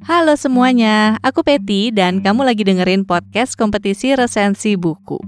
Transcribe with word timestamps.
Halo 0.00 0.32
semuanya, 0.32 1.20
aku 1.20 1.44
Peti 1.44 1.92
dan 1.92 2.24
kamu 2.24 2.48
lagi 2.48 2.64
dengerin 2.64 3.04
podcast 3.04 3.52
kompetisi 3.52 4.16
resensi 4.16 4.72
buku. 4.72 5.20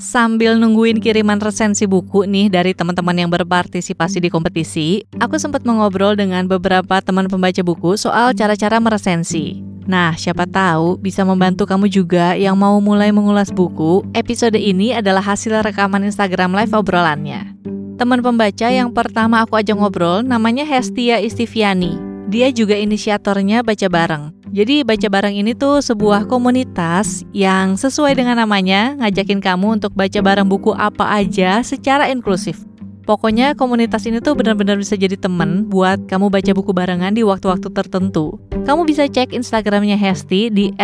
Sambil 0.00 0.56
nungguin 0.56 1.04
kiriman 1.04 1.36
resensi 1.36 1.84
buku 1.84 2.24
nih 2.24 2.48
dari 2.48 2.72
teman-teman 2.72 3.12
yang 3.12 3.28
berpartisipasi 3.28 4.24
di 4.24 4.32
kompetisi, 4.32 5.04
aku 5.20 5.36
sempat 5.36 5.68
mengobrol 5.68 6.16
dengan 6.16 6.48
beberapa 6.48 7.04
teman 7.04 7.28
pembaca 7.28 7.60
buku 7.60 8.00
soal 8.00 8.32
cara-cara 8.32 8.80
meresensi. 8.80 9.60
Nah, 9.84 10.16
siapa 10.16 10.48
tahu 10.48 10.96
bisa 10.96 11.20
membantu 11.20 11.68
kamu 11.68 11.84
juga 11.92 12.40
yang 12.40 12.56
mau 12.56 12.80
mulai 12.80 13.12
mengulas 13.12 13.52
buku. 13.52 14.00
Episode 14.16 14.56
ini 14.56 14.96
adalah 14.96 15.20
hasil 15.20 15.60
rekaman 15.60 16.08
Instagram 16.08 16.56
live 16.56 16.72
obrolannya. 16.72 17.52
Teman 18.00 18.24
pembaca 18.24 18.72
yang 18.72 18.96
pertama 18.96 19.44
aku 19.44 19.60
ajak 19.60 19.76
ngobrol 19.76 20.24
namanya 20.24 20.64
Hestia 20.64 21.20
Istiviani. 21.20 22.05
Dia 22.26 22.50
juga 22.50 22.74
inisiatornya 22.74 23.62
Baca 23.62 23.86
Bareng. 23.86 24.34
Jadi 24.50 24.82
Baca 24.82 25.06
Bareng 25.06 25.38
ini 25.38 25.54
tuh 25.54 25.78
sebuah 25.78 26.26
komunitas 26.26 27.22
yang 27.30 27.78
sesuai 27.78 28.18
dengan 28.18 28.42
namanya 28.42 28.98
ngajakin 28.98 29.38
kamu 29.38 29.78
untuk 29.78 29.94
baca 29.94 30.18
bareng 30.18 30.50
buku 30.50 30.74
apa 30.74 31.06
aja 31.06 31.62
secara 31.62 32.10
inklusif. 32.10 32.66
Pokoknya 33.06 33.54
komunitas 33.54 34.02
ini 34.10 34.18
tuh 34.18 34.34
benar-benar 34.34 34.74
bisa 34.74 34.98
jadi 34.98 35.14
temen 35.14 35.70
buat 35.70 36.10
kamu 36.10 36.26
baca 36.26 36.50
buku 36.50 36.74
barengan 36.74 37.14
di 37.14 37.22
waktu-waktu 37.22 37.70
tertentu. 37.70 38.42
Kamu 38.66 38.82
bisa 38.82 39.06
cek 39.06 39.30
Instagramnya 39.30 39.94
Hesti 39.94 40.50
di 40.50 40.74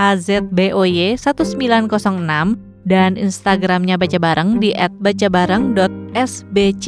@hzboy1906 0.00 2.56
dan 2.88 3.20
Instagramnya 3.20 4.00
Baca 4.00 4.16
Bareng 4.16 4.56
di 4.56 4.72
@bacabareng.sbc 4.72 6.86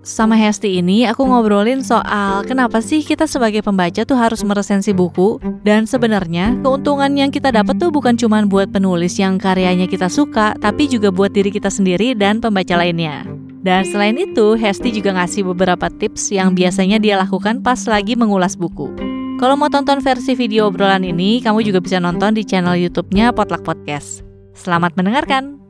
sama 0.00 0.32
Hesti 0.36 0.80
ini 0.80 1.04
aku 1.04 1.28
ngobrolin 1.28 1.84
soal 1.84 2.40
kenapa 2.48 2.80
sih 2.80 3.04
kita 3.04 3.28
sebagai 3.28 3.60
pembaca 3.60 4.00
tuh 4.08 4.16
harus 4.16 4.40
meresensi 4.40 4.96
buku 4.96 5.36
dan 5.60 5.84
sebenarnya 5.84 6.56
keuntungan 6.64 7.12
yang 7.12 7.28
kita 7.28 7.52
dapat 7.52 7.76
tuh 7.76 7.92
bukan 7.92 8.16
cuma 8.16 8.40
buat 8.48 8.72
penulis 8.72 9.20
yang 9.20 9.36
karyanya 9.36 9.84
kita 9.84 10.08
suka 10.08 10.56
tapi 10.56 10.88
juga 10.88 11.12
buat 11.12 11.36
diri 11.36 11.52
kita 11.52 11.68
sendiri 11.68 12.16
dan 12.16 12.40
pembaca 12.40 12.80
lainnya. 12.80 13.28
Dan 13.60 13.84
selain 13.84 14.16
itu, 14.16 14.56
Hesti 14.56 14.88
juga 14.88 15.12
ngasih 15.20 15.44
beberapa 15.52 15.92
tips 15.92 16.32
yang 16.32 16.56
biasanya 16.56 16.96
dia 16.96 17.20
lakukan 17.20 17.60
pas 17.60 17.76
lagi 17.84 18.16
mengulas 18.16 18.56
buku. 18.56 18.88
Kalau 19.36 19.52
mau 19.52 19.68
tonton 19.68 20.00
versi 20.00 20.32
video 20.32 20.72
obrolan 20.72 21.04
ini, 21.04 21.44
kamu 21.44 21.68
juga 21.68 21.84
bisa 21.84 22.00
nonton 22.00 22.32
di 22.32 22.40
channel 22.40 22.80
YouTube-nya 22.80 23.36
Potluck 23.36 23.60
Podcast. 23.60 24.24
Selamat 24.56 24.96
mendengarkan. 24.96 25.60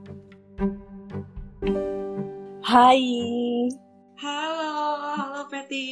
Hai. 2.63 3.90
Halo, 4.21 4.73
halo 5.17 5.43
Peti. 5.51 5.89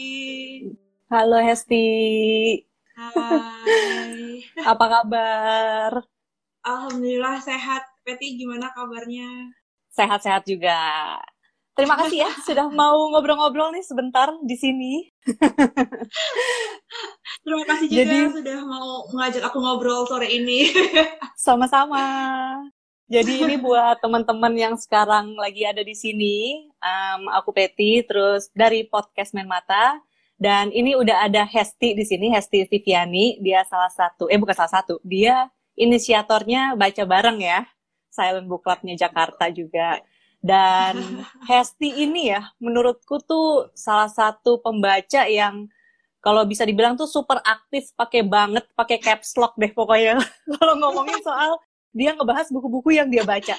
Halo 1.12 1.36
Hesti. 1.46 1.84
Hai. 2.96 4.44
Apa 4.70 4.84
kabar? 4.92 5.92
Alhamdulillah 6.70 7.36
sehat. 7.48 7.82
Peti 8.04 8.36
gimana 8.40 8.68
kabarnya? 8.76 9.28
Sehat-sehat 9.92 10.44
juga. 10.44 10.76
Terima 11.76 11.94
kasih 11.94 12.26
ya 12.26 12.30
sudah 12.48 12.66
mau 12.68 13.08
ngobrol-ngobrol 13.14 13.70
nih 13.72 13.84
sebentar 13.86 14.28
di 14.44 14.56
sini. 14.58 14.92
Terima 17.44 17.64
kasih 17.64 17.86
juga 17.88 18.02
Jadi, 18.04 18.18
sudah 18.36 18.58
mau 18.66 18.88
mengajak 19.14 19.42
aku 19.48 19.58
ngobrol 19.62 20.04
sore 20.04 20.28
ini. 20.28 20.68
Sama-sama. 21.44 22.04
Jadi 23.08 23.40
ini 23.40 23.56
buat 23.56 24.04
teman-teman 24.04 24.52
yang 24.52 24.74
sekarang 24.76 25.32
lagi 25.40 25.64
ada 25.64 25.80
di 25.80 25.96
sini, 25.96 26.68
um, 26.76 27.32
aku 27.32 27.56
Peti, 27.56 28.04
terus 28.04 28.52
dari 28.52 28.84
podcast 28.84 29.32
Men 29.32 29.48
Mata, 29.48 29.96
dan 30.36 30.68
ini 30.76 30.92
udah 30.92 31.24
ada 31.24 31.48
Hesti 31.48 31.96
di 31.96 32.04
sini, 32.04 32.28
Hesti 32.28 32.68
Stiviani, 32.68 33.40
dia 33.40 33.64
salah 33.64 33.88
satu, 33.88 34.28
eh 34.28 34.36
bukan 34.36 34.52
salah 34.52 34.84
satu, 34.84 35.00
dia 35.00 35.48
inisiatornya 35.72 36.76
baca 36.76 37.02
bareng 37.08 37.40
ya, 37.40 37.64
Silent 38.12 38.44
Book 38.44 38.68
Clubnya 38.68 38.92
Jakarta 38.92 39.48
juga. 39.48 40.04
Dan 40.44 41.24
Hesti 41.48 42.04
ini 42.04 42.28
ya, 42.28 42.44
menurutku 42.60 43.24
tuh 43.24 43.72
salah 43.72 44.12
satu 44.12 44.60
pembaca 44.60 45.24
yang 45.24 45.64
kalau 46.20 46.44
bisa 46.44 46.68
dibilang 46.68 46.92
tuh 46.92 47.08
super 47.08 47.40
aktif, 47.40 47.88
pakai 47.96 48.20
banget, 48.20 48.68
pakai 48.76 49.00
caps 49.00 49.32
lock 49.40 49.56
deh 49.56 49.72
pokoknya. 49.72 50.20
kalau 50.60 50.76
ngomongin 50.76 51.16
soal 51.24 51.56
dia 51.92 52.14
ngebahas 52.14 52.48
buku-buku 52.52 52.96
yang 52.96 53.08
dia 53.08 53.24
baca 53.24 53.56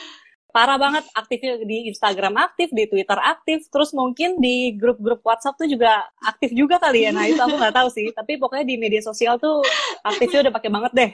parah 0.49 0.81
banget 0.81 1.05
aktifnya 1.13 1.61
di 1.61 1.93
Instagram 1.93 2.33
aktif, 2.41 2.73
di 2.73 2.89
Twitter 2.89 3.17
aktif, 3.21 3.69
terus 3.69 3.93
mungkin 3.93 4.41
di 4.41 4.73
grup-grup 4.73 5.21
WhatsApp 5.21 5.61
tuh 5.61 5.69
juga 5.69 6.09
aktif 6.25 6.49
juga 6.57 6.81
kali 6.81 7.05
ya. 7.05 7.13
Nah 7.13 7.29
itu 7.29 7.37
aku 7.37 7.53
nggak 7.53 7.75
tahu 7.77 7.89
sih, 7.93 8.09
tapi 8.09 8.41
pokoknya 8.41 8.65
di 8.65 8.75
media 8.81 9.01
sosial 9.05 9.37
tuh 9.37 9.61
aktifnya 10.01 10.49
udah 10.49 10.53
pakai 10.53 10.69
banget 10.73 10.91
deh. 10.97 11.11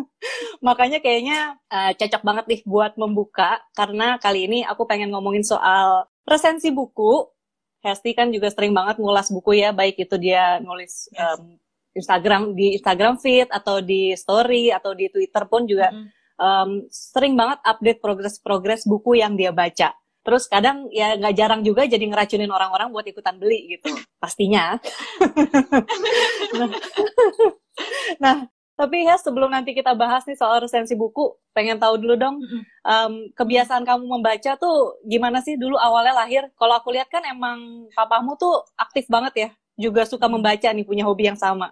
Makanya 0.66 0.98
kayaknya 0.98 1.54
uh, 1.70 1.94
cocok 1.94 2.22
banget 2.26 2.44
nih 2.50 2.60
buat 2.66 2.92
membuka 2.98 3.62
karena 3.78 4.18
kali 4.18 4.50
ini 4.50 4.58
aku 4.66 4.82
pengen 4.82 5.14
ngomongin 5.14 5.46
soal 5.46 6.10
resensi 6.26 6.74
buku. 6.74 7.30
Hesti 7.86 8.18
kan 8.18 8.34
juga 8.34 8.50
sering 8.50 8.74
banget 8.74 8.98
ngulas 8.98 9.30
buku 9.30 9.62
ya, 9.62 9.70
baik 9.70 9.94
itu 9.94 10.18
dia 10.18 10.58
nulis 10.58 11.06
um, 11.14 11.54
Instagram 11.94 12.58
di 12.58 12.74
Instagram 12.74 13.14
feed 13.22 13.46
atau 13.46 13.78
di 13.78 14.10
story 14.18 14.74
atau 14.74 14.90
di 14.90 15.06
Twitter 15.06 15.46
pun 15.46 15.70
juga. 15.70 15.94
Mm 15.94 16.02
-hmm 16.02 16.25
um, 16.40 16.84
sering 16.88 17.34
banget 17.36 17.58
update 17.64 18.00
progres-progres 18.00 18.84
buku 18.88 19.20
yang 19.20 19.36
dia 19.36 19.52
baca. 19.52 19.92
Terus 20.26 20.50
kadang 20.50 20.90
ya 20.90 21.14
nggak 21.14 21.34
jarang 21.38 21.62
juga 21.62 21.86
jadi 21.86 22.02
ngeracunin 22.02 22.50
orang-orang 22.50 22.90
buat 22.90 23.06
ikutan 23.06 23.38
beli 23.38 23.78
gitu, 23.78 23.94
pastinya. 24.18 24.74
nah, 26.58 26.70
nah, 28.22 28.36
tapi 28.74 29.06
ya 29.06 29.14
sebelum 29.22 29.54
nanti 29.54 29.70
kita 29.70 29.94
bahas 29.94 30.26
nih 30.26 30.34
soal 30.34 30.66
resensi 30.66 30.98
buku, 30.98 31.30
pengen 31.54 31.78
tahu 31.78 31.96
dulu 32.02 32.18
dong, 32.18 32.36
um, 32.82 33.12
kebiasaan 33.38 33.86
kamu 33.86 34.04
membaca 34.04 34.58
tuh 34.58 34.98
gimana 35.06 35.40
sih 35.46 35.54
dulu 35.54 35.78
awalnya 35.78 36.12
lahir? 36.26 36.44
Kalau 36.58 36.74
aku 36.74 36.90
lihat 36.90 37.06
kan 37.06 37.22
emang 37.22 37.86
papamu 37.94 38.34
tuh 38.34 38.66
aktif 38.74 39.06
banget 39.06 39.34
ya, 39.46 39.48
juga 39.78 40.04
suka 40.04 40.26
membaca 40.26 40.66
nih, 40.74 40.82
punya 40.82 41.06
hobi 41.06 41.30
yang 41.30 41.38
sama. 41.38 41.70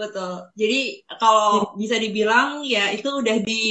Betul. 0.00 0.48
Jadi 0.56 0.80
kalau 1.20 1.76
bisa 1.76 2.00
dibilang 2.00 2.64
ya 2.64 2.88
itu 2.88 3.20
udah 3.20 3.36
di 3.44 3.64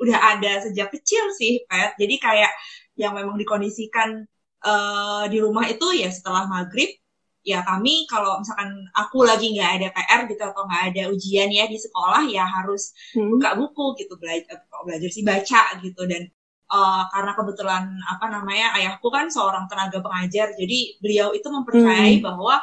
udah 0.00 0.18
ada 0.36 0.64
sejak 0.64 0.88
kecil 0.88 1.28
sih, 1.36 1.60
Pet. 1.68 2.00
Jadi 2.00 2.16
kayak 2.16 2.52
yang 2.96 3.12
memang 3.12 3.36
dikondisikan 3.36 4.24
uh, 4.64 5.28
di 5.28 5.36
rumah 5.36 5.68
itu 5.68 5.92
ya 5.92 6.08
setelah 6.08 6.48
maghrib 6.48 6.88
ya 7.46 7.62
kami 7.62 8.10
kalau 8.10 8.42
misalkan 8.42 8.90
aku 8.90 9.22
lagi 9.22 9.54
nggak 9.54 9.70
ada 9.78 9.88
PR 9.94 10.20
gitu 10.26 10.42
atau 10.42 10.66
nggak 10.66 10.84
ada 10.90 11.02
ujian 11.14 11.46
ya 11.46 11.70
di 11.70 11.78
sekolah 11.78 12.26
ya 12.26 12.42
harus 12.42 12.90
hmm. 13.14 13.38
buka 13.38 13.54
buku 13.54 14.02
gitu 14.02 14.18
belajar 14.18 14.66
belajar 14.82 15.10
sih 15.14 15.22
baca 15.22 15.78
gitu 15.78 16.02
dan 16.10 16.26
uh, 16.74 17.06
karena 17.14 17.32
kebetulan 17.38 17.84
apa 18.02 18.26
namanya 18.34 18.74
ayahku 18.82 19.06
kan 19.14 19.30
seorang 19.30 19.70
tenaga 19.70 20.02
pengajar 20.02 20.58
jadi 20.58 20.98
beliau 20.98 21.30
itu 21.38 21.46
mempercayai 21.46 22.18
hmm. 22.18 22.26
bahwa 22.26 22.58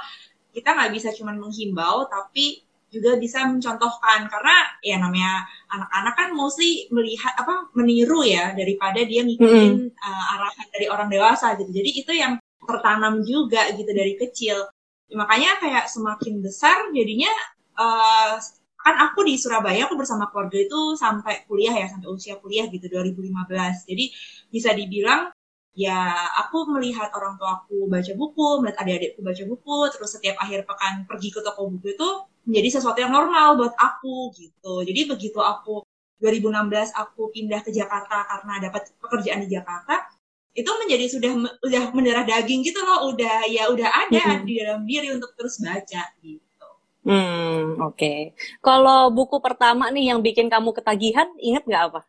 kita 0.52 0.76
nggak 0.76 0.92
bisa 0.92 1.16
cuma 1.16 1.32
menghimbau 1.32 2.04
tapi 2.12 2.68
juga 2.94 3.18
bisa 3.18 3.50
mencontohkan. 3.50 4.30
Karena 4.30 4.56
ya 4.86 5.02
namanya 5.02 5.50
anak-anak 5.74 6.14
kan 6.14 6.30
mostly 6.38 6.86
melihat 6.94 7.34
apa 7.34 7.74
meniru 7.74 8.22
ya 8.22 8.54
daripada 8.54 9.02
dia 9.02 9.26
ngikutin 9.26 9.74
mm. 9.90 9.98
uh, 9.98 10.26
arahan 10.38 10.68
dari 10.70 10.88
orang 10.88 11.10
dewasa 11.10 11.58
gitu. 11.58 11.74
Jadi 11.74 11.90
itu 12.06 12.12
yang 12.14 12.38
tertanam 12.62 13.26
juga 13.26 13.74
gitu 13.74 13.90
dari 13.90 14.14
kecil. 14.16 14.70
Makanya 15.10 15.58
kayak 15.58 15.86
semakin 15.90 16.46
besar 16.46 16.94
jadinya 16.94 17.34
uh, 17.82 18.38
kan 18.84 18.96
aku 19.10 19.24
di 19.26 19.40
Surabaya 19.40 19.88
aku 19.88 19.96
bersama 19.96 20.28
keluarga 20.28 20.60
itu 20.60 21.00
sampai 21.00 21.48
kuliah 21.48 21.72
ya 21.72 21.88
sampai 21.88 22.12
usia 22.12 22.36
kuliah 22.44 22.68
gitu 22.68 22.92
2015 22.92 23.88
jadi 23.88 24.06
bisa 24.52 24.76
dibilang 24.76 25.32
ya 25.74 26.14
aku 26.46 26.70
melihat 26.70 27.10
orang 27.18 27.36
tua 27.42 27.66
aku 27.66 27.90
baca 27.90 28.14
buku, 28.14 28.62
melihat 28.62 28.78
adik-adikku 28.86 29.20
baca 29.26 29.44
buku, 29.50 29.78
terus 29.90 30.10
setiap 30.14 30.38
akhir 30.38 30.70
pekan 30.70 31.10
pergi 31.10 31.30
ke 31.34 31.42
toko 31.42 31.66
buku 31.70 31.98
itu 31.98 32.10
menjadi 32.44 32.80
sesuatu 32.80 33.00
yang 33.00 33.12
normal 33.12 33.56
buat 33.56 33.74
aku 33.76 34.32
gitu. 34.36 34.84
Jadi 34.84 35.08
begitu 35.08 35.40
aku 35.40 35.84
2016 36.24 36.96
aku 36.96 37.32
pindah 37.36 37.60
ke 37.64 37.72
Jakarta 37.76 38.24
karena 38.24 38.54
dapat 38.70 38.96
pekerjaan 39.00 39.44
di 39.44 39.50
Jakarta, 39.52 40.08
itu 40.54 40.70
menjadi 40.70 41.06
sudah 41.10 41.32
udah 41.66 41.84
mendarah 41.92 42.24
daging 42.24 42.62
gitu 42.64 42.80
loh, 42.80 43.12
udah 43.12 43.50
ya 43.50 43.68
udah 43.74 43.90
ada 43.90 44.40
hmm. 44.40 44.46
di 44.46 44.54
dalam 44.62 44.82
diri 44.86 45.12
untuk 45.12 45.34
terus 45.36 45.60
baca 45.60 46.04
gitu. 46.22 46.68
Hmm, 47.04 47.82
oke. 47.84 48.00
Okay. 48.00 48.20
Kalau 48.64 49.12
buku 49.12 49.44
pertama 49.44 49.92
nih 49.92 50.16
yang 50.16 50.24
bikin 50.24 50.48
kamu 50.48 50.72
ketagihan, 50.72 51.28
inget 51.42 51.68
nggak 51.68 51.92
apa? 51.92 52.02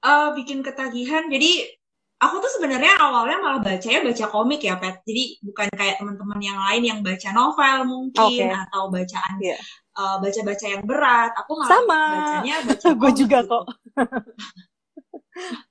Uh, 0.00 0.32
bikin 0.34 0.64
ketagihan, 0.64 1.28
jadi 1.28 1.79
aku 2.20 2.36
tuh 2.36 2.52
sebenarnya 2.60 3.00
awalnya 3.00 3.40
malah 3.40 3.60
baca 3.64 3.88
ya 3.88 4.04
baca 4.04 4.24
komik 4.28 4.60
ya 4.60 4.76
pet 4.76 5.00
jadi 5.08 5.40
bukan 5.40 5.66
kayak 5.72 5.96
teman-teman 5.96 6.40
yang 6.44 6.60
lain 6.60 6.82
yang 6.84 7.00
baca 7.00 7.28
novel 7.32 7.76
mungkin 7.88 8.52
okay. 8.52 8.52
atau 8.52 8.92
bacaan 8.92 9.34
yeah. 9.40 9.56
Iya. 9.56 9.58
uh, 9.96 10.16
baca-baca 10.20 10.66
yang 10.68 10.84
berat 10.84 11.32
aku 11.32 11.52
malah 11.56 11.72
Sama. 11.72 12.02
bacanya 12.12 12.56
baca 12.68 12.88
gue 12.92 13.10
juga 13.16 13.38
gitu. 13.40 13.48
kok 13.48 13.64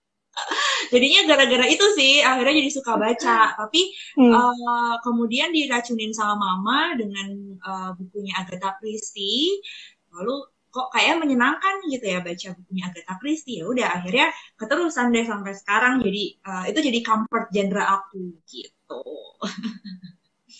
jadinya 0.89 1.21
gara-gara 1.29 1.65
itu 1.69 1.85
sih 1.93 2.23
akhirnya 2.25 2.65
jadi 2.65 2.71
suka 2.73 2.97
baca 2.97 3.53
tapi 3.53 3.93
hmm. 4.17 4.33
uh, 4.33 4.95
kemudian 5.05 5.53
diracunin 5.53 6.09
sama 6.15 6.33
mama 6.33 6.97
dengan 6.97 7.59
uh, 7.61 7.91
bukunya 7.93 8.33
Agatha 8.41 8.73
Christie 8.81 9.61
lalu 10.09 10.49
kok 10.69 10.93
kayak 10.93 11.17
menyenangkan 11.17 11.81
gitu 11.89 12.05
ya 12.05 12.21
baca 12.21 12.47
bukunya 12.53 12.83
Agatha 12.89 13.13
Christie 13.17 13.57
ya 13.61 13.65
udah 13.65 13.87
akhirnya 13.99 14.27
keterusan 14.53 15.09
deh 15.09 15.25
sampai 15.25 15.53
sekarang 15.57 16.01
jadi 16.05 16.23
uh, 16.45 16.63
itu 16.69 16.79
jadi 16.85 16.99
comfort 17.01 17.45
genre 17.49 17.83
aku 17.83 18.37
gitu 18.45 19.01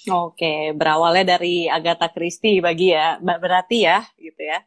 Oke, 0.08 0.72
berawalnya 0.74 1.36
dari 1.36 1.68
Agatha 1.68 2.08
Christie 2.08 2.64
bagi 2.64 2.96
ya, 2.96 3.20
berarti 3.20 3.84
ya, 3.84 4.02
gitu 4.16 4.42
ya. 4.42 4.64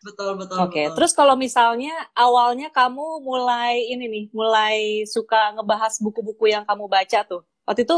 Betul 0.00 0.38
betul. 0.38 0.56
Oke, 0.62 0.88
terus 0.94 1.10
kalau 1.10 1.34
misalnya 1.34 1.92
awalnya 2.14 2.70
kamu 2.70 3.20
mulai 3.20 3.82
ini 3.92 4.06
nih, 4.06 4.24
mulai 4.30 5.02
suka 5.04 5.58
ngebahas 5.58 5.98
buku-buku 5.98 6.54
yang 6.54 6.62
kamu 6.62 6.86
baca 6.86 7.26
tuh, 7.26 7.42
waktu 7.66 7.82
itu 7.82 7.96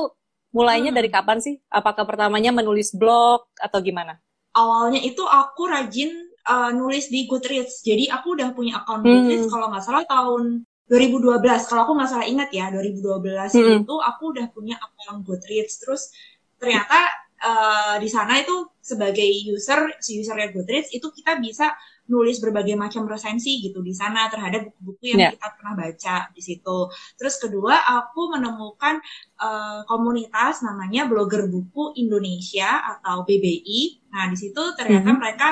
mulainya 0.50 0.91
hmm. 0.91 0.99
dari 0.99 1.11
kapan 1.12 1.39
sih? 1.45 1.61
Apakah 1.69 2.09
pertamanya 2.09 2.50
menulis 2.56 2.97
blog 2.97 3.47
atau 3.61 3.79
gimana? 3.85 4.17
Awalnya 4.56 5.05
itu 5.05 5.23
aku 5.23 5.69
rajin 5.69 6.27
uh, 6.49 6.71
nulis 6.73 7.12
di 7.12 7.29
Goodreads, 7.29 7.85
jadi 7.85 8.09
aku 8.17 8.35
udah 8.35 8.56
punya 8.56 8.81
akun 8.81 9.05
Goodreads 9.05 9.47
hmm. 9.47 9.53
kalau 9.53 9.67
nggak 9.69 9.85
salah 9.85 10.05
tahun 10.09 10.65
2012 10.89 11.69
kalau 11.69 11.81
aku 11.85 11.93
nggak 12.00 12.11
salah 12.11 12.27
ingat 12.27 12.49
ya 12.49 12.73
2012 12.73 13.05
hmm. 13.53 13.85
itu 13.85 13.95
aku 14.00 14.23
udah 14.33 14.47
punya 14.49 14.81
akun 14.81 15.21
Goodreads 15.21 15.85
terus 15.85 16.09
ternyata 16.56 17.29
uh, 17.45 17.95
di 18.00 18.09
sana 18.09 18.41
itu 18.41 18.73
sebagai 18.81 19.29
user 19.53 20.00
si 20.00 20.25
usernya 20.25 20.49
Goodreads 20.49 20.89
itu 20.97 21.12
kita 21.12 21.37
bisa 21.37 21.77
nulis 22.09 22.41
berbagai 22.41 22.73
macam 22.73 23.05
resensi 23.05 23.61
gitu 23.61 23.85
di 23.85 23.93
sana 23.93 24.33
terhadap 24.33 24.73
buku-buku 24.73 25.12
yang 25.12 25.29
yeah. 25.29 25.33
kita 25.37 25.49
pernah 25.61 25.75
baca 25.77 26.17
di 26.33 26.41
situ. 26.41 26.79
Terus 27.21 27.37
kedua, 27.37 27.85
aku 27.85 28.33
menemukan 28.33 28.97
uh, 29.37 29.85
komunitas 29.85 30.65
namanya 30.65 31.05
Blogger 31.05 31.53
Buku 31.53 31.93
Indonesia 32.00 32.97
atau 32.97 33.29
BBI. 33.29 34.09
Nah, 34.09 34.25
di 34.33 34.41
situ 34.41 34.73
ternyata 34.73 35.05
mm 35.05 35.12
-hmm. 35.12 35.21
mereka 35.21 35.49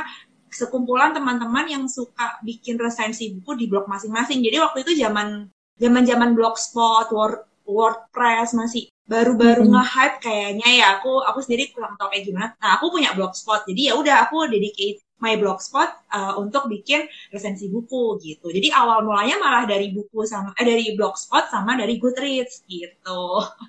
sekumpulan 0.56 1.12
teman-teman 1.12 1.69
yang 1.69 1.85
suka 1.85 2.41
bikin 2.41 2.81
resensi 2.81 3.37
buku 3.37 3.53
di 3.61 3.64
blog 3.69 3.85
masing-masing. 3.85 4.41
Jadi 4.41 4.56
waktu 4.56 4.79
itu 4.88 4.93
zaman 4.97 5.53
zaman-zaman 5.76 6.32
blogspot, 6.32 7.12
Word, 7.12 7.44
WordPress 7.69 8.56
masih 8.56 8.88
baru-baru 9.06 9.62
mm 9.62 9.70
-hmm. 9.70 9.76
nge-hype 9.79 10.19
kayaknya 10.19 10.69
ya 10.82 10.87
aku 10.99 11.23
aku 11.23 11.38
sendiri 11.44 11.70
kurang 11.70 11.94
tahu 11.94 12.11
kayak 12.11 12.25
gimana. 12.26 12.49
Nah 12.58 12.70
aku 12.79 12.91
punya 12.91 13.14
blogspot 13.14 13.62
jadi 13.69 13.93
ya 13.93 13.94
udah 13.94 14.26
aku 14.26 14.50
dedicate 14.50 14.99
my 15.23 15.38
blogspot 15.38 15.88
uh, 16.12 16.35
untuk 16.37 16.69
bikin 16.69 17.06
resensi 17.31 17.70
buku 17.70 18.19
gitu. 18.20 18.50
Jadi 18.50 18.69
awal 18.75 19.06
mulanya 19.06 19.38
malah 19.38 19.64
dari 19.64 19.94
buku 19.94 20.26
sama 20.26 20.52
eh, 20.59 20.67
dari 20.67 20.93
blogspot 20.99 21.49
sama 21.49 21.79
dari 21.79 21.97
Goodreads 22.02 22.67
gitu. 22.67 23.23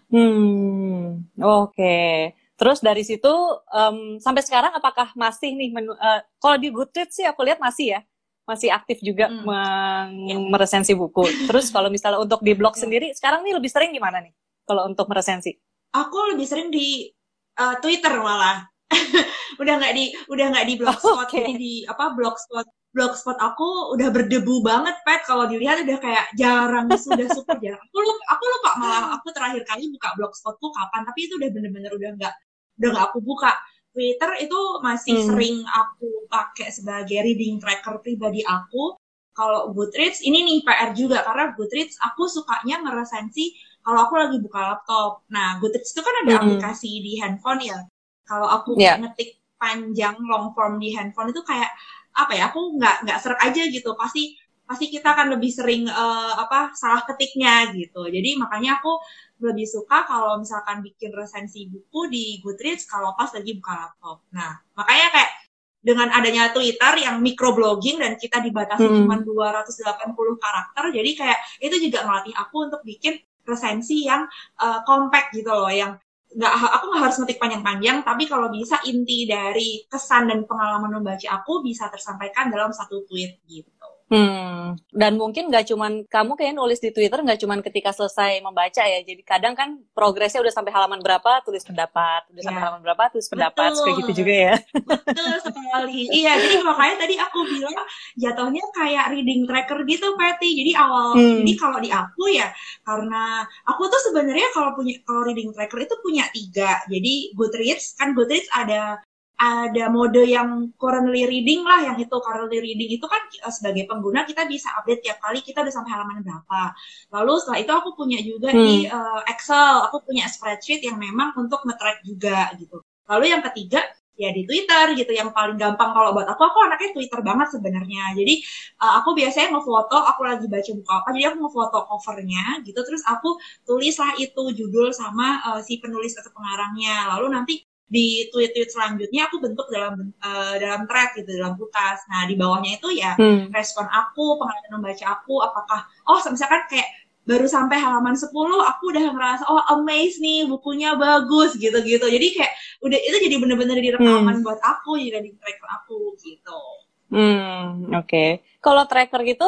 Hmm 0.09 1.25
oke. 1.37 1.73
Okay. 1.73 2.33
Terus 2.57 2.81
dari 2.81 3.05
situ 3.05 3.29
um, 3.69 4.17
sampai 4.17 4.41
sekarang 4.41 4.73
apakah 4.73 5.13
masih 5.13 5.53
nih 5.53 5.69
menu, 5.69 5.93
uh, 5.93 6.21
kalau 6.41 6.57
di 6.57 6.73
Goodreads 6.73 7.13
sih 7.13 7.25
aku 7.29 7.45
lihat 7.45 7.61
masih 7.61 7.97
ya 7.97 8.01
masih 8.47 8.71
aktif 8.71 9.03
juga 9.03 9.27
hmm. 9.27 10.49
meresensi 10.49 10.95
buku. 10.95 11.51
Terus 11.51 11.67
kalau 11.67 11.91
misalnya 11.91 12.23
untuk 12.23 12.39
di 12.41 12.55
blog 12.55 12.79
sendiri 12.79 13.11
sekarang 13.11 13.43
nih 13.43 13.53
lebih 13.59 13.67
sering 13.67 13.91
gimana 13.91 14.23
nih? 14.23 14.31
kalau 14.67 14.83
untuk 14.83 15.07
meresensi? 15.07 15.55
Aku 15.95 16.35
lebih 16.35 16.43
sering 16.43 16.67
di 16.67 17.07
uh, 17.55 17.79
Twitter 17.79 18.19
malah. 18.19 18.67
udah 19.61 19.73
nggak 19.83 19.93
di 19.95 20.15
udah 20.31 20.45
nggak 20.47 20.67
di 20.67 20.73
blogspot 20.79 21.27
okay. 21.27 21.59
di 21.59 21.83
apa 21.83 22.15
blogspot 22.15 22.63
blogspot 22.95 23.35
aku 23.35 23.91
udah 23.99 24.15
berdebu 24.15 24.63
banget 24.63 24.95
pet 25.03 25.27
kalau 25.27 25.43
dilihat 25.43 25.83
udah 25.83 25.99
kayak 25.99 26.31
jarang 26.39 26.87
sudah 26.95 27.27
super 27.35 27.59
jarang 27.59 27.83
aku 27.83 27.99
lupa 27.99 28.23
aku 28.31 28.43
lupa 28.47 28.69
malah 28.79 29.03
aku 29.19 29.27
terakhir 29.35 29.59
kali 29.67 29.91
buka 29.91 30.07
blogspotku 30.15 30.71
kapan 30.71 31.03
tapi 31.03 31.19
itu 31.19 31.35
udah 31.35 31.49
bener-bener 31.51 31.91
udah 31.91 32.09
nggak 32.15 32.33
udah 32.77 32.89
nggak 32.93 33.05
aku 33.11 33.19
buka 33.25 33.51
Twitter 33.91 34.31
itu 34.45 34.59
masih 34.85 35.15
hmm. 35.17 35.25
sering 35.25 35.57
aku 35.65 36.09
pakai 36.29 36.69
sebagai 36.69 37.17
reading 37.25 37.57
tracker 37.57 37.97
pribadi 37.99 38.45
aku 38.45 38.93
kalau 39.37 39.69
Goodreads 39.69 40.25
ini 40.25 40.41
nih 40.41 40.57
PR 40.65 40.97
juga 40.97 41.21
karena 41.21 41.53
Goodreads 41.53 42.01
aku 42.01 42.25
sukanya 42.25 42.81
meresensi 42.81 43.53
kalau 43.85 44.09
aku 44.09 44.17
lagi 44.17 44.41
buka 44.41 44.59
laptop. 44.59 45.21
Nah, 45.29 45.61
Goodreads 45.61 45.93
itu 45.93 46.01
kan 46.01 46.15
ada 46.25 46.33
hmm. 46.33 46.41
aplikasi 46.41 46.89
di 47.05 47.21
handphone 47.21 47.61
ya. 47.61 47.79
Kalau 48.25 48.49
aku 48.49 48.75
yeah. 48.81 48.97
ngetik 48.97 49.37
panjang 49.61 50.17
long 50.25 50.57
form 50.57 50.81
di 50.81 50.89
handphone 50.89 51.29
itu 51.29 51.45
kayak 51.45 51.69
apa 52.17 52.33
ya? 52.33 52.49
Aku 52.49 52.81
nggak 52.81 53.05
nggak 53.05 53.19
serak 53.21 53.37
aja 53.45 53.61
gitu. 53.69 53.93
Pasti 53.93 54.33
pasti 54.67 54.91
kita 54.91 55.15
akan 55.15 55.39
lebih 55.39 55.49
sering 55.49 55.87
uh, 55.87 56.33
apa 56.37 56.75
salah 56.75 57.07
ketiknya 57.07 57.71
gitu. 57.71 58.03
Jadi 58.05 58.35
makanya 58.35 58.83
aku 58.83 58.99
lebih 59.39 59.63
suka 59.63 60.03
kalau 60.03 60.37
misalkan 60.37 60.83
bikin 60.83 61.15
resensi 61.15 61.71
buku 61.71 62.11
di 62.11 62.43
Goodreads 62.43 62.83
kalau 62.85 63.15
pas 63.15 63.31
lagi 63.31 63.55
buka 63.55 63.73
laptop. 63.73 64.27
Nah, 64.35 64.59
makanya 64.75 65.07
kayak 65.15 65.31
dengan 65.79 66.11
adanya 66.11 66.51
Twitter 66.51 66.93
yang 66.99 67.23
microblogging 67.23 68.03
dan 68.03 68.19
kita 68.19 68.43
dibatasi 68.43 68.83
hmm. 68.83 69.07
cuma 69.07 69.15
280 69.23 70.35
karakter, 70.35 70.83
jadi 70.91 71.11
kayak 71.15 71.39
itu 71.63 71.75
juga 71.87 72.03
melatih 72.03 72.35
aku 72.35 72.67
untuk 72.67 72.81
bikin 72.83 73.15
resensi 73.47 74.03
yang 74.03 74.27
uh, 74.59 74.83
compact 74.83 75.31
gitu 75.31 75.47
loh 75.47 75.71
yang 75.71 75.95
nggak 76.27 76.53
aku 76.59 76.85
nggak 76.91 77.03
harus 77.07 77.17
ngetik 77.23 77.39
panjang-panjang 77.39 78.03
tapi 78.03 78.27
kalau 78.27 78.51
bisa 78.51 78.83
inti 78.83 79.23
dari 79.23 79.87
kesan 79.87 80.27
dan 80.27 80.43
pengalaman 80.43 80.99
membaca 80.99 81.23
aku 81.31 81.63
bisa 81.63 81.87
tersampaikan 81.87 82.51
dalam 82.51 82.75
satu 82.75 83.07
tweet 83.07 83.39
gitu 83.47 83.71
Hmm, 84.07 84.79
dan 84.95 85.19
mungkin 85.19 85.51
nggak 85.51 85.67
cuman 85.67 86.07
kamu 86.07 86.39
kayak 86.39 86.55
nulis 86.55 86.79
di 86.79 86.95
Twitter 86.95 87.19
nggak 87.19 87.43
cuman 87.43 87.59
ketika 87.59 87.91
selesai 87.91 88.39
membaca 88.39 88.79
ya. 88.79 89.03
Jadi 89.03 89.19
kadang 89.27 89.51
kan 89.51 89.83
progresnya 89.91 90.39
udah 90.39 90.53
sampai 90.55 90.71
halaman 90.71 91.03
berapa 91.03 91.43
tulis 91.43 91.67
pendapat, 91.67 92.23
udah 92.31 92.43
sampai 92.43 92.55
ya. 92.55 92.63
halaman 92.63 92.81
berapa 92.87 93.03
tulis 93.11 93.27
pendapat, 93.27 93.75
Betul. 93.75 93.83
kayak 93.83 93.97
gitu 93.99 94.11
juga 94.23 94.33
ya. 94.33 94.55
Betul 94.79 95.35
sekali. 95.43 96.01
iya, 96.07 96.39
jadi 96.39 96.55
makanya 96.63 96.95
tadi 97.03 97.15
aku 97.19 97.39
bilang 97.51 97.75
jatuhnya 98.15 98.63
kayak 98.71 99.05
reading 99.11 99.43
tracker 99.43 99.79
gitu, 99.83 100.07
Patty. 100.15 100.49
Jadi 100.55 100.71
awal, 100.79 101.19
hmm. 101.19 101.43
jadi 101.43 101.53
kalau 101.59 101.77
di 101.83 101.89
aku 101.91 102.23
ya 102.31 102.47
karena 102.87 103.43
aku 103.67 103.91
tuh 103.91 104.01
sebenarnya 104.07 104.47
kalau 104.55 104.71
punya 104.71 104.95
kalau 105.03 105.27
reading 105.27 105.51
tracker 105.51 105.83
itu 105.83 105.95
punya 105.99 106.23
tiga. 106.31 106.79
Jadi 106.87 107.35
Goodreads 107.35 107.99
kan 107.99 108.15
Goodreads 108.15 108.47
ada 108.55 109.03
ada 109.37 109.93
mode 109.93 110.25
yang 110.25 110.73
currently 110.81 111.29
reading 111.29 111.61
lah 111.61 111.85
yang 111.85 111.97
itu 112.01 112.17
currently 112.25 112.57
reading 112.57 112.89
itu 112.89 113.05
kan 113.05 113.21
eh, 113.29 113.53
sebagai 113.53 113.85
pengguna 113.85 114.25
kita 114.25 114.49
bisa 114.49 114.73
update 114.81 115.05
tiap 115.05 115.21
kali 115.21 115.45
kita 115.45 115.61
udah 115.61 115.73
sampai 115.73 115.91
halaman 115.93 116.25
berapa. 116.25 116.73
Lalu 117.13 117.33
setelah 117.37 117.59
itu 117.61 117.71
aku 117.77 117.89
punya 117.93 118.19
juga 118.25 118.49
hmm. 118.49 118.57
di 118.57 118.89
uh, 118.89 119.21
Excel, 119.29 119.85
aku 119.85 120.01
punya 120.01 120.25
spreadsheet 120.25 120.81
yang 120.81 120.97
memang 120.97 121.37
untuk 121.37 121.61
nge-track 121.69 122.01
juga 122.01 122.49
gitu. 122.57 122.81
Lalu 123.05 123.25
yang 123.29 123.45
ketiga 123.45 123.85
ya 124.17 124.33
di 124.33 124.49
Twitter 124.49 124.97
gitu 124.97 125.13
yang 125.13 125.29
paling 125.29 125.61
gampang 125.61 125.93
kalau 125.93 126.09
buat 126.09 126.25
aku 126.25 126.41
aku 126.41 126.57
anaknya 126.65 126.89
Twitter 126.97 127.21
banget 127.21 127.53
sebenarnya 127.53 128.17
jadi 128.17 128.33
uh, 128.81 128.97
aku 128.97 129.13
biasanya 129.13 129.53
ngefoto 129.53 129.93
aku 129.93 130.21
lagi 130.25 130.49
baca 130.49 130.69
buku 130.73 130.89
apa 130.89 131.07
jadi 131.13 131.25
aku 131.29 131.37
ngefoto 131.45 131.79
covernya 131.85 132.65
gitu 132.65 132.81
terus 132.81 133.05
aku 133.05 133.37
tulislah 133.69 134.17
itu 134.17 134.41
judul 134.57 134.89
sama 134.89 135.45
uh, 135.45 135.61
si 135.61 135.77
penulis 135.77 136.17
atau 136.17 136.33
pengarangnya 136.33 137.13
lalu 137.13 137.29
nanti 137.29 137.53
di 137.87 138.27
tweet-tweet 138.35 138.67
selanjutnya 138.67 139.31
aku 139.31 139.39
bentuk 139.39 139.63
dalam 139.71 140.11
uh, 140.19 140.55
dalam 140.59 140.83
thread 140.85 141.15
gitu 141.15 141.39
dalam 141.39 141.55
kutas. 141.55 142.03
Nah 142.11 142.27
di 142.27 142.35
bawahnya 142.35 142.75
itu 142.75 142.91
ya 142.91 143.15
hmm. 143.15 143.55
respon 143.55 143.87
aku, 143.87 144.35
pengalaman 144.35 144.71
membaca 144.79 145.05
aku, 145.15 145.39
apakah 145.39 145.87
oh 146.11 146.19
misalkan 146.27 146.67
kayak 146.67 146.87
baru 147.27 147.43
sampai 147.43 147.75
halaman 147.79 148.15
10 148.15 148.31
aku 148.31 148.83
udah 148.87 149.03
ngerasa 149.11 149.43
oh 149.51 149.59
amazed 149.75 150.23
nih 150.23 150.47
bukunya 150.47 150.95
bagus 150.99 151.55
gitu-gitu. 151.55 152.03
Jadi 152.03 152.27
kayak 152.35 152.53
udah 152.83 152.99
itu 152.99 153.17
jadi 153.23 153.35
bener-bener 153.39 153.77
di 153.79 153.89
rekaman 153.95 154.39
hmm. 154.39 154.43
buat 154.43 154.59
aku 154.59 154.99
jadi 154.99 155.23
di 155.23 155.31
tracker 155.39 155.69
aku 155.83 156.15
gitu. 156.19 156.61
Hmm, 157.07 157.87
oke. 157.95 158.03
Okay. 158.03 158.29
Kalau 158.59 158.83
tracker 158.83 159.23
gitu 159.23 159.47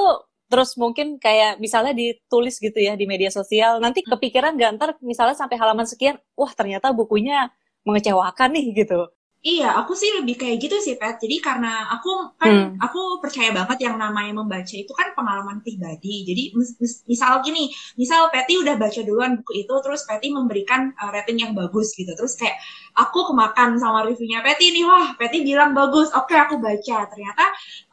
terus 0.50 0.74
mungkin 0.82 1.22
kayak 1.22 1.62
misalnya 1.62 1.94
ditulis 1.94 2.58
gitu 2.58 2.82
ya 2.82 2.98
di 2.98 3.06
media 3.06 3.30
sosial 3.30 3.78
nanti 3.78 4.02
hmm. 4.02 4.18
kepikiran 4.18 4.58
gak 4.58 4.72
ntar 4.82 4.90
misalnya 5.06 5.38
sampai 5.38 5.62
halaman 5.62 5.86
sekian 5.86 6.18
wah 6.34 6.50
ternyata 6.58 6.90
bukunya 6.90 7.54
mengecewakan 7.88 8.50
nih 8.56 8.86
gitu. 8.86 9.10
Iya, 9.40 9.72
aku 9.80 9.96
sih 9.96 10.12
lebih 10.20 10.36
kayak 10.36 10.60
gitu 10.60 10.76
sih, 10.84 11.00
Pet. 11.00 11.16
Jadi 11.16 11.40
karena 11.40 11.88
aku 11.96 12.36
kan 12.36 12.76
hmm. 12.76 12.84
aku 12.84 13.24
percaya 13.24 13.56
banget 13.56 13.88
yang 13.88 13.96
namanya 13.96 14.36
membaca 14.36 14.76
itu 14.76 14.92
kan 14.92 15.16
pengalaman 15.16 15.64
pribadi. 15.64 16.28
Jadi 16.28 16.52
mis 16.60 16.76
misal 17.08 17.40
gini, 17.40 17.72
misal 17.96 18.28
Peti 18.36 18.60
udah 18.60 18.76
baca 18.76 19.00
duluan 19.00 19.40
buku 19.40 19.64
itu, 19.64 19.72
terus 19.80 20.04
Peti 20.04 20.28
memberikan 20.36 20.92
uh, 20.92 21.08
rating 21.16 21.40
yang 21.40 21.56
bagus 21.56 21.96
gitu. 21.96 22.12
Terus 22.20 22.36
kayak 22.36 22.60
aku 23.00 23.32
kemakan 23.32 23.80
sama 23.80 24.04
reviewnya 24.04 24.44
Peti 24.44 24.76
nih, 24.76 24.84
wah 24.84 25.16
Peti 25.16 25.40
bilang 25.48 25.72
bagus, 25.72 26.12
oke 26.12 26.36
aku 26.36 26.60
baca. 26.60 27.08
Ternyata 27.08 27.46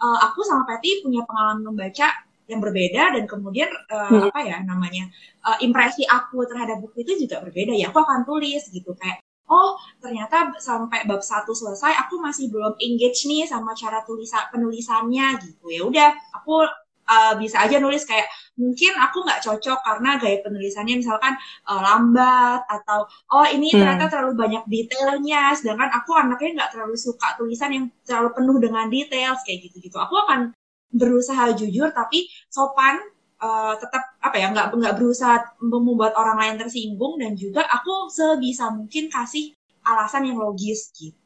uh, 0.02 0.18
aku 0.26 0.42
sama 0.42 0.66
Peti 0.66 1.06
punya 1.06 1.22
pengalaman 1.30 1.62
membaca 1.62 2.10
yang 2.50 2.58
berbeda 2.58 3.14
dan 3.14 3.24
kemudian 3.30 3.70
uh, 3.90 4.10
hmm. 4.10 4.30
apa 4.30 4.40
ya 4.42 4.56
namanya 4.62 5.10
uh, 5.46 5.58
impresi 5.62 6.06
aku 6.06 6.46
terhadap 6.46 6.78
buku 6.78 7.02
itu 7.02 7.26
juga 7.26 7.42
berbeda 7.42 7.74
ya 7.74 7.90
aku 7.90 7.98
akan 8.06 8.22
tulis 8.22 8.70
gitu 8.70 8.94
kayak 8.94 9.18
oh 9.46 9.78
ternyata 10.02 10.54
sampai 10.58 11.06
bab 11.06 11.22
satu 11.22 11.54
selesai 11.54 11.94
aku 12.06 12.18
masih 12.18 12.50
belum 12.50 12.74
engage 12.82 13.26
nih 13.30 13.46
sama 13.46 13.72
cara 13.78 14.02
tulisan 14.02 14.46
penulisannya 14.50 15.38
gitu 15.42 15.66
ya 15.70 15.82
udah 15.86 16.10
aku 16.34 16.66
uh, 17.06 17.34
bisa 17.38 17.62
aja 17.62 17.78
nulis 17.78 18.02
kayak 18.04 18.26
mungkin 18.58 18.92
aku 18.98 19.22
nggak 19.22 19.42
cocok 19.44 19.78
karena 19.84 20.18
gaya 20.18 20.38
penulisannya 20.42 20.94
misalkan 20.98 21.38
uh, 21.68 21.80
lambat 21.80 22.66
atau 22.66 23.06
oh 23.32 23.46
ini 23.46 23.70
hmm. 23.70 23.78
ternyata 23.78 24.04
terlalu 24.10 24.34
banyak 24.34 24.64
detailnya 24.66 25.54
sedangkan 25.54 25.90
aku 25.94 26.10
anaknya 26.16 26.62
nggak 26.62 26.70
terlalu 26.74 26.96
suka 26.98 27.38
tulisan 27.38 27.70
yang 27.72 27.84
terlalu 28.02 28.30
penuh 28.34 28.56
dengan 28.58 28.86
detail 28.90 29.32
kayak 29.46 29.70
gitu-gitu 29.70 29.96
aku 29.96 30.14
akan 30.26 30.52
berusaha 30.90 31.52
jujur 31.54 31.92
tapi 31.92 32.26
sopan 32.48 32.98
uh, 33.40 33.74
tetap 33.76 34.02
apa 34.20 34.36
ya 34.36 34.52
nggak 34.52 34.76
nggak 34.76 34.94
berusaha 34.96 35.36
membuat 35.60 36.12
orang 36.16 36.36
lain 36.40 36.56
tersinggung 36.60 37.20
dan 37.20 37.36
juga 37.36 37.64
aku 37.66 38.08
sebisa 38.08 38.72
mungkin 38.72 39.08
kasih 39.12 39.52
alasan 39.86 40.28
yang 40.28 40.38
logis 40.40 40.90
gitu 40.96 41.16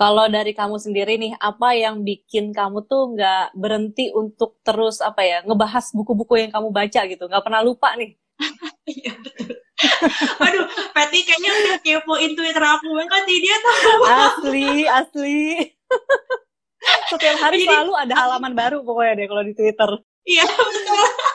kalau 0.00 0.32
dari 0.32 0.56
kamu 0.56 0.80
sendiri 0.80 1.20
nih, 1.20 1.36
apa 1.36 1.76
yang 1.76 2.00
bikin 2.00 2.56
kamu 2.56 2.88
tuh 2.88 3.12
nggak 3.12 3.52
berhenti 3.52 4.08
untuk 4.08 4.56
terus 4.64 5.04
apa 5.04 5.20
ya 5.20 5.44
ngebahas 5.44 5.92
buku-buku 5.92 6.40
yang 6.40 6.48
kamu 6.48 6.72
baca 6.72 7.04
gitu, 7.04 7.28
nggak 7.28 7.44
pernah 7.44 7.60
lupa 7.60 7.92
nih? 8.00 8.16
Iya 8.88 9.12
betul. 9.20 9.60
Aduh, 10.48 10.66
Patty 10.96 11.20
kayaknya 11.20 11.52
udah 11.52 11.76
kepoin 11.84 12.32
Twitter 12.32 12.64
aku 12.64 12.88
banget 12.96 13.22
nih 13.28 13.38
dia 13.44 13.56
tahu. 13.60 14.02
Asli, 14.24 14.68
asli. 14.88 15.40
Setiap 17.12 17.36
hari 17.36 17.60
Jadi, 17.60 17.68
selalu 17.68 17.92
ada 17.92 18.14
halaman 18.24 18.56
baru 18.56 18.80
pokoknya 18.80 19.20
deh 19.20 19.26
kalau 19.28 19.44
di 19.44 19.52
Twitter. 19.52 19.90
Iya 20.24 20.48
betul 20.48 21.29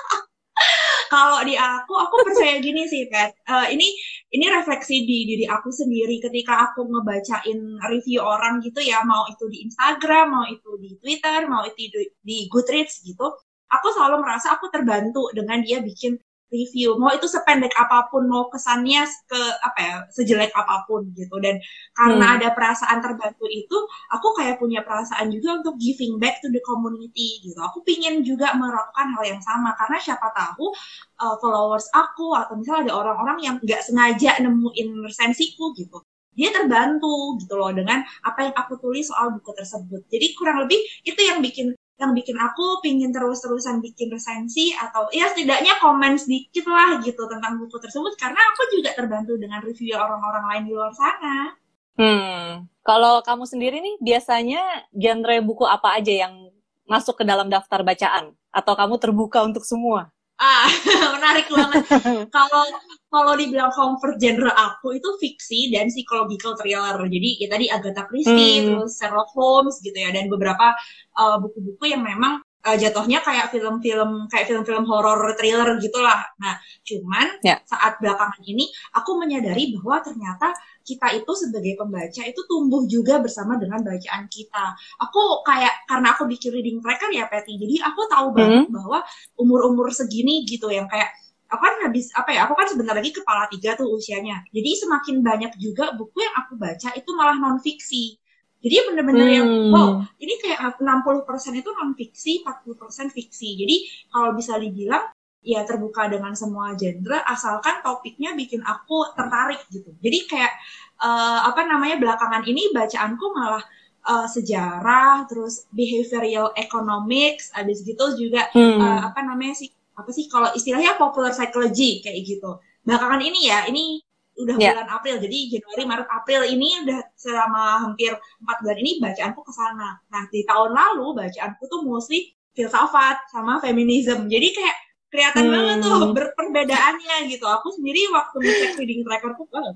kalau 1.09 1.41
di 1.45 1.55
aku 1.55 1.93
aku 1.93 2.15
percaya 2.25 2.57
gini 2.59 2.85
sih 2.89 3.07
Pat 3.09 3.31
uh, 3.47 3.67
ini 3.69 3.88
ini 4.33 4.45
refleksi 4.51 5.05
di 5.05 5.17
diri 5.29 5.45
aku 5.47 5.71
sendiri. 5.71 6.19
Ketika 6.19 6.71
aku 6.71 6.85
ngebacain 6.88 7.59
review 7.91 8.21
orang 8.21 8.59
gitu 8.65 8.83
ya 8.83 9.01
mau 9.07 9.25
itu 9.29 9.45
di 9.47 9.65
Instagram 9.65 10.25
mau 10.33 10.45
itu 10.50 10.71
di 10.81 10.91
Twitter 11.00 11.47
mau 11.47 11.63
itu 11.65 11.77
di, 11.89 12.05
di 12.21 12.38
Goodreads 12.51 13.03
gitu 13.05 13.31
aku 13.71 13.88
selalu 13.91 14.21
merasa 14.21 14.55
aku 14.55 14.69
terbantu 14.69 15.29
dengan 15.33 15.62
dia 15.65 15.81
bikin 15.81 16.15
review. 16.55 16.95
Mau 16.95 17.12
itu 17.12 17.27
sependek 17.27 17.75
apa 17.75 18.07
pun 18.07 18.24
mau 18.31 18.47
kesannya 18.47 19.03
ke 19.27 19.41
apa 19.59 19.79
ya 19.83 19.95
sejelek 20.15 20.55
apa 20.55 20.88
pun 20.88 21.03
gitu. 21.12 21.35
Dan 21.43 21.59
karena 21.91 22.25
hmm. 22.31 22.35
ada 22.39 22.47
perasaan 22.55 23.03
terbantu 23.03 23.45
itu 23.51 23.77
aku 24.15 24.27
kayak 24.39 24.55
punya 24.57 24.81
perasaan 24.88 25.27
juga 25.35 25.59
untuk 25.59 25.75
giving 25.75 26.15
back 26.15 26.39
to 26.39 26.47
the 26.50 26.63
community 26.63 27.43
gitu. 27.43 27.59
Aku 27.59 27.83
pingin 27.83 28.24
juga 28.24 28.55
melakukan 28.55 29.12
hal 29.19 29.24
yang 29.35 29.41
sama 29.43 29.75
karena 29.75 29.97
siapa 30.00 30.31
tahu 30.31 30.71
uh, 31.19 31.35
followers 31.43 31.91
aku 31.91 32.31
atau 32.33 32.55
misalnya 32.55 32.91
ada 32.91 32.93
orang-orang 33.03 33.38
yang 33.43 33.55
nggak 33.59 33.83
sengaja 33.83 34.39
nemuin 34.39 35.03
resensiku 35.03 35.75
gitu. 35.75 36.00
Dia 36.35 36.51
terbantu 36.51 37.39
gitu 37.39 37.55
loh 37.55 37.71
dengan 37.71 38.03
apa 38.24 38.51
yang 38.51 38.55
aku 38.55 38.75
tulis 38.79 39.07
soal 39.07 39.31
buku 39.35 39.55
tersebut. 39.55 40.03
Jadi 40.12 40.35
kurang 40.35 40.67
lebih 40.67 40.79
itu 41.07 41.21
yang 41.24 41.39
bikin 41.39 41.71
yang 41.95 42.11
bikin 42.11 42.35
aku 42.35 42.83
pingin 42.83 43.15
terus-terusan 43.15 43.79
bikin 43.79 44.11
resensi 44.11 44.75
atau 44.75 45.07
ya 45.15 45.31
setidaknya 45.31 45.79
komen 45.79 46.19
sedikit 46.19 46.67
lah 46.67 46.99
gitu 46.99 47.23
tentang 47.31 47.55
buku 47.55 47.79
tersebut 47.79 48.19
karena 48.19 48.39
aku 48.51 48.61
juga 48.75 48.91
terbantu 48.91 49.39
dengan 49.39 49.63
review 49.63 49.95
orang-orang 49.95 50.43
lain 50.51 50.63
di 50.67 50.71
luar 50.75 50.91
sana. 50.91 51.55
Hmm, 51.95 52.67
kalau 52.83 53.23
kamu 53.23 53.47
sendiri 53.47 53.79
nih 53.79 53.95
biasanya 54.03 54.59
genre 54.91 55.39
buku 55.39 55.63
apa 55.63 55.95
aja 55.95 56.27
yang 56.27 56.51
masuk 56.83 57.15
ke 57.15 57.23
dalam 57.23 57.47
daftar 57.47 57.79
bacaan 57.81 58.35
atau 58.51 58.73
kamu 58.75 58.99
terbuka 58.99 59.47
untuk 59.47 59.63
semua? 59.63 60.11
Ah, 60.35 60.67
menarik 61.15 61.47
banget. 61.47 61.83
Kalau 62.35 62.63
kalau 63.09 63.33
dibilang 63.38 63.71
comfort 63.71 64.19
genre 64.19 64.51
aku 64.51 64.97
itu 64.97 65.09
fiksi 65.21 65.71
dan 65.71 65.88
psychological 65.88 66.57
thriller. 66.59 67.00
Jadi 67.07 67.29
ya 67.39 67.47
tadi 67.47 67.65
Agatha 67.71 68.03
Christie, 68.09 68.62
hmm. 68.62 68.65
terus 68.67 68.97
Sherlock 69.00 69.31
Holmes 69.31 69.79
gitu 69.79 69.95
ya 69.95 70.12
dan 70.12 70.27
beberapa 70.27 70.75
uh, 71.15 71.38
buku-buku 71.39 71.83
uh, 71.85 71.89
yang 71.95 72.03
memang 72.03 72.43
uh, 72.65 72.75
jatuhnya 72.75 73.21
kayak 73.21 73.53
film-film 73.53 74.25
kayak 74.27 74.50
film-film 74.50 74.83
horror 74.89 75.38
thriller 75.38 75.77
gitulah. 75.77 76.25
Nah, 76.41 76.57
cuman 76.81 77.39
yeah. 77.45 77.62
saat 77.63 78.01
belakangan 78.01 78.41
ini 78.41 78.65
aku 78.97 79.21
menyadari 79.21 79.71
bahwa 79.77 80.01
ternyata 80.01 80.51
kita 80.85 81.13
itu 81.17 81.31
sebagai 81.33 81.77
pembaca 81.77 82.21
itu 82.25 82.41
tumbuh 82.50 82.85
juga 82.89 83.21
bersama 83.21 83.57
dengan 83.62 83.81
bacaan 83.85 84.25
kita. 84.29 84.65
Aku 85.01 85.45
kayak 85.45 85.85
karena 85.85 86.07
aku 86.13 86.25
bikin 86.25 86.50
reading 86.51 86.77
tracker 86.81 87.09
ya 87.13 87.29
Patty, 87.29 87.57
jadi 87.57 87.85
aku 87.85 88.01
tahu 88.09 88.27
banget 88.33 88.65
hmm. 88.69 88.74
bahwa 88.74 89.00
umur-umur 89.38 89.93
segini 89.93 90.45
gitu 90.45 90.69
yang 90.74 90.89
kayak 90.89 91.13
aku 91.45 91.61
kan 91.61 91.75
habis 91.85 92.09
apa 92.17 92.29
ya 92.33 92.49
aku 92.49 92.53
kan 92.57 92.67
sebentar 92.67 92.95
lagi 92.97 93.13
kepala 93.13 93.45
tiga 93.47 93.77
tuh 93.77 93.89
usianya 93.93 94.41
jadi 94.49 94.69
semakin 94.81 95.21
banyak 95.21 95.51
juga 95.61 95.93
buku 95.93 96.25
yang 96.25 96.35
aku 96.45 96.53
baca 96.57 96.89
itu 96.97 97.09
malah 97.13 97.37
non 97.37 97.61
fiksi 97.61 98.17
jadi 98.65 98.89
bener-bener 98.89 99.27
hmm. 99.29 99.37
yang 99.37 99.49
wow 99.69 100.01
ini 100.17 100.33
kayak 100.41 100.81
60% 100.81 101.61
itu 101.61 101.69
non 101.69 101.93
fiksi 101.93 102.41
40% 102.41 103.13
fiksi 103.13 103.49
jadi 103.61 103.75
kalau 104.09 104.33
bisa 104.33 104.57
dibilang 104.57 105.05
ya 105.45 105.61
terbuka 105.61 106.09
dengan 106.09 106.33
semua 106.33 106.73
genre 106.73 107.21
asalkan 107.29 107.85
topiknya 107.85 108.33
bikin 108.33 108.65
aku 108.65 109.13
tertarik 109.13 109.61
gitu 109.69 109.93
jadi 110.01 110.19
kayak 110.25 110.53
uh, 110.97 111.45
apa 111.45 111.61
namanya 111.69 112.01
belakangan 112.01 112.41
ini 112.49 112.73
bacaanku 112.73 113.25
malah 113.37 113.61
uh, 114.09 114.25
sejarah 114.25 115.29
terus 115.29 115.69
behavioral 115.69 116.49
economics 116.57 117.53
habis 117.53 117.85
gitu 117.85 118.17
juga 118.17 118.49
hmm. 118.57 118.81
uh, 118.81 118.99
apa 119.13 119.21
namanya 119.21 119.61
sih 119.61 119.69
apa 119.95 120.09
sih 120.11 120.27
kalau 120.27 120.51
istilahnya 120.51 120.99
popular 120.99 121.31
psychology 121.31 122.03
kayak 122.03 122.27
gitu. 122.27 122.59
Belakangan 122.85 123.23
ini 123.23 123.49
ya, 123.49 123.65
ini 123.65 124.03
udah 124.35 124.55
yeah. 124.59 124.75
bulan 124.75 124.89
April, 124.91 125.15
jadi 125.23 125.37
Januari, 125.47 125.83
Maret, 125.87 126.07
April 126.11 126.41
ini 126.43 126.67
udah 126.83 126.99
selama 127.15 127.87
hampir 127.87 128.11
empat 128.43 128.57
bulan 128.59 128.77
ini 128.83 128.91
bacaanku 128.99 129.41
ke 129.41 129.53
sana. 129.55 129.89
Nah 130.11 130.23
di 130.27 130.43
tahun 130.43 130.75
lalu 130.75 131.07
bacaanku 131.15 131.63
tuh 131.71 131.81
mostly 131.87 132.35
filsafat 132.51 133.31
sama 133.31 133.63
feminism. 133.63 134.27
Jadi 134.27 134.47
kayak 134.51 134.77
kelihatan 135.07 135.45
hmm. 135.47 135.53
banget 135.55 135.77
tuh 135.87 135.99
perbedaannya 136.35 137.15
gitu. 137.31 137.45
Aku 137.47 137.71
sendiri 137.71 138.11
waktu 138.11 138.35
ngecek 138.43 138.71
reading 138.75 139.01
tracker 139.07 139.31
tuh, 139.39 139.47
oh, 139.55 139.71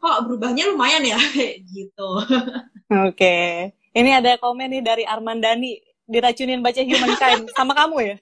kok 0.00 0.18
berubahnya 0.24 0.72
lumayan 0.72 1.04
ya 1.04 1.20
gitu. 1.76 2.10
Oke. 2.24 3.12
Okay. 3.12 3.52
Ini 3.92 4.22
ada 4.22 4.38
komen 4.38 4.72
nih 4.72 4.82
dari 4.84 5.04
Armandani 5.04 5.74
diracunin 6.08 6.64
baca 6.64 6.80
Humankind 6.80 7.52
sama 7.52 7.76
kamu 7.76 7.96
ya? 8.00 8.16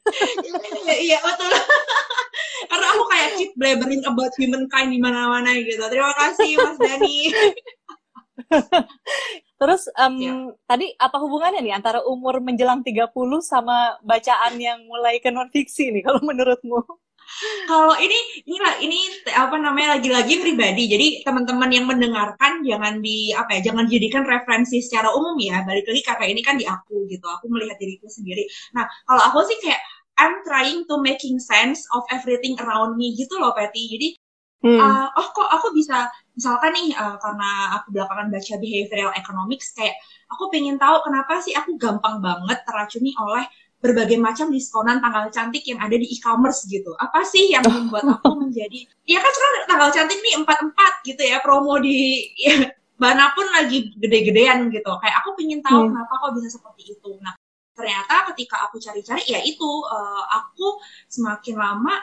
iya 1.07 1.19
betul. 1.23 1.55
Karena 2.71 2.87
aku 2.93 3.05
kayak 3.07 3.31
keep 3.39 3.51
blabbering 3.55 4.03
about 4.05 4.33
humankind 4.35 4.91
di 4.91 4.99
mana-mana 4.99 5.55
gitu. 5.55 5.81
Terima 5.87 6.13
kasih 6.19 6.51
Mas 6.59 6.77
Dani. 6.83 7.19
Terus 9.61 9.89
um, 9.97 10.17
ya. 10.21 10.35
tadi 10.69 10.93
apa 11.01 11.17
hubungannya 11.17 11.65
nih 11.65 11.75
antara 11.79 12.05
umur 12.05 12.45
menjelang 12.45 12.85
30 12.85 13.09
sama 13.41 13.97
bacaan 14.05 14.61
yang 14.61 14.85
mulai 14.85 15.17
ke 15.23 15.33
non 15.33 15.49
fiksi 15.49 15.95
nih 15.95 16.03
kalau 16.05 16.21
menurutmu? 16.21 16.85
Kalau 17.67 17.95
ini 17.99 18.19
ini 18.47 18.59
ini 18.87 18.99
apa 19.35 19.57
namanya 19.59 19.99
lagi-lagi 19.99 20.41
pribadi. 20.41 20.89
Jadi 20.89 21.07
teman-teman 21.27 21.71
yang 21.71 21.87
mendengarkan 21.91 22.63
jangan 22.63 23.03
di 23.03 23.35
apa 23.35 23.59
ya, 23.59 23.71
jangan 23.73 23.85
jadikan 23.91 24.23
referensi 24.25 24.81
secara 24.81 25.13
umum 25.13 25.37
ya. 25.37 25.67
Balik 25.67 25.91
lagi 25.91 26.03
karena 26.07 26.27
ini 26.31 26.41
kan 26.41 26.57
di 26.57 26.65
aku 26.65 27.05
gitu. 27.11 27.27
Aku 27.27 27.51
melihat 27.53 27.77
diriku 27.77 28.07
sendiri. 28.09 28.47
Nah, 28.73 28.87
kalau 29.05 29.23
aku 29.33 29.45
sih 29.51 29.59
kayak 29.61 29.83
I'm 30.17 30.41
trying 30.49 30.89
to 30.89 30.97
making 31.03 31.37
sense 31.37 31.85
of 31.93 32.07
everything 32.09 32.57
around 32.65 32.97
me 32.97 33.13
gitu 33.13 33.37
loh, 33.37 33.53
Patty. 33.53 33.85
Jadi 33.93 34.09
hmm. 34.65 34.81
uh, 34.81 35.07
oh 35.13 35.29
kok 35.37 35.49
aku 35.53 35.77
bisa 35.77 36.09
misalkan 36.33 36.73
nih 36.73 36.97
uh, 36.97 37.17
karena 37.21 37.51
aku 37.81 37.93
belakangan 37.93 38.29
baca 38.33 38.55
behavioral 38.61 39.13
economics 39.17 39.73
kayak 39.77 39.97
aku 40.29 40.53
pengen 40.53 40.77
tahu 40.77 41.01
kenapa 41.05 41.41
sih 41.41 41.57
aku 41.57 41.81
gampang 41.81 42.21
banget 42.21 42.61
teracuni 42.65 43.13
oleh 43.17 43.45
berbagai 43.77 44.17
macam 44.17 44.49
diskonan 44.49 44.99
tanggal 45.05 45.29
cantik 45.29 45.63
yang 45.69 45.79
ada 45.79 45.95
di 45.95 46.09
e-commerce 46.09 46.65
gitu. 46.67 46.97
Apa 46.97 47.23
sih 47.29 47.53
yang 47.53 47.63
membuat 47.65 48.09
aku 48.19 48.41
menjadi 48.41 48.89
ya 49.05 49.21
kan 49.21 49.33
sekarang 49.33 49.55
tanggal 49.69 49.91
cantik 49.93 50.19
nih 50.25 50.35
empat 50.41 50.59
empat 50.65 50.93
gitu 51.05 51.23
ya 51.23 51.39
promo 51.45 51.77
di 51.79 52.25
ya, 52.41 52.73
mana 52.97 53.31
pun 53.37 53.47
lagi 53.53 53.93
gede-gedean 54.01 54.73
gitu. 54.73 54.91
Kayak 55.01 55.17
aku 55.23 55.37
pengen 55.37 55.61
tahu 55.61 55.87
hmm. 55.87 55.89
kenapa 55.93 56.13
kok 56.17 56.33
bisa 56.41 56.49
seperti 56.57 56.83
itu. 56.97 57.11
Nah 57.21 57.37
ternyata 57.77 58.33
ketika 58.33 58.65
aku 58.65 58.81
cari-cari 58.81 59.23
ya 59.29 59.41
itu 59.45 59.71
uh, 59.85 60.25
aku 60.33 60.81
semakin 61.13 61.61
lama 61.61 61.95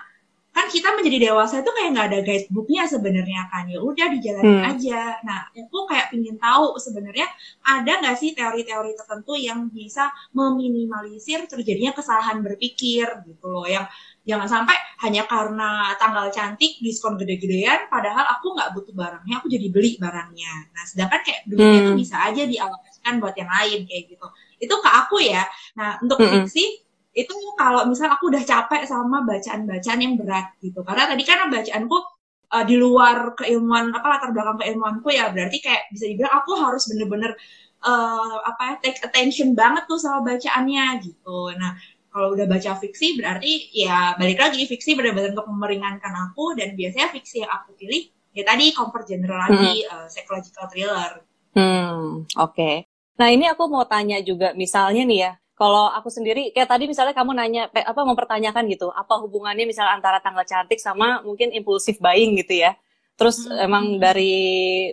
kan 0.54 0.70
kita 0.70 0.94
menjadi 0.94 1.34
dewasa 1.34 1.66
itu 1.66 1.72
kayak 1.74 1.90
nggak 1.98 2.08
ada 2.14 2.20
guidebooknya 2.22 2.86
sebenarnya 2.86 3.42
kan 3.50 3.66
ya 3.66 3.82
udah 3.82 4.08
dijalanin 4.14 4.62
hmm. 4.62 4.70
aja 4.70 5.02
nah 5.26 5.50
aku 5.50 5.90
kayak 5.90 6.14
pingin 6.14 6.38
tahu 6.38 6.78
sebenarnya 6.78 7.26
ada 7.66 7.92
nggak 8.06 8.16
sih 8.22 8.38
teori-teori 8.38 8.94
tertentu 8.94 9.34
yang 9.34 9.74
bisa 9.74 10.14
meminimalisir 10.30 11.50
terjadinya 11.50 11.98
kesalahan 11.98 12.46
berpikir 12.46 13.26
gitu 13.26 13.46
loh 13.50 13.66
yang 13.66 13.90
jangan 14.24 14.46
sampai 14.46 14.78
hanya 15.02 15.26
karena 15.26 15.98
tanggal 15.98 16.30
cantik 16.30 16.78
diskon 16.80 17.18
gede-gedean 17.18 17.90
padahal 17.90 18.24
aku 18.38 18.54
nggak 18.54 18.78
butuh 18.78 18.94
barangnya 18.94 19.36
aku 19.42 19.50
jadi 19.50 19.68
beli 19.74 19.98
barangnya 19.98 20.70
nah 20.70 20.84
sedangkan 20.86 21.20
kayak 21.26 21.42
duitnya 21.50 21.82
hmm. 21.82 21.82
itu 21.82 21.92
bisa 21.98 22.16
aja 22.30 22.44
dialokasikan 22.46 23.18
buat 23.18 23.36
yang 23.36 23.50
lain 23.50 23.90
kayak 23.90 24.04
gitu 24.06 24.28
itu 24.62 24.76
ke 24.78 24.90
aku 25.02 25.18
ya 25.18 25.44
nah 25.74 25.98
untuk 25.98 26.22
hmm. 26.22 26.46
fiksi 26.46 26.86
itu 27.14 27.34
kalau 27.56 27.86
misal 27.86 28.10
aku 28.10 28.34
udah 28.34 28.42
capek 28.42 28.90
sama 28.90 29.22
bacaan-bacaan 29.22 30.00
yang 30.02 30.18
berat 30.18 30.58
gitu 30.60 30.82
karena 30.82 31.06
tadi 31.06 31.24
kan 31.26 31.46
bacaanku 31.48 31.98
uh, 32.50 32.66
di 32.66 32.76
luar 32.78 33.38
keilmuan 33.38 33.94
apa 33.94 34.08
latar 34.18 34.30
belakang 34.34 34.58
keilmuanku 34.58 35.14
ya 35.14 35.30
berarti 35.30 35.62
kayak 35.62 35.94
bisa 35.94 36.10
dibilang 36.10 36.34
aku 36.42 36.58
harus 36.58 36.90
bener-bener 36.90 37.32
uh, 37.86 38.38
apa 38.42 38.62
ya 38.66 38.74
take 38.82 39.00
attention 39.06 39.54
banget 39.54 39.86
tuh 39.86 40.02
sama 40.02 40.26
bacaannya 40.26 41.06
gitu 41.06 41.54
nah 41.54 41.78
kalau 42.14 42.38
udah 42.38 42.46
baca 42.46 42.78
fiksi 42.78 43.18
berarti 43.18 43.74
ya 43.74 44.18
balik 44.18 44.38
lagi 44.42 44.66
fiksi 44.70 44.94
benar-benar 44.94 45.34
untuk 45.34 45.50
meringankan 45.50 46.14
aku 46.30 46.54
dan 46.58 46.74
biasanya 46.78 47.10
fiksi 47.14 47.42
yang 47.46 47.50
aku 47.54 47.74
pilih 47.78 48.10
ya 48.34 48.44
tadi 48.46 48.74
comfort 48.74 49.06
genre 49.06 49.38
lagi 49.38 49.86
hmm. 49.86 49.94
uh, 49.94 50.08
psychological 50.10 50.66
thriller. 50.68 51.12
Hmm, 51.54 52.26
oke. 52.26 52.54
Okay. 52.54 52.76
Nah 53.22 53.30
ini 53.30 53.46
aku 53.46 53.70
mau 53.70 53.86
tanya 53.86 54.18
juga 54.26 54.58
misalnya 54.58 55.06
nih 55.06 55.20
ya, 55.22 55.32
kalau 55.64 55.88
aku 55.96 56.12
sendiri 56.12 56.52
kayak 56.52 56.68
tadi 56.68 56.92
misalnya 56.92 57.16
kamu 57.16 57.32
nanya 57.40 57.72
apa 57.72 58.04
mempertanyakan 58.04 58.68
gitu, 58.68 58.92
apa 58.92 59.16
hubungannya 59.24 59.64
misalnya 59.64 59.96
antara 59.96 60.20
tanggal 60.20 60.44
cantik 60.44 60.76
sama 60.76 61.24
mungkin 61.24 61.56
impulsif 61.56 62.04
buying 62.04 62.36
gitu 62.44 62.68
ya. 62.68 62.76
Terus 63.16 63.48
hmm. 63.48 63.64
emang 63.64 63.86
dari 63.96 64.36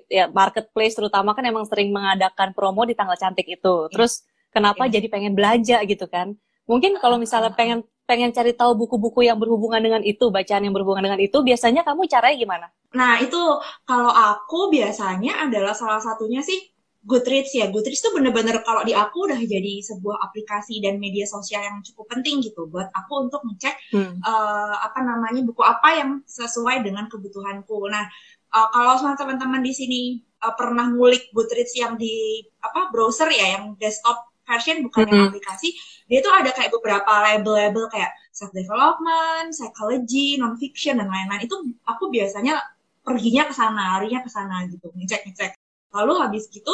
ya 0.06 0.30
marketplace 0.30 0.94
terutama 0.94 1.34
kan 1.34 1.42
emang 1.42 1.66
sering 1.66 1.90
mengadakan 1.90 2.54
promo 2.54 2.86
di 2.86 2.94
tanggal 2.94 3.18
cantik 3.18 3.50
itu. 3.50 3.90
Terus 3.90 4.22
kenapa 4.54 4.86
yeah. 4.86 5.02
jadi 5.02 5.06
pengen 5.10 5.34
belanja 5.34 5.82
gitu 5.90 6.06
kan? 6.06 6.38
Mungkin 6.70 7.02
kalau 7.02 7.18
misalnya 7.18 7.50
pengen 7.50 7.82
pengen 8.06 8.30
cari 8.30 8.54
tahu 8.54 8.78
buku-buku 8.78 9.26
yang 9.26 9.42
berhubungan 9.42 9.82
dengan 9.82 10.02
itu, 10.06 10.30
bacaan 10.30 10.62
yang 10.62 10.74
berhubungan 10.74 11.02
dengan 11.10 11.18
itu, 11.18 11.42
biasanya 11.42 11.82
kamu 11.82 12.06
caranya 12.06 12.36
gimana? 12.38 12.66
Nah, 12.94 13.18
itu 13.22 13.38
kalau 13.86 14.10
aku 14.10 14.70
biasanya 14.70 15.50
adalah 15.50 15.74
salah 15.74 15.98
satunya 15.98 16.42
sih 16.42 16.58
Goodreads 17.00 17.56
ya. 17.56 17.72
Goodreads 17.72 18.04
tuh 18.04 18.12
bener-bener 18.12 18.60
kalau 18.60 18.84
di 18.84 18.92
aku 18.92 19.24
udah 19.24 19.40
jadi 19.40 19.80
sebuah 19.80 20.20
aplikasi 20.30 20.84
dan 20.84 21.00
media 21.00 21.24
sosial 21.24 21.64
yang 21.64 21.80
cukup 21.80 22.12
penting 22.12 22.44
gitu 22.44 22.68
buat 22.68 22.92
aku 22.92 23.30
untuk 23.30 23.40
ngecek 23.48 23.96
hmm. 23.96 24.20
uh, 24.20 24.76
apa 24.84 25.00
namanya 25.00 25.40
buku 25.40 25.64
apa 25.64 25.88
yang 25.96 26.10
sesuai 26.28 26.84
dengan 26.84 27.08
kebutuhanku. 27.08 27.88
Nah, 27.88 28.04
uh, 28.52 28.68
kalau 28.68 29.00
sama 29.00 29.16
teman-teman 29.16 29.64
di 29.64 29.72
sini 29.72 30.00
uh, 30.44 30.52
pernah 30.52 30.92
ngulik 30.92 31.32
Goodreads 31.32 31.72
yang 31.72 31.96
di 31.96 32.44
apa 32.60 32.92
browser 32.92 33.32
ya, 33.32 33.56
yang 33.56 33.80
desktop 33.80 34.28
version 34.44 34.82
bukan 34.84 35.06
mm 35.06 35.08
-hmm. 35.08 35.16
yang 35.16 35.30
aplikasi 35.30 35.68
dia 36.10 36.18
tuh 36.26 36.34
ada 36.34 36.50
kayak 36.50 36.74
beberapa 36.74 37.12
label-label 37.22 37.86
kayak 37.86 38.10
self 38.34 38.50
development, 38.50 39.54
psychology, 39.54 40.34
non 40.42 40.58
fiction 40.58 40.98
dan 40.98 41.06
lain-lain 41.06 41.46
itu 41.46 41.54
aku 41.86 42.10
biasanya 42.10 42.58
perginya 43.06 43.46
ke 43.46 43.54
sana, 43.54 43.96
larinya 43.96 44.20
ke 44.26 44.30
sana 44.30 44.66
gitu, 44.66 44.90
ngecek-ngecek. 44.90 45.59
Lalu 45.90 46.12
habis 46.22 46.46
gitu 46.50 46.70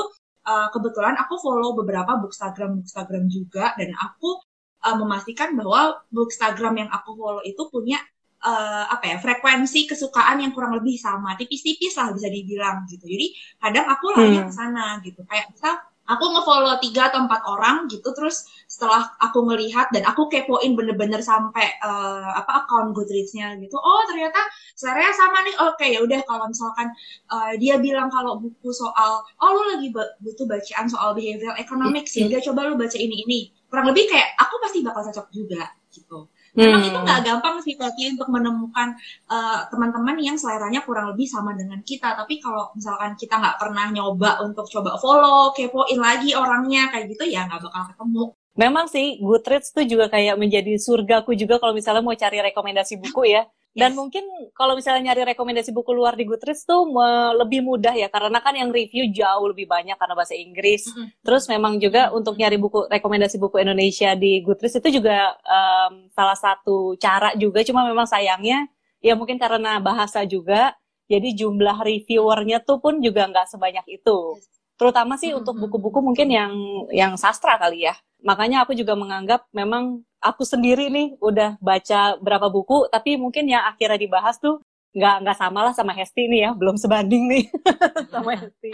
uh, 0.47 0.69
kebetulan 0.71 1.19
aku 1.19 1.37
follow 1.43 1.75
beberapa 1.75 2.17
bookstagram 2.23 2.81
bookstagram 2.81 3.27
juga 3.27 3.75
dan 3.75 3.93
aku 3.99 4.39
uh, 4.87 4.97
memastikan 4.97 5.53
bahwa 5.59 6.01
bookstagram 6.15 6.87
yang 6.87 6.91
aku 6.95 7.19
follow 7.19 7.43
itu 7.43 7.63
punya 7.69 7.99
uh, 8.47 8.87
apa 8.87 9.05
ya 9.11 9.17
frekuensi 9.19 9.91
kesukaan 9.91 10.41
yang 10.41 10.55
kurang 10.55 10.79
lebih 10.79 10.95
sama 10.97 11.35
tipis-tipis 11.35 11.99
lah 11.99 12.15
bisa 12.15 12.31
dibilang 12.31 12.87
gitu 12.87 13.05
jadi 13.05 13.27
kadang 13.59 13.87
aku 13.91 14.05
lari 14.15 14.39
hmm. 14.39 14.47
ke 14.49 14.53
sana 14.55 14.87
gitu 15.03 15.21
kayak 15.27 15.51
misal 15.51 15.75
aku 16.07 16.25
ngefollow 16.33 16.79
tiga 16.79 17.11
atau 17.11 17.27
empat 17.27 17.43
orang 17.47 17.91
gitu 17.91 18.15
terus 18.15 18.47
setelah 18.71 19.15
aku 19.23 19.47
ngelihat 19.47 19.91
dan 19.91 20.07
aku 20.07 20.31
kepoin 20.31 20.75
bener-bener 20.79 21.19
sampai 21.23 21.79
uh, 21.83 22.35
apa 22.35 22.67
akun 22.67 22.95
Goodreads-nya 22.95 23.59
gitu 23.59 23.77
oh 23.79 24.03
ternyata 24.11 24.39
sebenarnya 24.79 25.13
sama 25.15 25.39
nih 25.43 25.55
oke 25.63 25.75
okay, 25.79 25.89
ya 25.95 26.01
udah 26.03 26.21
kalau 26.27 26.47
misalkan 26.51 26.89
uh, 27.31 27.53
dia 27.59 27.79
bilang 27.83 28.11
kalau 28.11 28.39
buku 28.39 28.71
soal 28.71 29.23
oh 29.43 29.51
lu 29.51 29.63
lagi 29.77 29.91
butuh 30.23 30.47
bacaan 30.47 30.87
soal 30.87 31.15
behavioral 31.15 31.59
economics 31.59 32.15
ya 32.15 32.31
udah 32.31 32.41
coba 32.43 32.61
lu 32.71 32.75
baca 32.79 32.99
ini 32.99 33.27
ini 33.27 33.41
kurang 33.67 33.91
lebih 33.91 34.07
kayak 34.07 34.35
aku 34.39 34.55
pasti 34.63 34.79
bakal 34.87 35.03
cocok 35.07 35.27
juga 35.35 35.63
gitu 35.91 36.31
Memang 36.57 36.81
hmm. 36.81 36.89
itu 36.89 36.99
nggak 37.05 37.21
gampang 37.21 37.57
sih 37.61 37.77
Tati 37.77 38.17
untuk 38.17 38.29
menemukan 38.33 38.97
uh, 39.29 39.69
teman-teman 39.69 40.17
yang 40.19 40.41
seleranya 40.41 40.81
kurang 40.83 41.13
lebih 41.13 41.29
sama 41.29 41.53
dengan 41.53 41.85
kita. 41.85 42.17
Tapi 42.17 42.41
kalau 42.41 42.73
misalkan 42.73 43.13
kita 43.15 43.37
nggak 43.37 43.61
pernah 43.61 43.93
nyoba 43.93 44.41
untuk 44.41 44.65
coba 44.73 44.97
follow, 44.97 45.53
kepoin 45.53 46.01
lagi 46.01 46.33
orangnya 46.33 46.89
kayak 46.89 47.13
gitu 47.13 47.29
ya 47.29 47.45
nggak 47.45 47.61
bakal 47.61 47.83
ketemu. 47.93 48.25
Memang 48.57 48.89
sih 48.89 49.21
Goodreads 49.21 49.69
tuh 49.77 49.85
juga 49.85 50.09
kayak 50.09 50.41
menjadi 50.41 50.81
surgaku 50.81 51.37
juga 51.37 51.61
kalau 51.61 51.77
misalnya 51.77 52.01
mau 52.01 52.17
cari 52.17 52.41
rekomendasi 52.41 52.97
buku 52.97 53.29
ya. 53.37 53.45
Dan 53.77 53.93
yes. 53.93 53.99
mungkin 54.01 54.25
kalau 54.57 54.73
misalnya 54.73 55.13
nyari 55.13 55.37
rekomendasi 55.37 55.69
buku 55.69 55.93
luar 55.93 56.17
di 56.17 56.25
Goodreads 56.25 56.65
tuh 56.65 56.89
lebih 57.37 57.61
mudah 57.61 57.93
ya 57.93 58.09
karena 58.09 58.41
kan 58.41 58.57
yang 58.57 58.73
review 58.73 59.13
jauh 59.13 59.53
lebih 59.53 59.69
banyak 59.69 60.01
karena 60.01 60.17
bahasa 60.17 60.33
Inggris. 60.33 60.89
Mm 60.89 60.93
-hmm. 60.97 61.07
Terus 61.21 61.45
memang 61.53 61.77
juga 61.77 62.09
untuk 62.17 62.41
nyari 62.41 62.57
buku 62.57 62.89
rekomendasi 62.89 63.37
buku 63.37 63.61
Indonesia 63.61 64.17
di 64.17 64.41
Goodreads 64.41 64.81
itu 64.81 64.97
juga 64.97 65.37
um, 65.45 66.09
salah 66.09 66.39
satu 66.41 66.97
cara 66.97 67.37
juga 67.37 67.61
cuma 67.69 67.85
memang 67.85 68.09
sayangnya 68.09 68.65
ya 69.05 69.13
mungkin 69.13 69.37
karena 69.37 69.77
bahasa 69.77 70.25
juga 70.25 70.73
jadi 71.05 71.37
jumlah 71.37 71.77
reviewernya 71.85 72.65
tuh 72.65 72.81
pun 72.81 73.05
juga 73.05 73.29
nggak 73.29 73.45
sebanyak 73.53 73.85
itu. 73.93 74.41
Terutama 74.81 75.21
sih 75.21 75.29
mm 75.29 75.33
-hmm. 75.37 75.41
untuk 75.45 75.55
buku-buku 75.69 76.01
mungkin 76.01 76.33
yang 76.33 76.53
yang 76.97 77.13
sastra 77.21 77.61
kali 77.61 77.85
ya. 77.85 77.93
Makanya 78.25 78.65
aku 78.65 78.73
juga 78.73 78.97
menganggap 78.97 79.45
memang 79.53 80.01
aku 80.21 80.43
sendiri 80.43 80.89
nih 80.89 81.17
udah 81.21 81.61
baca 81.61 82.17
berapa 82.21 82.49
buku, 82.49 82.89
tapi 82.89 83.21
mungkin 83.21 83.47
yang 83.49 83.65
akhirnya 83.69 84.01
dibahas 84.01 84.41
tuh 84.41 84.61
nggak 84.97 85.17
nggak 85.29 85.37
sama 85.37 85.61
lah 85.61 85.75
sama 85.77 85.93
Hesti 85.93 86.25
nih 86.25 86.49
ya, 86.49 86.51
belum 86.57 86.81
sebanding 86.81 87.29
nih 87.29 87.45
sama 88.15 88.33
Hesti. 88.33 88.73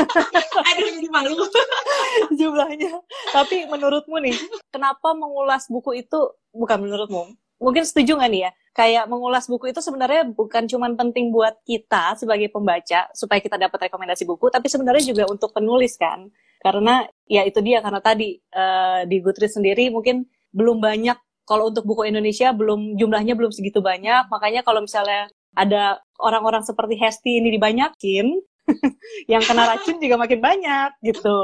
Aduh 0.68 0.88
jadi 1.00 1.08
malu 1.08 1.40
jumlahnya. 2.38 3.00
Tapi 3.32 3.64
menurutmu 3.72 4.20
nih, 4.20 4.36
kenapa 4.68 5.16
mengulas 5.16 5.64
buku 5.72 6.04
itu 6.04 6.36
bukan 6.52 6.84
menurutmu? 6.84 7.32
Mungkin 7.64 7.80
setuju 7.88 8.20
nggak 8.20 8.30
nih 8.30 8.42
ya? 8.44 8.50
Kayak 8.74 9.04
mengulas 9.08 9.48
buku 9.48 9.72
itu 9.72 9.80
sebenarnya 9.80 10.28
bukan 10.28 10.68
cuma 10.68 10.90
penting 10.92 11.32
buat 11.32 11.56
kita 11.64 12.18
sebagai 12.20 12.52
pembaca 12.52 13.08
supaya 13.16 13.40
kita 13.40 13.56
dapat 13.56 13.88
rekomendasi 13.88 14.28
buku, 14.28 14.52
tapi 14.52 14.68
sebenarnya 14.68 15.16
juga 15.16 15.24
untuk 15.32 15.48
penulis 15.56 15.96
kan. 15.96 16.28
Karena 16.60 17.04
ya 17.24 17.40
itu 17.44 17.60
dia 17.64 17.80
karena 17.80 18.04
tadi 18.04 18.36
uh, 18.52 19.08
di 19.08 19.16
Goodreads 19.20 19.56
sendiri 19.56 19.88
mungkin 19.88 20.28
belum 20.54 20.78
banyak 20.78 21.18
kalau 21.44 21.68
untuk 21.68 21.84
buku 21.84 22.08
Indonesia 22.08 22.54
belum 22.56 22.96
jumlahnya 22.96 23.36
belum 23.36 23.52
segitu 23.52 23.84
banyak. 23.84 24.30
Makanya 24.32 24.64
kalau 24.64 24.80
misalnya 24.80 25.28
ada 25.54 26.00
orang-orang 26.22 26.64
seperti 26.64 26.96
Hesti 26.96 27.42
ini 27.42 27.52
dibanyakin 27.52 28.32
yang 29.32 29.42
kena 29.44 29.68
racun 29.68 30.00
juga 30.00 30.16
makin 30.16 30.40
banyak 30.40 30.90
gitu. 31.04 31.38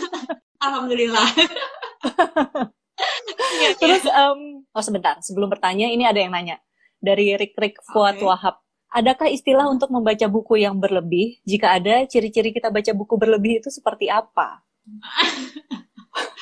Alhamdulillah. 0.64 1.28
Iya, 3.38 3.78
terus 3.78 4.02
um, 4.10 4.66
oh 4.74 4.82
sebentar 4.82 5.22
sebelum 5.22 5.46
bertanya 5.46 5.86
ini 5.86 6.02
ada 6.02 6.18
yang 6.18 6.34
nanya 6.34 6.58
dari 6.98 7.38
Rik 7.38 7.54
Rik 7.54 7.78
Fuad 7.94 8.18
okay. 8.18 8.26
Wahab. 8.26 8.58
Adakah 8.90 9.30
istilah 9.30 9.70
untuk 9.70 9.94
membaca 9.94 10.26
buku 10.26 10.58
yang 10.58 10.82
berlebih? 10.82 11.38
Jika 11.46 11.78
ada 11.78 12.02
ciri-ciri 12.10 12.50
kita 12.50 12.74
baca 12.74 12.90
buku 12.90 13.14
berlebih 13.14 13.62
itu 13.62 13.70
seperti 13.70 14.10
apa 14.10 14.66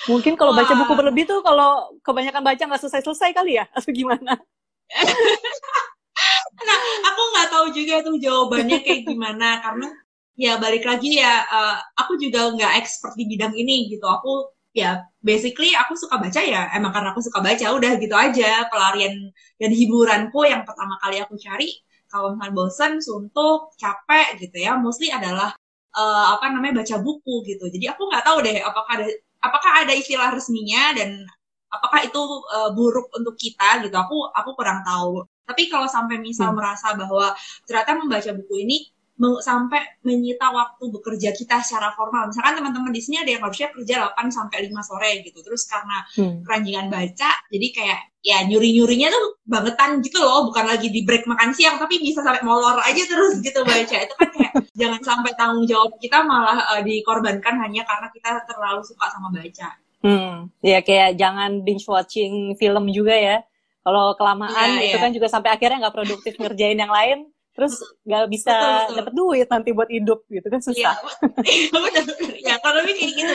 Mungkin 0.06 0.38
kalau 0.38 0.54
baca 0.54 0.72
buku 0.74 0.92
berlebih 0.94 1.24
tuh 1.26 1.40
kalau 1.42 1.98
kebanyakan 2.02 2.42
baca 2.42 2.62
nggak 2.62 2.82
selesai-selesai 2.82 3.30
kali 3.34 3.58
ya 3.58 3.64
atau 3.74 3.90
gimana? 3.90 4.38
nah, 6.66 6.78
aku 7.10 7.22
nggak 7.34 7.48
tahu 7.50 7.66
juga 7.74 7.94
tuh 8.06 8.16
jawabannya 8.22 8.78
kayak 8.86 9.02
gimana 9.06 9.58
karena 9.60 9.88
ya 10.36 10.60
balik 10.62 10.84
lagi 10.86 11.18
ya 11.18 11.42
uh, 11.48 11.76
aku 11.98 12.20
juga 12.20 12.54
nggak 12.54 12.72
expert 12.80 13.18
di 13.18 13.26
bidang 13.26 13.52
ini 13.58 13.90
gitu. 13.90 14.06
Aku 14.06 14.54
ya 14.76 15.02
basically 15.24 15.72
aku 15.72 15.96
suka 15.96 16.20
baca 16.20 16.38
ya 16.38 16.68
emang 16.76 16.92
karena 16.92 17.10
aku 17.10 17.24
suka 17.24 17.40
baca 17.40 17.66
udah 17.72 17.96
gitu 17.96 18.12
aja 18.12 18.68
pelarian 18.68 19.32
dan 19.56 19.70
hiburanku 19.72 20.44
yang 20.44 20.68
pertama 20.68 21.00
kali 21.00 21.16
aku 21.24 21.32
cari 21.40 21.72
kalau 22.06 22.38
misalnya 22.38 22.54
bosan, 22.54 22.92
suntuk, 23.02 23.74
capek 23.76 24.38
gitu 24.38 24.56
ya, 24.62 24.78
mostly 24.78 25.10
adalah 25.10 25.52
uh, 25.94 26.26
apa 26.38 26.54
namanya 26.54 26.82
baca 26.82 26.96
buku 27.02 27.42
gitu. 27.46 27.66
Jadi 27.66 27.86
aku 27.90 28.06
nggak 28.08 28.24
tahu 28.24 28.38
deh 28.46 28.62
apakah 28.62 28.92
ada 29.02 29.06
apakah 29.46 29.86
ada 29.86 29.92
istilah 29.94 30.34
resminya 30.34 30.92
dan 30.98 31.22
apakah 31.70 32.02
itu 32.06 32.18
uh, 32.50 32.70
buruk 32.74 33.10
untuk 33.14 33.34
kita 33.38 33.86
gitu 33.86 33.94
aku 33.94 34.30
aku 34.34 34.50
kurang 34.58 34.82
tahu 34.82 35.26
tapi 35.46 35.70
kalau 35.70 35.86
sampai 35.86 36.18
misal 36.18 36.50
hmm. 36.50 36.58
merasa 36.58 36.94
bahwa 36.98 37.30
ternyata 37.64 37.90
membaca 37.94 38.30
buku 38.34 38.54
ini 38.66 38.76
sampai 39.16 39.80
menyita 40.04 40.52
waktu 40.52 40.92
bekerja 40.92 41.32
kita 41.32 41.64
secara 41.64 41.96
formal. 41.96 42.28
Misalkan 42.28 42.60
teman-teman 42.60 42.92
di 42.92 43.00
sini 43.00 43.24
ada 43.24 43.30
yang 43.32 43.42
harusnya 43.48 43.72
kerja 43.72 44.12
8 44.12 44.28
sampai 44.28 44.68
5 44.68 44.76
sore 44.84 45.10
gitu. 45.24 45.40
Terus 45.40 45.64
karena 45.64 46.04
hmm. 46.20 46.44
keranjingan 46.44 46.86
baca, 46.92 47.30
jadi 47.48 47.66
kayak 47.72 48.00
ya 48.20 48.38
nyuri-nyurinya 48.44 49.08
tuh 49.08 49.24
bangetan 49.48 50.04
gitu 50.04 50.20
loh, 50.20 50.52
bukan 50.52 50.68
lagi 50.68 50.92
di 50.92 51.06
break 51.06 51.24
makan 51.30 51.54
siang 51.56 51.80
tapi 51.80 52.02
bisa 52.02 52.20
sampai 52.20 52.42
molor 52.44 52.76
aja 52.84 53.02
terus 53.08 53.40
gitu 53.40 53.64
baca. 53.64 53.96
Itu 54.04 54.14
kan 54.20 54.28
kayak 54.28 54.52
jangan 54.80 55.00
sampai 55.00 55.32
tanggung 55.32 55.64
jawab 55.64 55.96
kita 55.96 56.20
malah 56.20 56.60
uh, 56.76 56.82
dikorbankan 56.84 57.56
hanya 57.64 57.88
karena 57.88 58.12
kita 58.12 58.44
terlalu 58.44 58.84
suka 58.84 59.06
sama 59.08 59.32
baca. 59.32 59.68
Hmm, 60.04 60.52
ya 60.60 60.84
kayak 60.84 61.16
jangan 61.16 61.64
binge 61.64 61.88
watching 61.88 62.52
film 62.60 62.92
juga 62.92 63.16
ya. 63.16 63.40
Kalau 63.86 64.18
kelamaan 64.18 64.82
ya, 64.82 64.92
itu 64.92 64.98
ya. 64.98 65.02
kan 65.02 65.10
juga 65.14 65.30
sampai 65.30 65.54
akhirnya 65.54 65.86
nggak 65.86 65.94
produktif 65.94 66.34
ngerjain 66.42 66.74
yang 66.74 66.90
lain 66.90 67.30
terus 67.56 67.80
nggak 68.04 68.28
bisa 68.28 68.52
dapat 68.92 69.12
duit 69.16 69.48
nanti 69.48 69.72
buat 69.72 69.88
hidup 69.88 70.28
gitu 70.28 70.46
kan 70.46 70.60
susah. 70.60 70.94
Iya, 71.46 72.52
ya 72.52 72.54
kalau 72.60 72.84
ini 72.84 72.92
kayak 72.92 73.12
gitu 73.16 73.34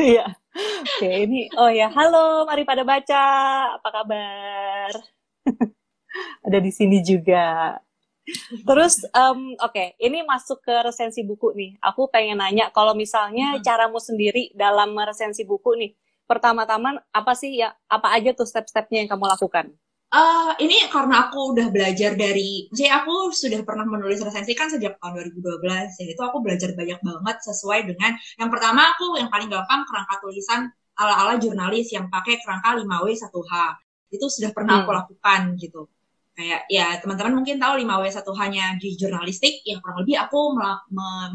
Iya. 0.00 0.26
Oke, 0.98 1.10
ini 1.28 1.46
oh 1.54 1.70
ya, 1.70 1.92
halo, 1.92 2.48
mari 2.48 2.64
pada 2.64 2.82
baca. 2.82 3.24
Apa 3.76 3.88
kabar? 3.92 4.90
Ada 6.48 6.58
di 6.58 6.72
sini 6.72 7.04
juga. 7.04 7.76
Terus, 8.64 9.08
um, 9.16 9.56
oke, 9.56 9.72
okay, 9.72 9.96
ini 10.00 10.20
masuk 10.24 10.60
ke 10.60 10.74
resensi 10.84 11.24
buku 11.24 11.56
nih. 11.56 11.70
Aku 11.80 12.12
pengen 12.12 12.40
nanya, 12.40 12.68
kalau 12.72 12.92
misalnya 12.92 13.56
hmm. 13.56 13.64
caramu 13.64 14.00
sendiri 14.00 14.52
dalam 14.52 14.92
meresensi 14.92 15.48
buku 15.48 15.76
nih, 15.80 15.92
pertama-tama 16.28 17.00
apa 17.08 17.32
sih 17.32 17.56
ya 17.56 17.72
apa 17.88 18.12
aja 18.12 18.36
tuh 18.36 18.44
step-stepnya 18.44 19.04
yang 19.04 19.10
kamu 19.16 19.24
lakukan? 19.32 19.72
Uh, 20.08 20.56
ini 20.56 20.88
karena 20.88 21.28
aku 21.28 21.52
udah 21.52 21.68
belajar 21.68 22.16
dari, 22.16 22.64
jadi 22.72 23.04
aku 23.04 23.28
sudah 23.28 23.60
pernah 23.60 23.84
menulis 23.84 24.24
resensi 24.24 24.56
kan 24.56 24.72
sejak 24.72 24.96
tahun 24.96 25.36
2012, 25.36 26.00
ya 26.00 26.06
itu 26.08 26.22
aku 26.24 26.40
belajar 26.40 26.72
banyak 26.72 26.96
banget 27.04 27.36
sesuai 27.44 27.92
dengan, 27.92 28.16
yang 28.40 28.48
pertama 28.48 28.88
aku 28.96 29.20
yang 29.20 29.28
paling 29.28 29.52
gampang 29.52 29.84
kerangka 29.84 30.16
tulisan 30.24 30.72
ala-ala 30.96 31.36
jurnalis 31.36 31.92
yang 31.92 32.08
pakai 32.08 32.40
kerangka 32.40 32.80
5W 32.80 33.04
1H, 33.20 33.52
itu 34.08 34.26
sudah 34.32 34.50
pernah 34.56 34.80
hmm. 34.80 34.82
aku 34.88 34.90
lakukan 34.96 35.40
gitu. 35.60 35.92
Kayak 36.32 36.64
ya 36.72 36.96
teman-teman 37.04 37.44
mungkin 37.44 37.60
tahu 37.60 37.76
5W 37.76 38.04
1H-nya 38.08 38.64
di 38.80 38.88
jurnalistik, 38.96 39.60
yang 39.68 39.84
kurang 39.84 40.08
lebih 40.08 40.24
aku 40.24 40.56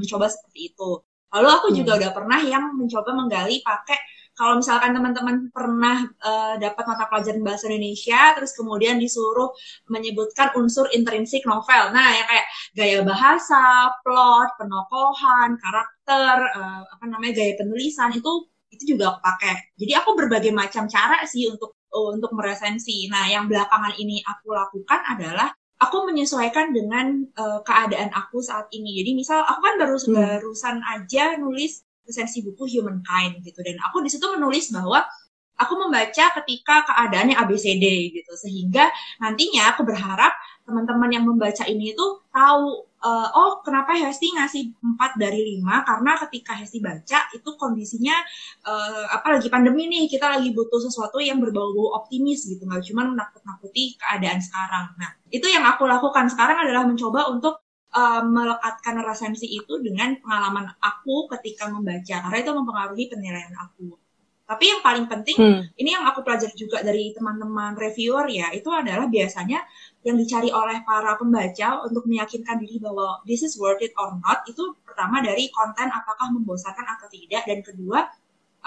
mencoba 0.01 0.33
seperti 0.33 0.73
itu. 0.73 0.97
Lalu 1.29 1.47
aku 1.49 1.67
hmm. 1.69 1.75
juga 1.77 1.91
udah 2.01 2.12
pernah 2.13 2.39
yang 2.41 2.73
mencoba 2.73 3.13
menggali 3.13 3.62
pakai 3.62 4.01
kalau 4.33 4.57
misalkan 4.57 4.97
teman-teman 4.97 5.53
pernah 5.53 6.09
uh, 6.25 6.57
dapat 6.57 6.83
mata 6.89 7.05
pelajaran 7.05 7.45
bahasa 7.45 7.69
Indonesia, 7.69 8.33
terus 8.33 8.57
kemudian 8.57 8.97
disuruh 8.97 9.53
menyebutkan 9.93 10.49
unsur 10.57 10.89
intrinsik 10.89 11.45
novel. 11.45 11.93
Nah, 11.93 12.09
yang 12.17 12.25
kayak 12.25 12.47
gaya 12.73 12.99
bahasa, 13.05 13.93
plot, 14.01 14.57
penokohan, 14.57 15.53
karakter, 15.61 16.37
uh, 16.57 16.81
apa 16.81 17.05
namanya 17.05 17.45
gaya 17.45 17.53
penulisan 17.61 18.09
itu 18.17 18.49
itu 18.73 18.97
juga 18.97 19.13
aku 19.13 19.19
pakai. 19.21 19.77
Jadi 19.77 19.93
aku 19.93 20.09
berbagai 20.17 20.49
macam 20.49 20.89
cara 20.89 21.21
sih 21.29 21.45
untuk 21.45 21.77
uh, 21.93 22.09
untuk 22.17 22.33
meresensi. 22.33 23.05
Nah, 23.13 23.29
yang 23.29 23.45
belakangan 23.45 23.93
ini 24.01 24.25
aku 24.25 24.49
lakukan 24.49 24.99
adalah 25.13 25.53
aku 25.77 26.09
menyesuaikan 26.09 26.73
dengan 26.73 27.21
uh, 27.37 27.61
keadaan 27.61 28.09
aku 28.17 28.41
saat 28.41 28.65
ini. 28.73 28.97
Jadi 28.97 29.13
misal 29.13 29.45
aku 29.45 29.61
kan 29.61 29.75
baru 29.77 29.97
hmm. 30.01 30.13
barusan 30.17 30.77
aja 30.89 31.37
nulis 31.37 31.85
resensi 32.03 32.43
buku 32.43 32.67
Humankind 32.67 33.41
gitu. 33.43 33.59
Dan 33.63 33.79
aku 33.81 34.03
di 34.03 34.09
situ 34.11 34.25
menulis 34.31 34.69
bahwa 34.71 35.03
aku 35.57 35.73
membaca 35.77 36.25
ketika 36.41 36.85
keadaannya 36.87 37.35
ABCD 37.37 38.13
gitu. 38.13 38.33
Sehingga 38.35 38.89
nantinya 39.21 39.73
aku 39.73 39.87
berharap 39.87 40.33
teman-teman 40.63 41.11
yang 41.11 41.27
membaca 41.27 41.67
ini 41.67 41.91
itu 41.91 42.05
tahu 42.31 42.87
uh, 43.03 43.27
oh 43.35 43.59
kenapa 43.67 43.99
Hesti 43.99 44.31
ngasih 44.31 44.71
4 44.95 45.19
dari 45.19 45.59
5 45.59 45.59
karena 45.83 46.11
ketika 46.23 46.55
Hesti 46.55 46.79
baca 46.79 47.19
itu 47.35 47.49
kondisinya 47.59 48.15
uh, 48.63 49.11
apa 49.11 49.37
lagi 49.37 49.51
pandemi 49.51 49.91
nih. 49.91 50.07
Kita 50.07 50.39
lagi 50.39 50.55
butuh 50.55 50.79
sesuatu 50.83 51.19
yang 51.19 51.43
berbau-bau 51.43 51.99
optimis 51.99 52.47
gitu. 52.47 52.63
Nggak 52.63 52.83
cuma 52.87 53.07
menakut-nakuti 53.11 53.99
keadaan 53.99 54.39
sekarang. 54.39 54.95
Nah 54.95 55.11
itu 55.29 55.45
yang 55.51 55.67
aku 55.67 55.83
lakukan 55.83 56.31
sekarang 56.31 56.63
adalah 56.63 56.87
mencoba 56.87 57.27
untuk 57.31 57.62
uh, 57.93 58.21
melekatkan 58.25 58.99
resensi 59.06 59.47
itu 59.47 59.79
dengan 59.79 60.17
pengalaman 60.19 60.73
aku 60.82 61.29
ketika 61.38 61.69
membaca 61.69 62.25
karena 62.27 62.38
itu 62.41 62.51
mempengaruhi 62.51 63.06
penilaian 63.08 63.53
aku. 63.56 63.95
Tapi 64.43 64.69
yang 64.69 64.84
paling 64.84 65.08
penting, 65.08 65.39
hmm. 65.39 65.62
ini 65.79 65.95
yang 65.95 66.03
aku 66.03 66.19
pelajari 66.19 66.51
juga 66.60 66.84
dari 66.84 67.15
teman-teman 67.15 67.79
reviewer 67.79 68.27
ya, 68.27 68.51
itu 68.51 68.67
adalah 68.67 69.08
biasanya 69.08 69.63
yang 70.03 70.19
dicari 70.19 70.51
oleh 70.51 70.84
para 70.84 71.15
pembaca 71.15 71.79
untuk 71.88 72.03
meyakinkan 72.03 72.60
diri 72.60 72.75
bahwa 72.84 73.23
this 73.23 73.39
is 73.39 73.56
worth 73.56 73.79
it 73.79 73.95
or 73.95 74.12
not, 74.19 74.43
itu 74.43 74.75
pertama 74.84 75.23
dari 75.23 75.47
konten 75.47 75.88
apakah 75.88 76.27
membosankan 76.36 76.84
atau 76.84 77.08
tidak, 77.08 77.47
dan 77.47 77.63
kedua, 77.63 78.03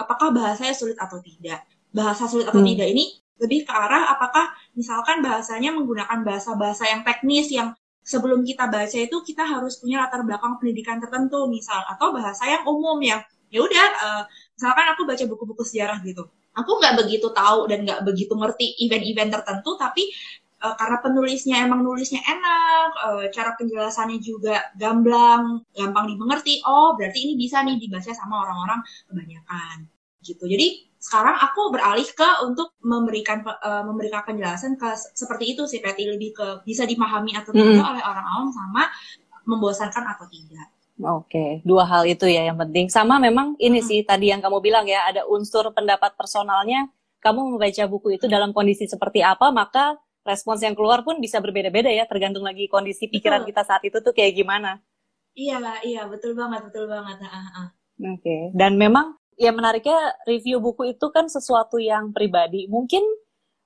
apakah 0.01 0.33
bahasanya 0.33 0.73
sulit 0.73 0.97
atau 0.97 1.21
tidak. 1.21 1.61
Bahasa 1.93 2.25
sulit 2.25 2.49
atau 2.49 2.59
hmm. 2.59 2.69
tidak 2.73 2.87
ini 2.97 3.05
lebih 3.37 3.69
ke 3.69 3.71
arah 3.71 4.17
apakah 4.17 4.49
misalkan 4.73 5.21
bahasanya 5.21 5.69
menggunakan 5.77 6.25
bahasa-bahasa 6.25 6.89
yang 6.89 7.05
teknis, 7.05 7.53
yang 7.53 7.77
sebelum 8.07 8.47
kita 8.47 8.71
baca 8.71 8.95
itu 8.95 9.17
kita 9.27 9.43
harus 9.43 9.75
punya 9.83 10.07
latar 10.07 10.23
belakang 10.23 10.55
pendidikan 10.55 11.03
tertentu 11.03 11.51
misal 11.51 11.83
atau 11.91 12.15
bahasa 12.15 12.47
yang 12.47 12.63
umum 12.63 12.95
yang 13.03 13.19
ya 13.51 13.59
udah 13.59 13.87
uh, 13.99 14.23
misalkan 14.55 14.85
aku 14.95 15.03
baca 15.03 15.23
buku-buku 15.27 15.63
sejarah 15.67 15.99
gitu. 16.07 16.23
Aku 16.55 16.71
nggak 16.79 17.03
begitu 17.03 17.27
tahu 17.35 17.67
dan 17.67 17.83
nggak 17.83 18.01
begitu 18.07 18.33
ngerti 18.33 18.79
event-event 18.87 19.29
tertentu 19.29 19.75
tapi 19.75 20.09
uh, 20.63 20.75
karena 20.79 20.97
penulisnya 21.03 21.55
emang 21.67 21.83
nulisnya 21.85 22.23
enak 22.23 22.89
uh, 22.97 23.25
cara 23.29 23.53
penjelasannya 23.59 24.17
juga 24.23 24.71
gamblang 24.79 25.61
gampang 25.75 26.05
dimengerti 26.15 26.63
oh 26.65 26.97
berarti 26.97 27.29
ini 27.29 27.33
bisa 27.37 27.61
nih 27.61 27.77
dibaca 27.77 28.11
sama 28.15 28.41
orang-orang 28.47 28.81
kebanyakan 29.05 29.77
gitu 30.27 30.43
jadi 30.43 30.83
sekarang 30.97 31.37
aku 31.39 31.69
beralih 31.71 32.09
ke 32.09 32.29
untuk 32.43 32.73
memberikan 32.81 33.45
uh, 33.45 33.85
memberikan 33.85 34.25
penjelasan 34.25 34.75
ke 34.75 34.97
seperti 35.13 35.53
itu 35.55 35.69
sih 35.69 35.79
Peti 35.79 36.09
lebih 36.09 36.33
ke 36.33 36.47
bisa 36.65 36.89
dipahami 36.89 37.37
atau 37.37 37.53
tidak 37.53 37.85
mm. 37.85 37.91
oleh 37.95 38.03
orang 38.03 38.25
awam 38.25 38.49
sama 38.49 38.89
membosankan 39.47 40.03
atau 40.03 40.27
tidak. 40.27 40.67
Oke, 40.97 41.29
okay. 41.29 41.49
dua 41.61 41.85
hal 41.85 42.09
itu 42.09 42.25
ya 42.25 42.49
yang 42.49 42.57
penting. 42.57 42.89
Sama 42.89 43.21
memang 43.21 43.53
ini 43.61 43.79
hmm. 43.79 43.87
sih 43.87 43.99
tadi 44.01 44.33
yang 44.33 44.41
kamu 44.41 44.59
bilang 44.65 44.89
ya, 44.89 45.05
ada 45.05 45.29
unsur 45.29 45.69
pendapat 45.69 46.17
personalnya. 46.17 46.89
Kamu 47.21 47.53
membaca 47.53 47.85
buku 47.85 48.17
itu 48.17 48.25
dalam 48.25 48.49
kondisi 48.49 48.89
seperti 48.89 49.21
apa, 49.21 49.53
maka 49.53 49.93
respons 50.25 50.65
yang 50.65 50.73
keluar 50.73 51.05
pun 51.05 51.21
bisa 51.21 51.37
berbeda-beda 51.37 51.93
ya, 51.93 52.09
tergantung 52.09 52.41
lagi 52.41 52.65
kondisi 52.65 53.05
pikiran 53.13 53.45
betul. 53.45 53.49
kita 53.53 53.61
saat 53.61 53.81
itu 53.85 53.97
tuh 54.01 54.09
kayak 54.09 54.41
gimana. 54.41 54.81
Iya, 55.37 55.61
iya, 55.85 56.09
betul 56.09 56.33
banget, 56.33 56.65
betul 56.65 56.89
banget. 56.89 57.21
Oke, 57.21 58.17
okay. 58.17 58.41
dan 58.57 58.73
memang 58.73 59.21
ya 59.37 59.53
menariknya 59.53 60.17
review 60.25 60.57
buku 60.59 60.97
itu 60.97 61.05
kan 61.13 61.29
sesuatu 61.29 61.77
yang 61.77 62.11
pribadi. 62.11 62.65
Mungkin 62.67 63.05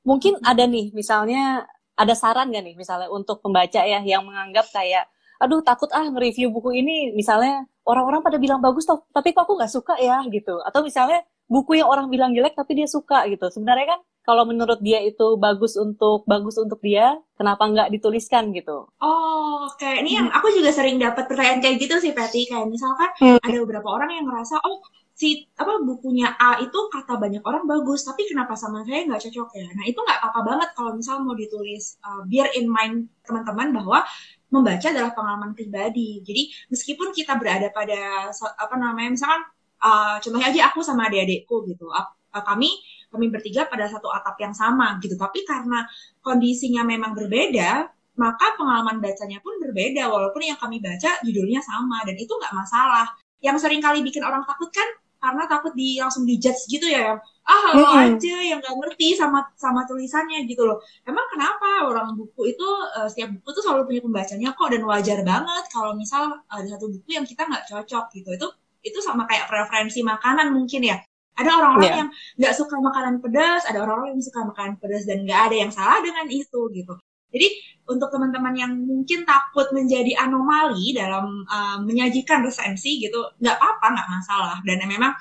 mungkin 0.04 0.38
ada 0.44 0.68
nih 0.68 0.92
misalnya 0.92 1.66
ada 1.96 2.14
saran 2.14 2.52
gak 2.52 2.64
nih 2.66 2.76
misalnya 2.76 3.08
untuk 3.08 3.40
pembaca 3.40 3.82
ya 3.82 4.04
yang 4.04 4.28
menganggap 4.28 4.68
kayak 4.74 5.08
aduh 5.42 5.62
takut 5.66 5.90
ah 5.90 6.06
nge-review 6.06 6.54
buku 6.54 6.78
ini 6.78 7.18
misalnya 7.18 7.66
orang-orang 7.86 8.22
pada 8.22 8.38
bilang 8.38 8.62
bagus 8.62 8.86
tapi 8.86 9.34
kok 9.34 9.50
aku 9.50 9.58
nggak 9.58 9.74
suka 9.74 9.96
ya 9.98 10.22
gitu. 10.30 10.62
Atau 10.62 10.86
misalnya 10.86 11.26
buku 11.50 11.82
yang 11.82 11.90
orang 11.90 12.12
bilang 12.14 12.32
jelek 12.36 12.54
tapi 12.54 12.78
dia 12.78 12.86
suka 12.86 13.26
gitu. 13.32 13.50
Sebenarnya 13.50 13.98
kan 13.98 14.00
kalau 14.22 14.46
menurut 14.46 14.78
dia 14.86 15.02
itu 15.02 15.34
bagus 15.42 15.74
untuk 15.82 16.22
bagus 16.30 16.62
untuk 16.62 16.78
dia 16.86 17.18
kenapa 17.34 17.66
nggak 17.66 17.90
dituliskan 17.90 18.54
gitu? 18.54 18.86
Oh 19.02 19.66
kayak 19.82 20.06
ini 20.06 20.22
yang 20.22 20.30
aku 20.30 20.54
juga 20.54 20.70
sering 20.70 21.02
dapat 21.02 21.26
pertanyaan 21.26 21.58
kayak 21.58 21.78
gitu 21.82 21.98
sih 21.98 22.14
Patty 22.14 22.46
kayak 22.46 22.70
misalkan 22.70 23.10
hmm. 23.18 23.42
ada 23.42 23.58
beberapa 23.66 23.90
orang 23.90 24.14
yang 24.14 24.26
ngerasa 24.30 24.62
oh 24.62 24.86
si 25.22 25.46
apa 25.54 25.86
bukunya 25.86 26.34
A 26.34 26.58
itu 26.66 26.80
kata 26.90 27.14
banyak 27.22 27.46
orang 27.46 27.70
bagus 27.70 28.02
tapi 28.02 28.26
kenapa 28.26 28.58
sama 28.58 28.82
saya 28.82 29.06
nggak 29.06 29.22
cocok 29.30 29.50
ya? 29.54 29.70
Nah 29.78 29.86
itu 29.86 30.02
nggak 30.02 30.18
apa-apa 30.18 30.42
banget 30.42 30.70
kalau 30.74 30.98
misal 30.98 31.22
mau 31.22 31.38
ditulis 31.38 32.02
uh, 32.02 32.26
biar 32.26 32.50
in 32.58 32.66
mind 32.66 33.06
teman-teman 33.22 33.70
bahwa 33.70 34.02
membaca 34.50 34.88
adalah 34.90 35.14
pengalaman 35.14 35.54
pribadi. 35.54 36.26
Jadi 36.26 36.74
meskipun 36.74 37.14
kita 37.14 37.38
berada 37.38 37.70
pada 37.70 38.34
apa 38.34 38.76
namanya 38.82 39.14
misalkan 39.14 39.42
uh, 39.86 40.18
contohnya 40.18 40.50
aja 40.50 40.74
aku 40.74 40.82
sama 40.82 41.06
adik-adikku 41.06 41.70
gitu 41.70 41.94
uh, 41.94 42.10
kami 42.42 42.74
kami 43.14 43.30
bertiga 43.30 43.70
pada 43.70 43.86
satu 43.94 44.10
atap 44.10 44.42
yang 44.42 44.58
sama 44.58 44.98
gitu. 45.06 45.14
Tapi 45.22 45.46
karena 45.46 45.86
kondisinya 46.26 46.82
memang 46.82 47.14
berbeda 47.14 47.94
maka 48.18 48.58
pengalaman 48.58 48.98
bacanya 48.98 49.38
pun 49.38 49.54
berbeda 49.62 50.10
walaupun 50.10 50.42
yang 50.50 50.58
kami 50.58 50.82
baca 50.82 51.22
judulnya 51.22 51.62
sama 51.62 52.02
dan 52.10 52.18
itu 52.18 52.34
nggak 52.34 52.58
masalah. 52.58 53.06
Yang 53.38 53.70
sering 53.70 53.82
kali 53.86 54.02
bikin 54.02 54.26
orang 54.26 54.46
takut 54.50 54.70
kan 54.74 55.01
karena 55.22 55.46
takut 55.46 55.72
di 55.78 56.02
langsung 56.02 56.26
dijudge 56.26 56.66
gitu 56.66 56.90
ya 56.90 57.16
ah 57.46 57.66
lo 57.78 57.86
hmm. 57.86 58.18
aja 58.18 58.36
yang 58.42 58.58
nggak 58.58 58.74
ngerti 58.74 59.14
sama 59.14 59.46
sama 59.54 59.86
tulisannya 59.86 60.50
gitu 60.50 60.66
loh 60.66 60.82
emang 61.06 61.26
kenapa 61.30 61.86
orang 61.86 62.18
buku 62.18 62.58
itu 62.58 62.68
uh, 62.98 63.06
setiap 63.06 63.30
buku 63.38 63.50
tuh 63.54 63.64
selalu 63.64 63.94
punya 63.94 64.02
pembacanya 64.02 64.50
kok 64.58 64.70
dan 64.74 64.82
wajar 64.82 65.20
banget 65.22 65.64
kalau 65.70 65.94
misal 65.94 66.42
ada 66.50 66.66
satu 66.66 66.90
buku 66.90 67.10
yang 67.14 67.26
kita 67.26 67.46
nggak 67.46 67.70
cocok 67.70 68.06
gitu 68.18 68.30
itu 68.34 68.48
itu 68.82 69.00
sama 69.00 69.30
kayak 69.30 69.46
preferensi 69.46 70.02
makanan 70.02 70.58
mungkin 70.58 70.82
ya 70.82 70.98
ada 71.38 71.50
orang-orang 71.54 71.86
yeah. 71.86 72.00
yang 72.02 72.10
nggak 72.42 72.54
suka 72.58 72.76
makanan 72.82 73.22
pedas 73.22 73.62
ada 73.70 73.80
orang-orang 73.86 74.18
yang 74.18 74.26
suka 74.26 74.42
makanan 74.42 74.74
pedas 74.82 75.06
dan 75.06 75.22
nggak 75.22 75.42
ada 75.50 75.56
yang 75.56 75.72
salah 75.72 76.00
dengan 76.02 76.26
itu 76.28 76.60
gitu 76.74 76.94
jadi 77.32 77.48
untuk 77.88 78.12
teman-teman 78.14 78.54
yang 78.56 78.72
mungkin 78.76 79.24
takut 79.28 79.68
menjadi 79.74 80.16
anomali 80.20 80.96
dalam 80.96 81.44
uh, 81.48 81.80
menyajikan 81.82 82.46
resensi 82.46 83.02
gitu, 83.02 83.20
nggak 83.42 83.56
apa-apa, 83.58 83.88
nggak 83.98 84.10
masalah. 84.12 84.58
Dan 84.64 84.84
memang 84.86 85.16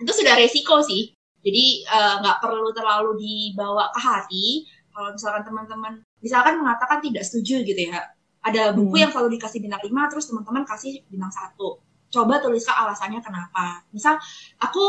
itu 0.00 0.12
sudah 0.12 0.34
resiko 0.36 0.82
sih. 0.82 1.12
Jadi 1.46 1.86
nggak 2.20 2.36
uh, 2.36 2.42
perlu 2.42 2.74
terlalu 2.74 3.10
dibawa 3.22 3.92
ke 3.94 4.00
hati. 4.02 4.46
Kalau 4.90 5.12
misalkan 5.12 5.44
teman-teman, 5.44 5.92
misalkan 6.24 6.54
mengatakan 6.58 6.98
tidak 7.04 7.22
setuju 7.22 7.60
gitu 7.62 7.92
ya, 7.92 8.00
ada 8.40 8.72
buku 8.72 8.96
hmm. 8.96 9.02
yang 9.06 9.10
selalu 9.12 9.36
dikasih 9.36 9.60
bintang 9.60 9.84
5, 9.84 10.10
terus 10.10 10.24
teman-teman 10.32 10.64
kasih 10.64 11.04
bintang 11.12 11.32
satu. 11.32 11.84
Coba 12.08 12.40
tuliskan 12.40 12.86
alasannya 12.86 13.20
kenapa. 13.20 13.84
Misal, 13.92 14.16
aku 14.56 14.84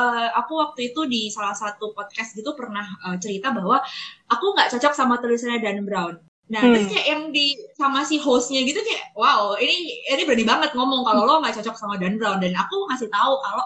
uh, 0.00 0.28
aku 0.40 0.52
waktu 0.56 0.80
itu 0.90 1.04
di 1.04 1.28
salah 1.28 1.52
satu 1.52 1.92
podcast 1.92 2.32
gitu 2.32 2.56
pernah 2.56 2.88
uh, 3.04 3.16
cerita 3.20 3.52
bahwa 3.52 3.84
aku 4.32 4.46
nggak 4.56 4.72
cocok 4.72 4.92
sama 4.96 5.20
tulisannya 5.20 5.60
Dan 5.60 5.84
Brown. 5.84 6.16
Nah, 6.50 6.66
hmm. 6.66 6.72
terus 6.74 6.86
kayak 6.90 7.06
yang 7.06 7.22
di 7.30 7.54
sama 7.78 8.02
si 8.02 8.18
hostnya 8.18 8.66
gitu 8.66 8.82
kayak, 8.82 9.14
wow, 9.14 9.54
ini 9.54 10.02
ini 10.10 10.26
berani 10.26 10.42
banget 10.42 10.70
ngomong 10.74 11.06
kalau 11.06 11.22
lo 11.22 11.34
nggak 11.38 11.62
cocok 11.62 11.76
sama 11.78 11.94
Dan 12.00 12.18
Brown. 12.18 12.42
Dan 12.42 12.56
aku 12.58 12.90
ngasih 12.90 13.06
tahu 13.06 13.32
kalau 13.38 13.64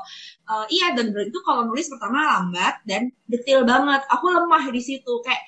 uh, 0.52 0.66
iya 0.68 0.92
Dan 0.92 1.14
Brown 1.14 1.32
itu 1.32 1.40
kalau 1.46 1.64
nulis 1.64 1.88
pertama 1.88 2.20
lambat 2.36 2.84
dan 2.84 3.08
detail 3.30 3.64
banget. 3.64 4.04
Aku 4.12 4.28
lemah 4.28 4.68
di 4.68 4.82
situ 4.84 5.12
kayak 5.24 5.40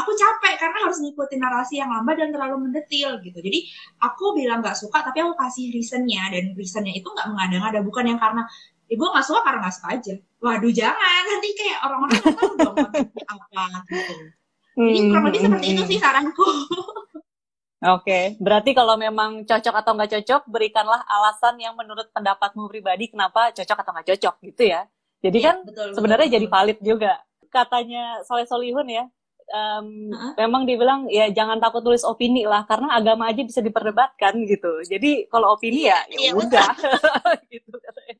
aku 0.00 0.10
capek 0.16 0.54
karena 0.56 0.78
harus 0.88 0.98
ngikutin 0.98 1.38
narasi 1.38 1.78
yang 1.78 1.90
lambat 1.92 2.18
dan 2.18 2.34
terlalu 2.34 2.66
mendetil 2.66 3.22
gitu. 3.22 3.38
Jadi 3.38 3.70
aku 4.02 4.34
bilang 4.34 4.58
nggak 4.64 4.74
suka, 4.74 5.04
tapi 5.06 5.22
aku 5.22 5.38
kasih 5.38 5.70
reasonnya 5.70 6.26
dan 6.32 6.56
reasonnya 6.58 6.94
itu 6.96 7.06
nggak 7.06 7.28
mengada-ngada, 7.30 7.86
bukan 7.86 8.04
yang 8.08 8.18
karena 8.18 8.42
ya 8.90 8.94
gue 8.98 9.08
nggak 9.14 9.26
suka 9.26 9.40
karena 9.46 9.58
nggak 9.62 9.74
suka 9.78 9.88
aja 9.94 10.14
waduh 10.42 10.72
jangan 10.74 11.22
nanti 11.30 11.48
kayak 11.54 11.78
orang-orang 11.86 12.18
nggak 12.18 12.34
tahu 12.36 12.52
dong 12.58 12.76
apa 13.32 13.64
gitu 13.86 14.14
jadi 14.74 14.98
kurang 15.06 15.24
lebih 15.30 15.40
seperti 15.46 15.66
itu 15.78 15.82
sih 15.86 15.98
saranku 16.02 16.46
Oke, 17.80 18.36
berarti 18.36 18.76
kalau 18.76 18.92
memang 19.00 19.48
cocok 19.48 19.72
atau 19.72 19.96
nggak 19.96 20.12
cocok, 20.20 20.52
berikanlah 20.52 21.00
alasan 21.08 21.56
yang 21.56 21.72
menurut 21.72 22.12
pendapatmu 22.12 22.68
pribadi 22.68 23.08
kenapa 23.08 23.56
cocok 23.56 23.78
atau 23.80 23.90
nggak 23.96 24.08
cocok 24.12 24.34
gitu 24.52 24.62
ya. 24.68 24.84
Jadi 25.24 25.38
Iya, 25.40 25.46
kan 25.48 25.56
betul, 25.64 25.88
sebenarnya 25.96 26.28
betul, 26.28 26.36
jadi 26.36 26.44
betul. 26.44 26.56
valid 26.60 26.78
juga. 26.84 27.12
Katanya 27.48 28.20
Soleh 28.28 28.44
Solihun 28.44 28.84
ya, 28.84 29.08
em, 29.48 30.12
Heeh. 30.12 30.32
memang 30.44 30.68
dibilang 30.68 31.08
ya 31.08 31.32
jangan 31.32 31.56
takut 31.56 31.80
tulis 31.80 32.04
opini 32.04 32.44
lah, 32.44 32.68
karena 32.68 33.00
agama 33.00 33.32
aja 33.32 33.40
bisa 33.48 33.64
diperdebatkan 33.64 34.36
gitu. 34.44 34.84
Jadi 34.84 35.24
kalau 35.32 35.56
opini 35.56 35.88
ya 35.88 36.04
ya 36.12 36.20
Iya, 36.20 36.32
udah 36.36 36.68
gitu 37.48 37.80
katanya. 37.80 38.19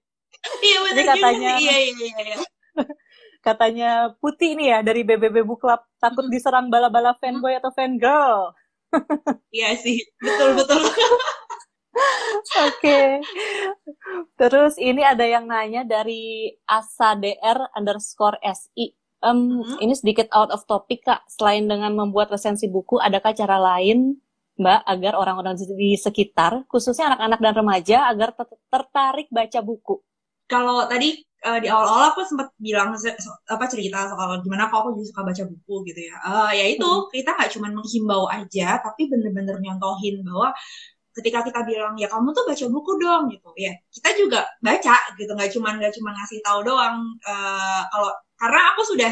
Iya 0.63 0.79
katanya- 1.07 1.57
sih. 1.59 1.65
iya 1.65 1.77
iya 1.79 1.93
iya 1.97 2.21
iya. 2.27 2.37
Katanya 3.41 3.91
Putih 4.21 4.53
nih 4.53 4.69
ya 4.69 4.79
dari 4.81 5.01
BBB 5.01 5.41
Book 5.43 5.65
Club 5.65 5.81
takut 5.97 6.29
diserang 6.29 6.69
bala-bala 6.69 7.17
fanboy 7.17 7.57
atau 7.57 7.73
fangirl. 7.73 8.53
Iya 9.57 9.75
sih 9.77 9.99
betul 10.19 10.59
betul 10.59 10.81
Oke. 12.67 13.21
Terus 14.35 14.75
ini 14.77 15.03
ada 15.03 15.23
yang 15.23 15.45
nanya 15.45 15.83
dari 15.85 16.49
asadr 16.65 17.37
underscore 17.73 18.39
si. 18.55 18.95
Em, 19.21 19.37
Mhm. 19.53 19.77
Ini 19.81 19.95
sedikit 19.95 20.29
out 20.33 20.49
of 20.49 20.65
topic 20.65 21.05
kak. 21.05 21.29
Selain 21.29 21.69
dengan 21.69 21.93
membuat 21.93 22.33
resensi 22.33 22.67
buku, 22.67 22.97
adakah 22.97 23.37
cara 23.37 23.61
lain 23.61 24.17
mbak 24.57 24.81
agar 24.85 25.13
orang-orang 25.17 25.57
di- 25.57 25.97
sekitar, 25.97 26.65
khususnya 26.69 27.13
anak-anak 27.13 27.41
dan 27.41 27.55
remaja, 27.55 27.99
agar 28.09 28.33
ter- 28.33 28.61
tertarik 28.69 29.29
baca 29.29 29.61
buku? 29.61 30.01
Kalau 30.53 30.85
tadi 30.91 31.09
eh, 31.41 31.59
di 31.65 31.69
awal-awal 31.73 32.13
aku 32.13 32.21
sempat 32.29 32.49
bilang 32.61 32.93
se- 33.03 33.17
se- 33.17 33.41
apa 33.49 33.65
cerita 33.73 33.99
soal 34.13 34.45
gimana 34.45 34.69
kok 34.69 34.79
aku 34.85 34.91
jadi 34.99 35.07
suka 35.11 35.23
baca 35.29 35.43
buku 35.51 35.75
gitu 35.89 36.01
ya. 36.11 36.15
Eh, 36.29 36.51
ya 36.61 36.65
itu 36.75 36.89
Hmm. 36.89 37.09
kita 37.15 37.31
nggak 37.37 37.51
cuma 37.57 37.69
menghimbau 37.77 38.25
aja, 38.29 38.67
tapi 38.85 39.03
bener-bener 39.13 39.57
nyontohin 39.65 40.21
bahwa 40.27 40.49
ketika 41.17 41.41
kita 41.47 41.61
bilang 41.67 41.95
ya 41.99 42.07
kamu 42.07 42.31
tuh 42.37 42.45
baca 42.47 42.65
buku 42.71 42.93
dong 43.03 43.23
gitu 43.35 43.51
ya 43.59 43.75
kita 43.91 44.11
juga 44.15 44.47
baca 44.63 44.95
gitu 45.19 45.31
nggak 45.35 45.51
cuma 45.51 45.69
nggak 45.75 45.93
cuma 45.99 46.11
ngasih 46.15 46.39
tahu 46.47 46.61
doang 46.63 46.97
Eh, 47.27 47.83
kalau 47.93 48.11
karena 48.41 48.61
aku 48.73 48.83
sudah 48.95 49.11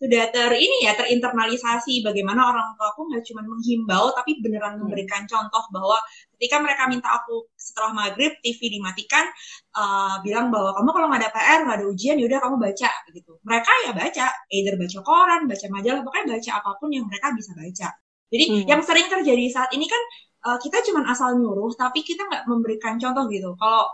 sudah 0.00 0.32
ter 0.32 0.50
ini 0.56 0.88
ya 0.88 0.96
terinternalisasi 0.96 2.00
bagaimana 2.00 2.40
orang 2.48 2.72
tua 2.76 2.88
aku 2.96 3.04
nggak 3.12 3.20
cuma 3.28 3.44
menghimbau 3.44 4.08
tapi 4.16 4.40
beneran 4.40 4.80
Hmm. 4.80 4.88
memberikan 4.88 5.28
contoh 5.28 5.60
bahwa 5.76 6.00
ketika 6.36 6.56
mereka 6.64 6.88
minta 6.88 7.08
aku 7.20 7.44
setelah 7.52 7.92
maghrib 7.92 8.32
TV 8.40 8.80
dimatikan 8.80 9.28
uh, 9.76 10.16
bilang 10.24 10.48
bahwa 10.48 10.72
kamu 10.72 10.88
kalau 10.96 11.06
nggak 11.12 11.20
ada 11.20 11.30
PR 11.36 11.60
nggak 11.68 11.76
ada 11.84 11.86
ujian 11.92 12.16
yaudah 12.16 12.40
kamu 12.40 12.56
baca 12.56 12.90
gitu 13.12 13.32
mereka 13.44 13.70
ya 13.84 13.90
baca 13.92 14.26
either 14.56 14.74
baca 14.80 14.98
koran 15.04 15.40
baca 15.44 15.66
majalah 15.68 16.00
pokoknya 16.00 16.26
baca 16.40 16.50
apa 16.64 16.70
pun 16.80 16.88
yang 16.96 17.04
mereka 17.04 17.26
bisa 17.36 17.52
baca 17.52 17.88
jadi 18.32 18.44
Hmm. 18.48 18.64
yang 18.70 18.80
sering 18.80 19.06
terjadi 19.12 19.44
saat 19.52 19.70
ini 19.76 19.84
kan 19.84 20.02
uh, 20.48 20.58
kita 20.62 20.80
cuma 20.88 21.04
asal 21.12 21.36
nyuruh 21.36 21.76
tapi 21.76 22.00
kita 22.00 22.24
nggak 22.24 22.48
memberikan 22.48 22.96
contoh 22.96 23.28
gitu 23.28 23.52
kalau 23.60 23.84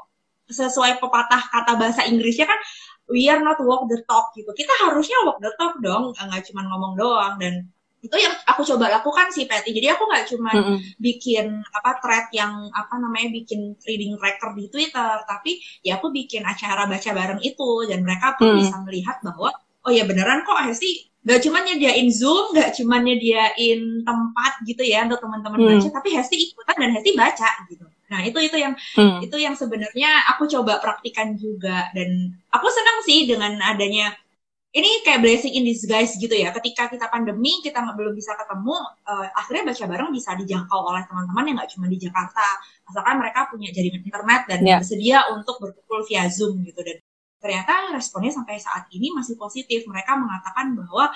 sesuai 0.50 1.02
pepatah 1.02 1.42
kata 1.50 1.72
bahasa 1.78 2.06
Inggrisnya 2.06 2.46
kan 2.46 2.60
we 3.10 3.26
are 3.30 3.42
not 3.42 3.58
walk 3.62 3.86
the 3.90 3.98
talk 4.06 4.30
gitu 4.34 4.50
kita 4.54 4.72
harusnya 4.86 5.18
walk 5.26 5.38
the 5.42 5.50
talk 5.58 5.78
dong 5.82 6.10
nggak 6.14 6.42
cuma 6.50 6.66
ngomong 6.66 6.94
doang 6.98 7.34
dan 7.38 7.66
itu 8.04 8.14
yang 8.22 8.34
aku 8.46 8.62
coba 8.62 8.86
lakukan 9.02 9.34
sih 9.34 9.50
Patty 9.50 9.74
jadi 9.74 9.98
aku 9.98 10.06
nggak 10.06 10.24
cuma 10.30 10.50
Mm-mm. 10.54 10.78
bikin 11.02 11.58
apa 11.74 11.98
thread 11.98 12.30
yang 12.30 12.70
apa 12.70 12.94
namanya 13.02 13.34
bikin 13.34 13.74
reading 13.82 14.14
record 14.22 14.54
di 14.54 14.70
Twitter 14.70 15.26
tapi 15.26 15.58
ya 15.82 15.98
aku 15.98 16.14
bikin 16.14 16.46
acara 16.46 16.86
baca 16.86 17.10
bareng 17.10 17.40
itu 17.42 17.70
dan 17.90 18.06
mereka 18.06 18.38
pun 18.38 18.54
Hmm. 18.54 18.58
bisa 18.62 18.78
melihat 18.86 19.18
bahwa 19.26 19.50
oh 19.82 19.90
ya 19.90 20.06
beneran 20.06 20.46
kok 20.46 20.54
Hesti 20.66 21.10
gak 21.26 21.42
cuma 21.42 21.58
nyediain 21.66 22.06
Zoom, 22.06 22.54
gak 22.54 22.70
cuma 22.78 23.02
nyediain 23.02 24.06
tempat 24.06 24.62
gitu 24.62 24.86
ya 24.86 25.02
untuk 25.10 25.18
teman-teman 25.18 25.58
Hmm. 25.58 25.68
baca, 25.74 25.88
tapi 25.98 26.14
Hesti 26.14 26.36
ikutan 26.38 26.76
dan 26.78 26.90
Hesti 26.94 27.10
baca 27.18 27.50
gitu. 27.66 27.82
Nah 28.12 28.20
itu 28.22 28.38
itu 28.38 28.56
yang 28.56 28.74
Hmm. 28.94 29.18
itu 29.22 29.36
yang 29.36 29.54
sebenarnya 29.58 30.10
aku 30.34 30.46
coba 30.46 30.78
praktikan 30.78 31.34
juga 31.34 31.90
dan 31.96 32.08
aku 32.50 32.66
senang 32.70 32.98
sih 33.06 33.26
dengan 33.26 33.58
adanya 33.62 34.14
ini 34.76 35.00
kayak 35.08 35.24
blessing 35.24 35.56
in 35.56 35.64
disguise 35.64 36.12
gitu 36.20 36.36
ya. 36.36 36.52
Ketika 36.52 36.92
kita 36.92 37.08
pandemi, 37.08 37.64
kita 37.64 37.80
belum 37.96 38.12
bisa 38.12 38.36
ketemu, 38.36 38.76
eh, 39.08 39.28
akhirnya 39.32 39.72
baca 39.72 39.84
bareng 39.88 40.10
bisa 40.12 40.30
dijangkau 40.36 40.80
oleh 40.92 41.00
teman-teman 41.08 41.44
yang 41.48 41.56
nggak 41.56 41.70
cuma 41.72 41.86
di 41.88 41.96
Jakarta. 41.96 42.44
Asalkan 42.84 43.16
mereka 43.16 43.48
punya 43.48 43.72
jaringan 43.72 44.04
internet 44.04 44.40
dan 44.44 44.58
Ya. 44.60 44.76
bersedia 44.76 45.18
untuk 45.32 45.56
berkumpul 45.64 46.04
via 46.04 46.28
Zoom 46.28 46.60
gitu. 46.60 46.84
Dan 46.84 47.00
ternyata 47.40 47.96
responnya 47.96 48.28
sampai 48.36 48.60
saat 48.60 48.84
ini 48.92 49.08
masih 49.16 49.40
positif. 49.40 49.80
Mereka 49.88 50.12
mengatakan 50.12 50.76
bahwa 50.76 51.08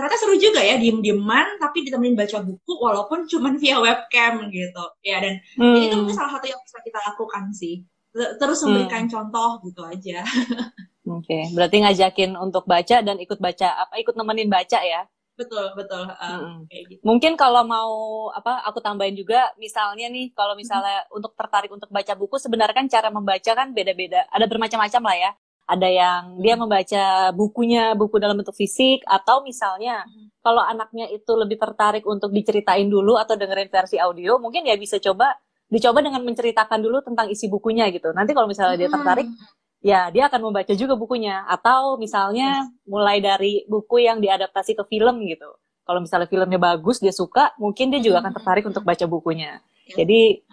ternyata 0.00 0.16
seru 0.16 0.32
juga 0.34 0.64
ya 0.64 0.80
diem-dieman 0.80 1.60
tapi 1.60 1.84
ditemenin 1.84 2.16
baca 2.16 2.40
buku 2.40 2.72
walaupun 2.80 3.28
cuma 3.28 3.52
via 3.52 3.76
webcam 3.76 4.48
gitu. 4.48 4.84
Ya 5.04 5.20
dan 5.20 5.36
Hmm. 5.60 5.76
mungkin 6.00 6.16
salah 6.16 6.40
satu 6.40 6.48
yang 6.48 6.60
bisa 6.64 6.80
kita 6.80 6.96
lakukan 7.04 7.52
sih. 7.52 7.84
Ter- 8.10 8.40
Terus 8.40 8.64
Hmm. 8.64 8.72
memberikan 8.72 9.04
contoh 9.06 9.60
gitu 9.62 9.84
aja. 9.84 10.24
Oke, 11.10 11.52
berarti 11.52 11.76
ngajakin 11.80 12.32
untuk 12.34 12.64
baca 12.64 12.96
dan 13.02 13.16
ikut 13.18 13.36
baca 13.36 13.68
apa 13.82 13.94
ikut 13.98 14.16
nemenin 14.16 14.48
baca 14.48 14.80
ya. 14.80 15.04
betul 15.34 15.72
betul 15.72 16.04
uh, 16.04 16.36
Mm-mm. 16.36 16.68
kayak 16.68 16.84
gitu. 16.92 17.00
Mungkin 17.00 17.32
kalau 17.32 17.64
mau 17.64 17.92
apa 18.28 18.60
aku 18.60 18.76
tambahin 18.84 19.16
juga 19.16 19.48
misalnya 19.56 20.12
nih 20.12 20.36
kalau 20.36 20.52
misalnya 20.52 21.08
untuk 21.08 21.32
tertarik 21.32 21.72
untuk 21.72 21.88
baca 21.88 22.12
buku 22.12 22.36
sebenarnya 22.36 22.76
kan 22.76 22.84
cara 22.92 23.08
membaca 23.08 23.48
kan 23.56 23.72
beda-beda. 23.72 24.28
Ada 24.28 24.44
bermacam-macam 24.44 25.00
lah 25.00 25.16
ya. 25.16 25.30
Ada 25.70 25.86
yang 25.86 26.22
dia 26.42 26.58
membaca 26.58 27.04
bukunya 27.30 27.94
buku 27.94 28.18
dalam 28.18 28.34
bentuk 28.34 28.58
fisik 28.58 29.06
atau 29.06 29.46
misalnya 29.46 30.02
Mhm. 30.02 30.42
kalau 30.42 30.62
anaknya 30.66 31.06
itu 31.08 31.30
lebih 31.38 31.56
tertarik 31.56 32.02
untuk 32.04 32.34
diceritain 32.34 32.90
dulu 32.90 33.14
atau 33.14 33.38
dengerin 33.38 33.70
versi 33.70 33.96
audio, 33.96 34.42
mungkin 34.42 34.66
ya 34.66 34.74
bisa 34.74 34.98
coba 34.98 35.38
dicoba 35.70 36.02
dengan 36.02 36.26
menceritakan 36.26 36.82
dulu 36.82 36.98
tentang 37.06 37.30
isi 37.30 37.46
bukunya 37.46 37.86
gitu. 37.94 38.10
Nanti 38.10 38.34
kalau 38.34 38.50
misalnya 38.50 38.74
dia 38.74 38.90
tertarik 38.90 39.30
Hmm. 39.30 39.38
ya 39.80 40.10
dia 40.10 40.26
akan 40.26 40.50
membaca 40.50 40.74
juga 40.74 40.92
bukunya 40.92 41.46
atau 41.46 41.96
misalnya 41.96 42.68
mulai 42.84 43.22
dari 43.22 43.64
buku 43.64 44.02
yang 44.04 44.20
diadaptasi 44.20 44.76
ke 44.76 44.84
film 44.84 45.24
gitu 45.24 45.48
kalau 45.88 46.04
misalnya 46.04 46.28
filmnya 46.28 46.60
bagus 46.60 47.00
dia 47.00 47.16
suka 47.16 47.56
mungkin 47.56 47.88
dia 47.88 47.96
juga 47.98 48.20
akan 48.20 48.32
tertarik 48.36 48.64
untuk 48.68 48.84
baca 48.84 49.08
bukunya 49.08 49.56
Ya. 49.88 50.04
jadi 50.04 50.44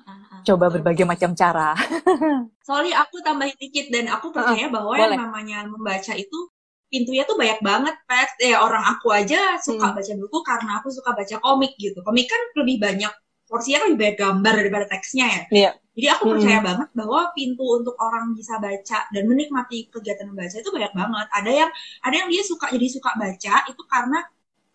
coba 0.43 0.65
berbagai 0.69 1.05
macam 1.07 1.31
cara 1.33 1.73
Soalnya 2.67 2.99
aku 3.01 3.23
tambahin 3.23 3.55
dikit 3.55 3.87
dan 3.89 4.11
aku 4.11 4.29
percaya 4.29 4.67
bahwa 4.67 4.91
boleh. 4.91 5.15
yang 5.15 5.23
namanya 5.23 5.57
membaca 5.65 6.13
itu 6.13 6.51
pintunya 6.87 7.23
tuh 7.27 7.35
banyak 7.35 7.59
banget, 7.63 7.95
Pat. 8.07 8.31
Eh, 8.39 8.55
orang 8.55 8.83
aku 8.95 9.11
aja 9.11 9.55
suka 9.59 9.91
Hmm. 9.91 9.95
baca 9.95 10.13
buku 10.19 10.37
karena 10.43 10.71
aku 10.79 10.87
suka 10.91 11.11
baca 11.15 11.35
komik 11.39 11.75
gitu. 11.79 11.99
Komik 12.03 12.27
kan 12.27 12.39
lebih 12.59 12.79
banyak 12.79 13.11
porsinya 13.47 13.83
kan 13.83 13.87
lebih 13.91 13.99
banyak 14.03 14.17
gambar 14.19 14.53
daripada 14.59 14.85
teksnya 14.91 15.25
ya. 15.27 15.41
Iya. 15.51 15.71
Jadi 15.95 16.07
aku 16.11 16.23
Hmm. 16.27 16.31
percaya 16.37 16.59
banget 16.63 16.89
bahwa 16.93 17.19
pintu 17.31 17.63
untuk 17.63 17.95
orang 17.99 18.35
bisa 18.35 18.59
baca 18.59 18.99
dan 19.09 19.23
menikmati 19.25 19.87
kegiatan 19.87 20.27
membaca 20.27 20.55
itu 20.59 20.69
banyak 20.71 20.91
banget. 20.91 21.27
Ada 21.33 21.51
yang 21.55 21.69
ada 22.03 22.15
yang 22.19 22.29
dia 22.31 22.43
suka 22.43 22.67
jadi 22.67 22.87
suka 22.91 23.11
baca 23.15 23.55
itu 23.65 23.81
karena 23.87 24.19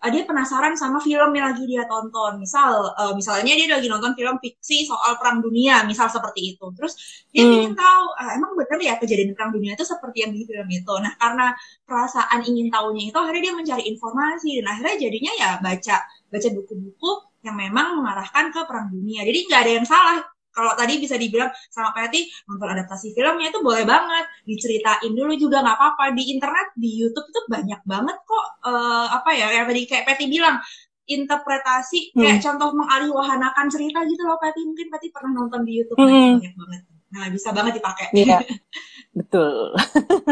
uh, 0.02 0.10
dia 0.10 0.22
penasaran 0.26 0.74
sama 0.74 0.98
film 0.98 1.30
yang 1.32 1.46
lagi 1.54 1.64
dia 1.64 1.86
tonton. 1.86 2.42
Misal, 2.42 2.90
uh, 2.98 3.12
misalnya 3.14 3.54
dia 3.54 3.68
lagi 3.70 3.86
nonton 3.86 4.12
film 4.18 4.36
fiksi 4.42 4.84
soal 4.90 5.16
perang 5.20 5.38
dunia, 5.40 5.86
misal 5.86 6.10
seperti 6.10 6.54
itu. 6.58 6.66
Terus 6.74 6.92
dia 7.30 7.46
Hmm. 7.46 7.54
ingin 7.54 7.72
tahu, 7.78 8.04
"Ah, 8.18 8.34
emang 8.36 8.52
bener 8.58 8.78
ya 8.82 8.94
kejadian 8.98 9.32
perang 9.38 9.54
dunia 9.54 9.72
itu 9.78 9.84
seperti 9.86 10.26
yang 10.26 10.32
di 10.34 10.42
film 10.44 10.68
itu. 10.68 10.94
Nah, 11.04 11.12
karena 11.16 11.54
perasaan 11.86 12.40
ingin 12.44 12.68
tahunya 12.74 13.02
itu, 13.14 13.16
akhirnya 13.18 13.42
dia 13.46 13.54
mencari 13.54 13.82
informasi 13.92 14.48
dan 14.60 14.66
akhirnya 14.74 14.96
jadinya 15.08 15.32
ya 15.38 15.50
baca 15.62 15.96
baca 16.32 16.48
buku-buku 16.56 17.10
yang 17.46 17.56
memang 17.58 17.98
mengarahkan 17.98 18.50
ke 18.54 18.60
perang 18.68 18.86
dunia. 18.90 19.22
Jadi 19.26 19.38
nggak 19.50 19.60
ada 19.66 19.72
yang 19.78 19.86
salah. 19.86 20.18
Kalau 20.52 20.76
tadi 20.76 21.00
bisa 21.00 21.16
dibilang 21.16 21.48
sama 21.72 21.96
Patty 21.96 22.28
nonton 22.44 22.68
adaptasi 22.76 23.16
filmnya 23.16 23.48
itu 23.48 23.64
boleh 23.64 23.88
banget. 23.88 24.24
Diceritain 24.44 25.12
dulu 25.16 25.32
juga 25.40 25.64
nggak 25.64 25.76
apa-apa. 25.80 26.12
Di 26.12 26.28
internet 26.36 26.76
di 26.76 26.90
YouTube 27.00 27.26
itu 27.32 27.40
banyak 27.48 27.80
banget 27.88 28.16
kok 28.22 28.46
eh, 28.68 29.06
apa 29.08 29.30
ya 29.32 29.46
yang 29.50 29.66
tadi 29.66 29.82
kayak 29.88 30.04
Patty 30.04 30.28
bilang 30.28 30.60
interpretasi 31.02 32.14
kayak 32.14 32.38
contoh 32.40 32.70
mengalihwahanakan 32.78 33.66
cerita 33.68 34.06
gitu 34.06 34.22
loh 34.22 34.38
Patty 34.38 34.62
mungkin 34.62 34.86
Patty 34.86 35.08
pernah 35.10 35.32
nonton 35.34 35.66
di 35.66 35.82
YouTube 35.82 35.98
Hmm. 35.98 36.38
banyak 36.38 36.54
banget. 36.54 36.80
Nah 37.12 37.24
bisa 37.28 37.48
banget 37.52 37.72
dipakai. 37.82 38.06
Iya, 38.16 38.38
betul. 39.18 39.76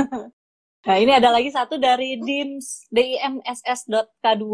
nah 0.87 0.97
ini 0.97 1.13
ada 1.13 1.29
lagi 1.29 1.51
satu 1.53 1.77
dari 1.77 2.17
dims 2.23 2.89
dimss.k2. 2.89 4.45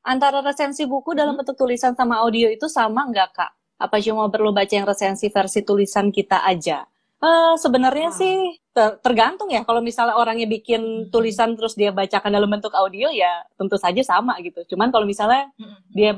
Antara 0.00 0.40
resensi 0.40 0.88
buku 0.88 1.12
dalam 1.12 1.36
bentuk 1.36 1.60
tulisan 1.60 1.92
sama 1.92 2.24
audio 2.24 2.48
itu 2.48 2.66
sama 2.66 3.04
nggak 3.12 3.30
kak? 3.36 3.52
Apa 3.80 3.96
cuma 3.98 4.28
perlu 4.28 4.52
baca 4.52 4.68
yang 4.68 4.84
resensi 4.84 5.32
versi 5.32 5.64
tulisan 5.64 6.12
kita 6.12 6.44
aja? 6.44 6.84
Eh 7.20 7.54
sebenarnya 7.56 8.12
Hmm. 8.12 8.18
sih 8.20 8.34
ter- 8.72 8.96
tergantung 9.00 9.48
ya. 9.48 9.64
Kalau 9.64 9.80
misalnya 9.80 10.16
orangnya 10.16 10.44
bikin 10.44 10.80
Hmm. 10.80 11.08
tulisan 11.08 11.56
terus 11.56 11.72
dia 11.72 11.88
bacakan 11.90 12.28
dalam 12.28 12.48
bentuk 12.48 12.72
audio 12.76 13.08
ya 13.08 13.44
tentu 13.56 13.76
saja 13.76 14.00
sama 14.04 14.36
gitu. 14.40 14.64
Cuman 14.68 14.88
kalau 14.88 15.04
misalnya 15.04 15.48
Mm-mm. 15.56 15.80
dia 15.92 16.12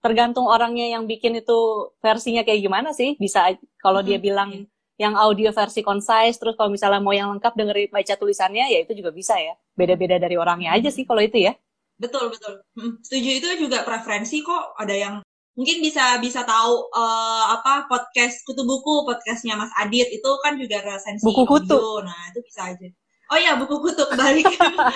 tergantung 0.00 0.44
orangnya 0.44 0.84
yang 0.96 1.08
bikin 1.08 1.40
itu 1.40 1.56
versinya 2.00 2.44
kayak 2.44 2.60
gimana 2.60 2.92
sih 2.92 3.16
bisa 3.16 3.56
kalau 3.80 4.04
dia 4.04 4.16
Mm-mm. 4.20 4.26
bilang 4.28 4.50
Iya. 4.52 4.64
yang 4.94 5.14
audio 5.16 5.50
versi 5.50 5.80
concise, 5.82 6.36
terus 6.38 6.54
kalau 6.54 6.70
misalnya 6.70 7.00
mau 7.00 7.10
yang 7.10 7.32
lengkap 7.34 7.56
dengerin 7.56 7.90
baca 7.90 8.14
tulisannya, 8.14 8.68
ya 8.70 8.78
itu 8.84 8.94
juga 8.94 9.10
bisa 9.10 9.34
ya. 9.34 9.56
Beda-beda 9.74 10.22
dari 10.22 10.36
orangnya 10.38 10.70
aja 10.70 10.86
sih 10.86 11.02
kalau 11.02 11.18
itu 11.18 11.40
ya. 11.40 11.56
Betul 11.98 12.30
betul. 12.30 12.62
Hmm, 12.78 13.02
setuju 13.02 13.30
itu 13.42 13.48
juga 13.66 13.82
preferensi 13.82 14.38
kok. 14.38 14.76
Ada 14.78 14.94
yang 14.94 15.14
mungkin 15.54 15.78
bisa 15.82 16.18
bisa 16.18 16.42
tahu 16.42 16.90
uh, 16.90 17.44
apa 17.54 17.86
podcast 17.86 18.42
kutu 18.42 18.66
buku 18.66 19.06
podcastnya 19.06 19.54
Mas 19.54 19.70
Adit 19.78 20.10
itu 20.10 20.30
kan 20.42 20.58
juga 20.58 20.82
resensi 20.82 21.22
buku 21.22 21.46
kutu. 21.46 21.78
Audio. 21.78 22.06
Nah 22.06 22.20
itu 22.34 22.40
bisa 22.42 22.74
aja. 22.74 22.88
Oh 23.32 23.38
ya 23.38 23.56
buku 23.56 23.78
kutu 23.80 24.02
kembali. 24.10 24.42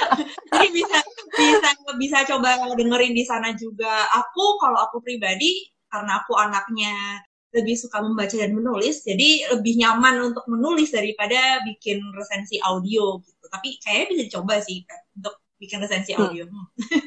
Jadi 0.53 0.69
bisa 0.75 0.99
bisa 1.39 1.71
bisa 1.97 2.19
coba 2.27 2.59
dengerin 2.75 3.15
di 3.15 3.25
sana 3.25 3.55
juga. 3.55 4.05
Aku 4.13 4.59
kalau 4.59 4.83
aku 4.83 4.99
pribadi 5.01 5.71
karena 5.89 6.21
aku 6.21 6.37
anaknya 6.37 7.23
lebih 7.49 7.81
suka 7.81 8.05
membaca 8.05 8.37
dan 8.37 8.53
menulis, 8.53 9.09
jadi 9.09 9.57
lebih 9.57 9.81
nyaman 9.81 10.21
untuk 10.21 10.45
menulis 10.53 10.93
daripada 10.93 11.65
bikin 11.65 11.97
resensi 12.13 12.61
audio 12.61 13.25
gitu. 13.25 13.45
Tapi 13.49 13.81
kayaknya 13.81 14.07
bisa 14.13 14.23
dicoba 14.29 14.55
sih 14.61 14.85
untuk 15.17 15.41
bikin 15.57 15.81
resensi 15.81 16.13
hmm. 16.13 16.21
audio. 16.21 16.45
Hmm. 16.45 16.67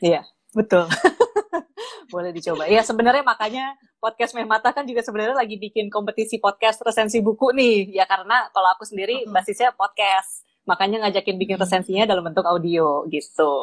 Iya, 0.00 0.24
betul. 0.56 0.86
Boleh 2.12 2.34
dicoba. 2.34 2.66
Ya 2.66 2.82
sebenarnya 2.82 3.22
makanya 3.22 3.78
podcast 4.02 4.34
Mehmata 4.34 4.74
kan 4.74 4.82
juga 4.82 5.00
sebenarnya 5.00 5.38
lagi 5.38 5.56
bikin 5.56 5.86
kompetisi 5.88 6.42
podcast 6.42 6.82
resensi 6.82 7.22
buku 7.22 7.54
nih. 7.54 7.94
Ya 7.94 8.04
karena 8.04 8.50
kalau 8.50 8.74
aku 8.74 8.82
sendiri 8.82 9.26
hmm. 9.26 9.30
basisnya 9.30 9.70
podcast. 9.74 10.42
Makanya 10.66 11.06
ngajakin 11.06 11.38
bikin 11.38 11.56
resensinya 11.56 12.04
dalam 12.04 12.26
bentuk 12.26 12.44
audio 12.44 13.06
gitu. 13.08 13.54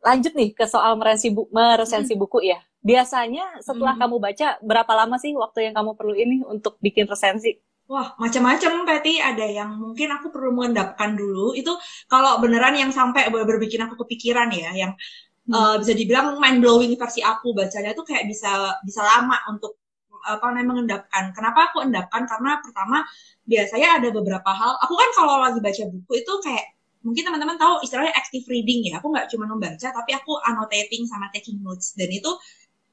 Lanjut 0.00 0.32
nih 0.36 0.52
ke 0.56 0.64
soal 0.68 0.96
meresensi, 0.96 1.32
bu 1.32 1.48
meresensi 1.52 2.16
buku 2.16 2.40
ya 2.44 2.60
Biasanya 2.80 3.60
setelah 3.60 3.92
hmm. 3.92 4.02
kamu 4.08 4.16
baca, 4.16 4.48
berapa 4.64 4.92
lama 4.96 5.20
sih 5.20 5.36
waktu 5.36 5.68
yang 5.68 5.74
kamu 5.76 6.00
perlu 6.00 6.16
ini 6.16 6.40
untuk 6.48 6.80
bikin 6.80 7.04
resensi? 7.04 7.60
Wah, 7.90 8.16
macam-macam, 8.16 8.88
Patty. 8.88 9.20
Ada 9.20 9.46
yang 9.50 9.76
mungkin 9.76 10.08
aku 10.16 10.32
perlu 10.32 10.56
mengendapkan 10.56 11.12
dulu. 11.12 11.52
Itu 11.52 11.76
kalau 12.08 12.40
beneran 12.40 12.72
yang 12.78 12.88
sampai 12.88 13.28
berbikin 13.28 13.84
aku 13.84 14.00
kepikiran 14.06 14.48
ya, 14.54 14.72
yang 14.72 14.92
hmm. 15.46 15.52
uh, 15.54 15.74
bisa 15.78 15.92
dibilang 15.96 16.36
mind 16.36 16.60
blowing 16.60 16.92
versi 16.98 17.24
aku 17.24 17.54
bacanya 17.54 17.94
itu 17.94 18.02
kayak 18.04 18.28
bisa 18.28 18.76
bisa 18.84 19.00
lama 19.00 19.36
untuk 19.48 19.80
apa 20.26 20.52
namanya 20.52 20.66
mengendapkan. 20.68 21.32
Kenapa 21.32 21.72
aku 21.72 21.80
endapkan? 21.80 22.28
Karena 22.28 22.60
pertama 22.60 23.04
biasanya 23.48 24.00
ada 24.00 24.08
beberapa 24.12 24.50
hal. 24.52 24.76
Aku 24.84 24.92
kan 24.96 25.08
kalau 25.16 25.40
lagi 25.40 25.58
baca 25.64 25.82
buku 25.88 26.12
itu 26.20 26.32
kayak 26.44 26.76
mungkin 27.00 27.22
teman-teman 27.24 27.56
tahu 27.56 27.80
istilahnya 27.80 28.12
active 28.12 28.44
reading 28.52 28.92
ya. 28.92 29.00
Aku 29.00 29.08
nggak 29.08 29.32
cuma 29.32 29.48
membaca, 29.48 29.88
tapi 29.88 30.10
aku 30.12 30.36
annotating 30.44 31.08
sama 31.08 31.32
taking 31.32 31.60
notes. 31.64 31.96
Dan 31.96 32.12
itu 32.12 32.28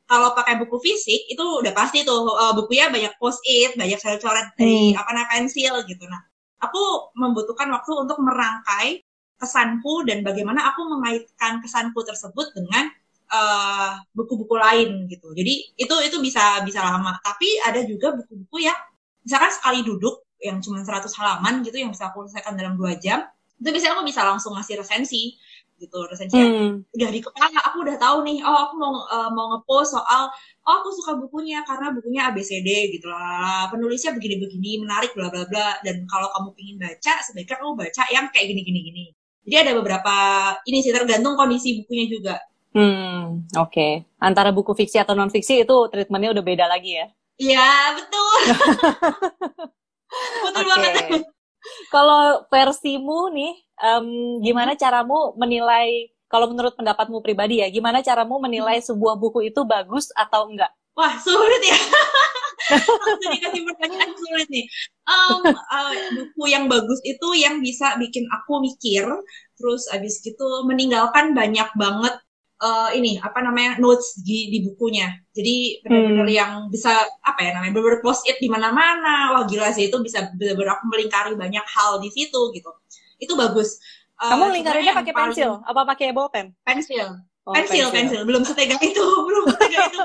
kalau 0.07 0.31
pakai 0.31 0.55
buku 0.63 0.79
fisik 0.79 1.27
itu 1.27 1.43
udah 1.43 1.75
pasti 1.75 2.07
tuh 2.07 2.31
uh, 2.31 2.55
bukunya 2.55 2.87
banyak 2.87 3.11
post 3.19 3.43
it, 3.43 3.75
banyak 3.75 3.99
coret-coret 3.99 4.55
dari 4.55 4.95
hmm. 4.95 4.99
apa 5.03 5.09
namanya 5.11 5.29
pensil 5.35 5.75
gitu. 5.83 6.03
Nah, 6.07 6.21
aku 6.63 7.11
membutuhkan 7.19 7.67
waktu 7.75 7.91
untuk 7.91 8.17
merangkai 8.23 9.03
kesanku 9.37 10.05
dan 10.05 10.25
bagaimana 10.25 10.73
aku 10.73 10.85
mengaitkan 10.89 11.61
kesanku 11.61 12.01
tersebut 12.03 12.51
dengan 12.57 12.89
eh, 13.29 13.91
buku-buku 14.17 14.55
uh, 14.57 14.61
lain 14.65 15.05
gitu. 15.09 15.33
Jadi 15.37 15.77
itu 15.77 15.95
itu 16.05 16.17
bisa 16.21 16.61
bisa 16.65 16.81
lama. 16.81 17.15
Tapi 17.21 17.61
ada 17.65 17.81
juga 17.85 18.17
buku-buku 18.17 18.65
yang 18.65 18.77
misalkan 19.21 19.51
sekali 19.53 19.83
duduk 19.83 20.27
yang 20.41 20.61
cuma 20.61 20.81
100 20.85 21.09
halaman 21.17 21.65
gitu 21.65 21.81
yang 21.81 21.89
bisa 21.89 22.13
aku 22.13 22.25
selesaikan 22.29 22.53
dalam 22.53 22.77
dua 22.77 22.93
jam 23.01 23.25
itu 23.57 23.67
biasanya 23.73 23.97
aku 23.97 24.05
bisa 24.05 24.21
langsung 24.21 24.53
ngasih 24.53 24.77
resensi 24.77 25.33
gitu 25.77 25.97
resensi 26.09 26.37
hmm. 26.37 26.89
udah 26.93 27.09
di 27.13 27.21
kepala 27.21 27.57
aku 27.69 27.85
udah 27.85 27.97
tahu 28.01 28.25
nih 28.25 28.41
oh 28.41 28.57
aku 28.69 28.73
mau 28.81 28.93
uh, 29.09 29.29
mau 29.29 29.53
ngepost 29.53 29.93
soal 29.93 30.29
oh 30.65 30.73
aku 30.81 30.89
suka 30.89 31.17
bukunya 31.21 31.61
karena 31.65 31.93
bukunya 31.93 32.33
ABCD 32.33 32.97
gitu 32.97 33.09
lah 33.09 33.69
penulisnya 33.69 34.13
begini-begini 34.17 34.81
menarik 34.81 35.13
bla 35.13 35.29
bla 35.29 35.45
bla 35.45 35.77
dan 35.85 36.05
kalau 36.09 36.29
kamu 36.33 36.49
pingin 36.57 36.77
baca 36.81 37.13
sebaiknya 37.21 37.61
kamu 37.61 37.73
baca 37.77 38.03
yang 38.09 38.25
kayak 38.33 38.45
gini 38.49 38.61
gini 38.65 38.79
gini 38.89 39.05
jadi 39.47 39.63
ada 39.63 39.71
beberapa 39.79 40.15
ini 40.67 40.83
sih 40.83 40.91
tergantung 40.91 41.39
kondisi 41.39 41.81
bukunya 41.81 42.05
juga 42.11 42.35
hmm 42.75 43.47
oke 43.55 43.71
okay. 43.71 43.91
antara 44.19 44.51
buku 44.51 44.75
fiksi 44.75 44.99
atau 44.99 45.15
non 45.15 45.31
fiksi 45.31 45.63
itu 45.63 45.77
treatmentnya 45.87 46.35
udah 46.35 46.43
beda 46.43 46.65
lagi 46.67 46.99
ya 46.99 47.07
iya 47.39 47.71
betul 47.95 48.35
betul 50.43 50.63
okay. 50.67 50.67
banget 50.67 51.23
kalau 51.87 52.43
versimu 52.51 53.31
nih 53.31 53.55
um, 53.79 54.37
gimana 54.43 54.75
caramu 54.75 55.33
menilai 55.39 56.11
kalau 56.27 56.51
menurut 56.51 56.75
pendapatmu 56.75 57.23
pribadi 57.23 57.63
ya, 57.63 57.71
gimana 57.71 58.03
caramu 58.03 58.39
menilai 58.43 58.83
sebuah 58.83 59.15
buku 59.15 59.47
itu 59.47 59.63
bagus 59.63 60.11
atau 60.11 60.51
enggak? 60.51 60.71
Wah, 60.91 61.15
sulit 61.23 61.63
ya. 61.63 61.79
Langsung 62.67 63.31
dikasih 63.37 63.61
pertanyaan 63.69 64.11
sulit 64.17 64.47
nih. 64.49 64.65
Um, 65.07 65.41
uh, 65.53 65.93
buku 66.17 66.43
yang 66.51 66.65
bagus 66.67 66.99
itu 67.05 67.27
yang 67.37 67.61
bisa 67.61 67.95
bikin 68.01 68.25
aku 68.33 68.59
mikir, 68.59 69.05
terus 69.55 69.87
abis 69.93 70.19
gitu 70.25 70.65
meninggalkan 70.65 71.31
banyak 71.37 71.69
banget 71.77 72.17
uh, 72.59 72.89
ini 72.91 73.21
apa 73.21 73.39
namanya 73.45 73.77
notes 73.77 74.17
di, 74.19 74.49
di 74.49 74.65
bukunya. 74.65 75.13
Jadi 75.31 75.85
benar-benar 75.85 76.27
hmm. 76.27 76.39
yang 76.43 76.51
bisa 76.73 76.91
apa 77.21 77.39
ya 77.45 77.55
namanya 77.55 77.77
benar-benar 77.77 78.01
post 78.01 78.25
it 78.25 78.41
di 78.41 78.49
mana-mana. 78.49 79.37
Wah 79.37 79.43
gila 79.45 79.69
sih 79.71 79.87
itu 79.87 79.97
bisa 80.01 80.33
benar-benar 80.33 80.81
aku 80.81 80.89
melingkari 80.89 81.33
banyak 81.37 81.65
hal 81.65 82.01
di 82.01 82.09
situ 82.09 82.51
gitu 82.51 82.71
itu 83.17 83.33
bagus. 83.33 83.81
Uh, 84.17 84.33
Kamu 84.33 84.49
lingkarinnya 84.53 84.93
pakai 84.97 85.13
pensil? 85.13 85.61
Apa 85.65 85.85
pakai 85.85 86.09
bolpen? 86.13 86.53
Pensil. 86.65 87.21
Oh, 87.47 87.55
pensil, 87.55 87.87
pensil, 87.95 88.27
Belum 88.27 88.43
setega 88.43 88.75
itu, 88.83 89.05
belum 89.27 89.43
setega 89.55 89.87
itu. 89.87 89.99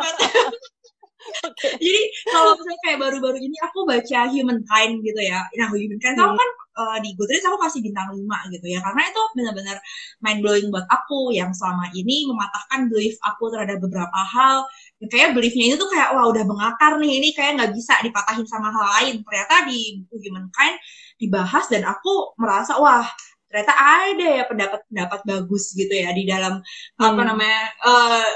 Okay. 1.45 1.73
Jadi 1.85 2.03
kalau 2.29 2.59
misalnya 2.59 2.81
kayak 2.85 2.99
baru-baru 3.01 3.39
ini 3.39 3.57
aku 3.63 3.79
baca 3.85 4.19
Humankind 4.29 4.93
gitu 5.03 5.21
ya. 5.23 5.41
Nah, 5.59 5.69
Humankind 5.71 6.17
hmm. 6.19 6.37
kan 6.39 6.51
uh, 6.79 6.99
di 7.01 7.11
Goodreads 7.15 7.47
aku 7.47 7.59
kasih 7.63 7.81
bintang 7.85 8.11
5 8.13 8.55
gitu 8.55 8.67
ya. 8.67 8.81
Karena 8.81 9.03
itu 9.09 9.23
benar-benar 9.37 9.77
mind 10.21 10.41
blowing 10.41 10.69
buat 10.73 10.87
aku 10.89 11.35
yang 11.35 11.51
selama 11.53 11.91
ini 11.95 12.27
mematahkan 12.29 12.89
belief 12.89 13.17
aku 13.23 13.53
terhadap 13.53 13.79
beberapa 13.81 14.21
hal. 14.21 14.67
Kayak 15.11 15.35
beliefnya 15.35 15.75
itu 15.75 15.77
tuh 15.79 15.91
kayak 15.91 16.15
wah 16.15 16.27
udah 16.31 16.45
mengakar 16.47 16.99
nih. 16.99 17.23
Ini 17.23 17.29
kayak 17.35 17.53
nggak 17.59 17.73
bisa 17.75 17.95
dipatahin 18.03 18.47
sama 18.49 18.71
hal 18.71 18.87
lain. 19.01 19.15
Ternyata 19.23 19.55
di 19.69 20.03
buku 20.05 20.29
Humankind 20.29 20.77
dibahas 21.21 21.71
dan 21.71 21.87
aku 21.87 22.35
merasa 22.39 22.77
wah 22.83 23.07
ternyata 23.53 23.77
ada 23.77 24.27
ya 24.41 24.45
pendapat-pendapat 24.49 25.21
bagus 25.29 25.77
gitu 25.77 25.93
ya 25.93 26.09
di 26.17 26.25
dalam 26.25 26.65
hmm. 26.65 27.05
apa 27.05 27.23
namanya 27.23 27.63
uh, 27.85 28.29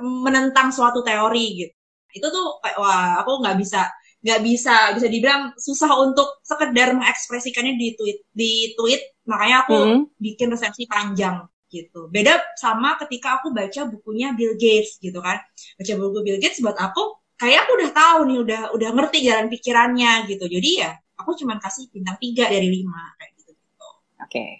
menentang 0.00 0.68
suatu 0.68 1.00
teori 1.00 1.46
gitu 1.64 1.81
itu 2.12 2.26
tuh 2.28 2.60
kayak 2.60 2.78
wah 2.78 3.20
aku 3.24 3.40
nggak 3.42 3.56
bisa 3.58 3.88
nggak 4.22 4.40
bisa 4.46 4.94
bisa 4.94 5.06
dibilang 5.10 5.50
susah 5.58 5.90
untuk 5.98 6.38
sekedar 6.46 6.94
mengekspresikannya 6.94 7.74
di 7.74 7.88
tweet 7.98 8.18
di 8.30 8.52
tweet. 8.78 9.02
Makanya 9.26 9.56
aku 9.66 9.76
hmm. 9.78 10.02
bikin 10.18 10.48
resensi 10.54 10.86
panjang 10.86 11.42
gitu. 11.72 12.06
Beda 12.06 12.38
sama 12.54 12.94
ketika 13.02 13.42
aku 13.42 13.50
baca 13.50 13.88
bukunya 13.90 14.30
Bill 14.36 14.54
Gates 14.54 15.02
gitu 15.02 15.18
kan. 15.18 15.42
Baca 15.74 15.92
buku 15.98 16.18
Bill 16.22 16.38
Gates 16.38 16.62
buat 16.62 16.78
aku 16.78 17.18
kayak 17.34 17.66
aku 17.66 17.70
udah 17.82 17.90
tahu 17.90 18.18
nih 18.30 18.38
udah 18.46 18.62
udah 18.78 18.88
ngerti 18.94 19.18
jalan 19.26 19.46
pikirannya 19.50 20.30
gitu. 20.30 20.44
Jadi 20.46 20.70
ya 20.78 20.94
aku 21.18 21.34
cuma 21.34 21.58
kasih 21.58 21.90
bintang 21.90 22.14
tiga 22.22 22.46
dari 22.46 22.70
lima 22.70 23.18
kayak 23.18 23.32
gitu 23.42 23.50
gitu. 23.58 23.86
Oke. 24.22 24.30
Okay. 24.30 24.50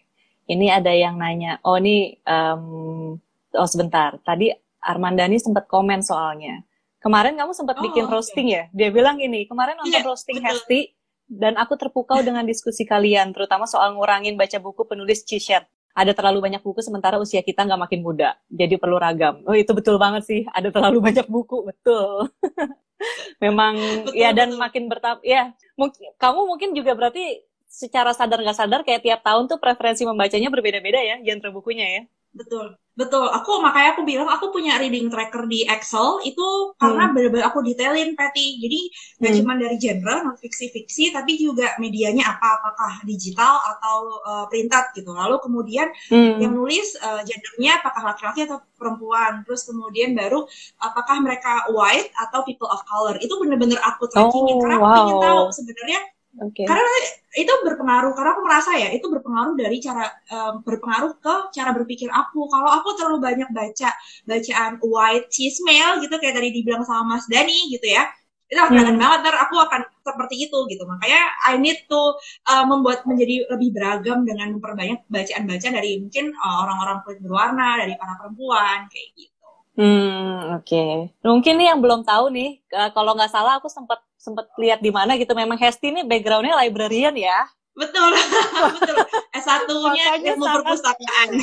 ini 0.51 0.69
ada 0.69 0.91
yang 0.91 1.17
nanya 1.23 1.63
oh 1.63 1.79
ini 1.79 2.19
um, 2.27 3.15
oh 3.55 3.69
sebentar. 3.71 4.19
Tadi 4.27 4.51
Armandani 4.83 5.39
sempat 5.39 5.71
komen 5.71 6.03
soalnya 6.03 6.59
Kemarin 7.03 7.35
kamu 7.35 7.53
sempat 7.53 7.77
oh, 7.79 7.83
bikin 7.83 8.07
roasting 8.07 8.55
okay. 8.55 8.57
ya? 8.57 8.65
Dia 8.71 8.89
bilang 8.95 9.19
ini, 9.19 9.51
kemarin 9.51 9.75
nonton 9.75 9.91
yeah, 9.91 10.07
roasting 10.07 10.39
betul. 10.39 10.55
Hesti 10.55 10.81
dan 11.27 11.59
aku 11.59 11.75
terpukau 11.75 12.23
dengan 12.23 12.47
diskusi 12.47 12.87
kalian, 12.87 13.35
terutama 13.35 13.67
soal 13.67 13.99
ngurangin 13.99 14.39
baca 14.39 14.63
buku 14.63 14.87
penulis 14.87 15.27
Cishet. 15.27 15.67
Ada 15.93 16.17
terlalu 16.17 16.49
banyak 16.49 16.63
buku 16.65 16.81
sementara 16.81 17.21
usia 17.21 17.45
kita 17.45 17.69
nggak 17.69 17.81
makin 17.89 18.01
muda, 18.01 18.39
jadi 18.49 18.81
perlu 18.81 18.97
ragam. 18.97 19.45
Oh 19.45 19.53
itu 19.53 19.75
betul 19.77 20.01
banget 20.01 20.25
sih, 20.25 20.41
ada 20.49 20.73
terlalu 20.73 21.03
banyak 21.13 21.27
buku, 21.29 21.69
betul. 21.69 22.33
Memang 23.45 23.75
betul, 24.07 24.15
ya 24.15 24.31
dan 24.33 24.55
betul. 24.55 24.63
makin 24.63 24.83
bertambah, 24.89 25.23
ya 25.27 25.53
mungkin 25.75 26.07
kamu 26.17 26.41
mungkin 26.49 26.69
juga 26.73 26.93
berarti 26.95 27.45
secara 27.67 28.13
sadar 28.13 28.41
nggak 28.45 28.57
sadar 28.57 28.81
kayak 28.85 29.03
tiap 29.03 29.21
tahun 29.25 29.49
tuh 29.49 29.59
preferensi 29.59 30.05
membacanya 30.05 30.49
berbeda-beda 30.53 31.01
ya, 31.01 31.17
genre 31.21 31.51
bukunya 31.51 31.87
ya. 31.89 32.03
Betul. 32.33 32.77
Betul, 32.93 33.25
aku 33.25 33.65
makanya 33.65 33.97
aku 33.97 34.05
bilang 34.05 34.29
aku 34.29 34.53
punya 34.53 34.77
reading 34.77 35.09
tracker 35.09 35.49
di 35.49 35.65
Excel 35.65 36.21
itu 36.29 36.77
karena 36.77 37.09
hmm. 37.09 37.13
benar-benar 37.17 37.47
aku 37.49 37.65
detailin 37.65 38.13
Patty. 38.13 38.61
Jadi 38.61 38.81
nggak 39.17 39.33
hmm. 39.33 39.41
cuma 39.41 39.53
dari 39.57 39.77
genre 39.81 40.15
non 40.21 40.37
fiksi 40.37 40.69
fiksi, 40.69 41.09
tapi 41.09 41.41
juga 41.41 41.73
medianya 41.81 42.37
apa, 42.37 42.61
apakah 42.61 43.01
digital 43.09 43.57
atau 43.65 44.21
uh, 44.29 44.45
printed 44.53 44.93
gitu. 44.93 45.09
Lalu 45.09 45.41
kemudian 45.41 45.89
hmm. 46.13 46.45
yang 46.45 46.53
nulis 46.53 46.93
uh, 47.01 47.25
gendernya 47.25 47.81
apakah 47.81 48.13
laki-laki 48.13 48.45
atau 48.45 48.61
perempuan. 48.77 49.41
Terus 49.49 49.65
kemudian 49.73 50.13
baru 50.13 50.45
apakah 50.77 51.17
mereka 51.25 51.73
white 51.73 52.13
atau 52.29 52.45
people 52.45 52.69
of 52.69 52.85
color. 52.85 53.17
Itu 53.25 53.41
benar-benar 53.41 53.81
aku 53.89 54.05
trackingin 54.13 54.61
oh, 54.61 54.61
karena 54.61 54.77
aku 54.77 54.85
wow. 54.85 55.01
ingin 55.01 55.17
tahu 55.17 55.41
sebenarnya 55.49 56.01
Okay. 56.33 56.65
Karena 56.65 56.89
itu 57.37 57.53
berpengaruh 57.61 58.17
karena 58.17 58.31
aku 58.33 58.43
merasa 58.49 58.73
ya 58.81 58.89
itu 58.89 59.05
berpengaruh 59.05 59.53
dari 59.53 59.77
cara 59.85 60.09
um, 60.33 60.65
berpengaruh 60.65 61.21
ke 61.21 61.35
cara 61.53 61.77
berpikir 61.77 62.09
aku. 62.09 62.49
Kalau 62.49 62.73
aku 62.73 62.97
terlalu 62.97 63.21
banyak 63.21 63.49
baca 63.53 63.93
bacaan 64.25 64.81
white 64.81 65.29
cis 65.29 65.61
male 65.61 66.01
gitu 66.01 66.17
kayak 66.17 66.41
tadi 66.41 66.49
dibilang 66.57 66.89
sama 66.89 67.17
Mas 67.17 67.29
Dani 67.29 67.69
gitu 67.73 67.89
ya. 67.89 68.09
itu 68.53 68.61
akan 68.61 68.85
hmm. 68.85 69.01
banget 69.01 69.19
ntar 69.25 69.49
aku 69.49 69.57
akan 69.65 69.81
seperti 70.05 70.45
itu 70.45 70.59
gitu 70.69 70.85
makanya 70.85 71.25
I 71.49 71.57
need 71.57 71.89
to 71.89 72.21
uh, 72.53 72.69
membuat 72.69 73.09
menjadi 73.09 73.49
lebih 73.49 73.73
beragam 73.73 74.29
dengan 74.29 74.53
memperbanyak 74.53 75.09
bacaan-bacaan 75.09 75.73
dari 75.73 75.97
mungkin 75.97 76.37
uh, 76.37 76.69
orang-orang 76.69 77.01
kulit 77.01 77.25
berwarna 77.25 77.81
dari 77.81 77.97
para 77.97 78.13
perempuan 78.21 78.93
kayak 78.93 79.09
gitu 79.17 79.33
Hmm, 79.73 80.61
oke. 80.61 80.69
Okay. 80.69 81.09
Mungkin 81.25 81.57
nih 81.57 81.73
yang 81.73 81.81
belum 81.81 82.05
tahu 82.05 82.29
nih, 82.29 82.61
uh, 82.77 82.93
kalau 82.93 83.17
nggak 83.17 83.33
salah 83.33 83.57
aku 83.57 83.73
sempat 83.73 84.05
sempat 84.23 84.47
lihat 84.55 84.79
di 84.79 84.95
mana 84.95 85.19
gitu. 85.19 85.35
Memang 85.35 85.59
Hesti 85.59 85.91
ini 85.91 86.07
backgroundnya 86.07 86.55
librarian 86.63 87.19
ya. 87.19 87.51
Betul, 87.73 88.13
betul. 88.79 88.97
S1-nya 89.33 90.21
ilmu 90.23 90.47
perpustakaan. 90.47 91.29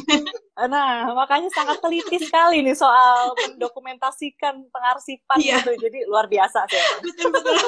Nah, 0.59 1.07
makanya 1.15 1.47
sangat 1.55 1.79
teliti 1.79 2.19
sekali 2.19 2.59
nih 2.59 2.75
soal 2.75 3.31
mendokumentasikan 3.31 4.59
pengarsipan 4.75 5.39
yeah. 5.39 5.63
gitu. 5.63 5.87
Jadi 5.87 6.03
luar 6.03 6.27
biasa 6.27 6.67
sih. 6.67 6.83
Betul, 6.99 7.31
betul. 7.31 7.55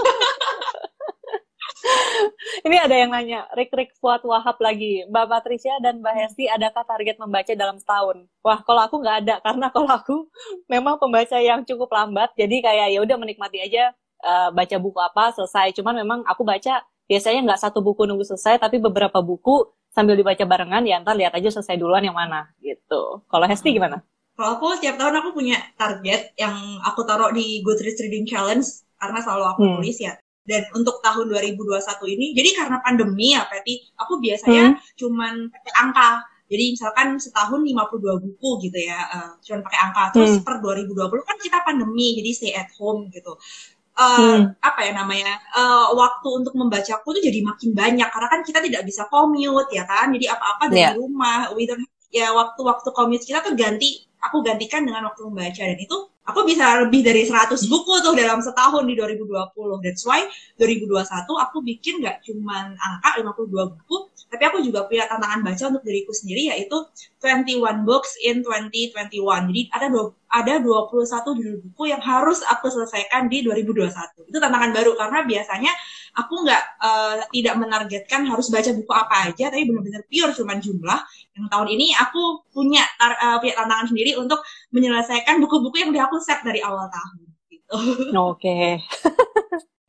Ini 2.67 2.77
ada 2.83 2.91
yang 2.91 3.15
nanya, 3.15 3.47
Rik 3.55 3.71
Rik 3.71 3.95
Fuad 3.97 4.27
Wahab 4.27 4.59
lagi, 4.59 5.07
Mbak 5.07 5.25
Patricia 5.31 5.71
dan 5.79 6.03
Mbak 6.03 6.15
Hesti, 6.19 6.45
adakah 6.51 6.83
target 6.83 7.15
membaca 7.15 7.53
dalam 7.55 7.79
setahun? 7.79 8.27
Wah, 8.43 8.59
kalau 8.61 8.83
aku 8.83 8.99
nggak 8.99 9.17
ada, 9.23 9.35
karena 9.39 9.67
kalau 9.71 9.89
aku 9.89 10.17
memang 10.67 10.99
pembaca 10.99 11.39
yang 11.39 11.63
cukup 11.63 11.89
lambat, 11.95 12.35
jadi 12.35 12.59
kayak 12.59 12.87
ya 12.91 12.99
udah 13.01 13.17
menikmati 13.17 13.63
aja 13.63 13.95
uh, 14.23 14.49
baca 14.53 14.77
buku 14.77 14.99
apa 15.01 15.35
selesai. 15.35 15.75
Cuman 15.77 16.01
memang 16.01 16.19
aku 16.25 16.45
baca 16.45 16.81
biasanya 17.09 17.43
nggak 17.51 17.61
satu 17.61 17.83
buku 17.83 18.07
nunggu 18.07 18.23
selesai, 18.23 18.61
tapi 18.61 18.79
beberapa 18.79 19.19
buku 19.19 19.67
sambil 19.91 20.15
dibaca 20.15 20.47
barengan, 20.47 20.87
ya 20.87 21.03
ntar 21.03 21.19
lihat 21.19 21.35
aja 21.35 21.51
selesai 21.51 21.75
duluan 21.75 22.05
yang 22.05 22.15
mana 22.15 22.47
gitu. 22.63 23.27
Kalau 23.27 23.45
Hesti 23.45 23.75
gimana? 23.75 23.99
Kalau 24.39 24.55
aku 24.57 24.79
setiap 24.79 24.95
tahun 24.95 25.19
aku 25.19 25.35
punya 25.35 25.59
target 25.75 26.31
yang 26.39 26.55
aku 26.87 27.03
taruh 27.03 27.35
di 27.35 27.59
Goodreads 27.61 27.99
Reading 27.99 28.23
Challenge 28.23 28.63
karena 28.95 29.19
selalu 29.19 29.43
aku 29.51 29.61
hmm. 29.67 29.73
tulis 29.81 29.97
ya 29.99 30.13
dan 30.45 30.65
untuk 30.73 30.97
tahun 31.05 31.29
2021 31.29 32.15
ini 32.17 32.25
jadi 32.33 32.49
karena 32.57 32.77
pandemi 32.81 33.37
ya 33.37 33.45
Peti 33.45 33.93
aku 33.97 34.17
biasanya 34.17 34.73
hmm. 34.73 34.97
cuman 34.97 35.33
pakai 35.53 35.73
angka 35.77 36.09
jadi 36.51 36.63
misalkan 36.75 37.07
setahun 37.21 37.61
52 37.61 38.25
buku 38.25 38.49
gitu 38.67 38.79
ya 38.81 38.99
uh, 39.09 39.31
cuman 39.41 39.61
pakai 39.61 39.79
angka 39.85 40.03
terus 40.17 40.33
hmm. 40.37 40.45
per 40.45 40.55
2020 40.59 41.29
kan 41.29 41.37
kita 41.37 41.57
pandemi 41.61 42.17
jadi 42.17 42.29
stay 42.33 42.53
at 42.57 42.69
home 42.77 43.09
gitu 43.13 43.37
uh, 43.97 44.17
hmm. 44.19 44.41
apa 44.61 44.79
ya 44.87 44.91
namanya 44.95 45.33
uh, 45.55 45.91
waktu 45.95 46.27
untuk 46.31 46.53
membacaku 46.55 47.17
tuh 47.17 47.23
jadi 47.23 47.39
makin 47.43 47.71
banyak 47.75 48.07
karena 48.07 48.27
kan 48.29 48.41
kita 48.45 48.59
tidak 48.63 48.81
bisa 48.87 49.07
commute 49.11 49.71
ya 49.73 49.83
kan 49.87 50.11
jadi 50.13 50.35
apa-apa 50.35 50.63
dari 50.71 50.83
yeah. 50.87 50.95
rumah 50.95 51.51
we 51.55 51.67
don't, 51.67 51.83
ya 52.11 52.31
waktu-waktu 52.31 52.89
commute 52.91 53.25
kita 53.25 53.43
tuh 53.43 53.55
ganti 53.55 54.07
aku 54.21 54.45
gantikan 54.45 54.85
dengan 54.85 55.09
waktu 55.09 55.21
membaca 55.25 55.61
dan 55.65 55.79
itu 55.79 55.97
aku 56.21 56.45
bisa 56.45 56.85
lebih 56.85 57.01
dari 57.01 57.25
100 57.25 57.57
buku 57.65 57.93
tuh 58.05 58.13
dalam 58.13 58.39
setahun 58.39 58.85
di 58.85 58.93
2020. 58.93 59.81
That's 59.81 60.05
why 60.05 60.29
2021 60.61 61.25
aku 61.25 61.57
bikin 61.65 62.05
nggak 62.05 62.21
cuman 62.29 62.77
angka 62.77 63.09
52 63.25 63.49
buku, 63.49 63.97
tapi 64.31 64.43
aku 64.47 64.63
juga 64.63 64.87
punya 64.87 65.11
tantangan 65.11 65.43
baca 65.43 65.63
untuk 65.75 65.83
diriku 65.83 66.15
sendiri 66.15 66.55
yaitu 66.55 66.79
21 67.19 67.83
books 67.83 68.15
in 68.23 68.39
2021. 68.39 69.11
Jadi 69.51 69.61
ada 69.75 69.85
dua, 69.91 70.15
ada 70.31 70.53
21 70.63 71.37
judul 71.37 71.57
buku 71.67 71.91
yang 71.91 71.99
harus 71.99 72.39
aku 72.47 72.71
selesaikan 72.71 73.27
di 73.27 73.43
2021. 73.43 74.31
Itu 74.31 74.39
tantangan 74.39 74.71
baru 74.71 74.95
karena 74.95 75.27
biasanya 75.27 75.71
aku 76.15 76.47
nggak 76.47 76.63
uh, 76.79 77.15
tidak 77.31 77.55
menargetkan 77.59 78.23
harus 78.27 78.47
baca 78.47 78.71
buku 78.71 78.91
apa 78.91 79.31
aja 79.31 79.47
tapi 79.47 79.63
benar-benar 79.63 80.03
pure 80.11 80.35
cuman 80.35 80.59
jumlah 80.59 80.99
yang 81.39 81.47
tahun 81.47 81.67
ini 81.71 81.95
aku 81.95 82.43
punya 82.51 82.83
tar, 82.99 83.15
uh, 83.15 83.37
punya 83.39 83.55
tantangan 83.55 83.87
sendiri 83.95 84.19
untuk 84.19 84.43
menyelesaikan 84.75 85.39
buku-buku 85.39 85.79
yang 85.79 85.89
udah 85.95 86.11
aku 86.11 86.19
set 86.19 86.43
dari 86.43 86.59
awal 86.59 86.87
tahun 86.91 87.31
gitu. 87.51 87.75
Oke. 88.31 88.39
Okay. 88.39 88.67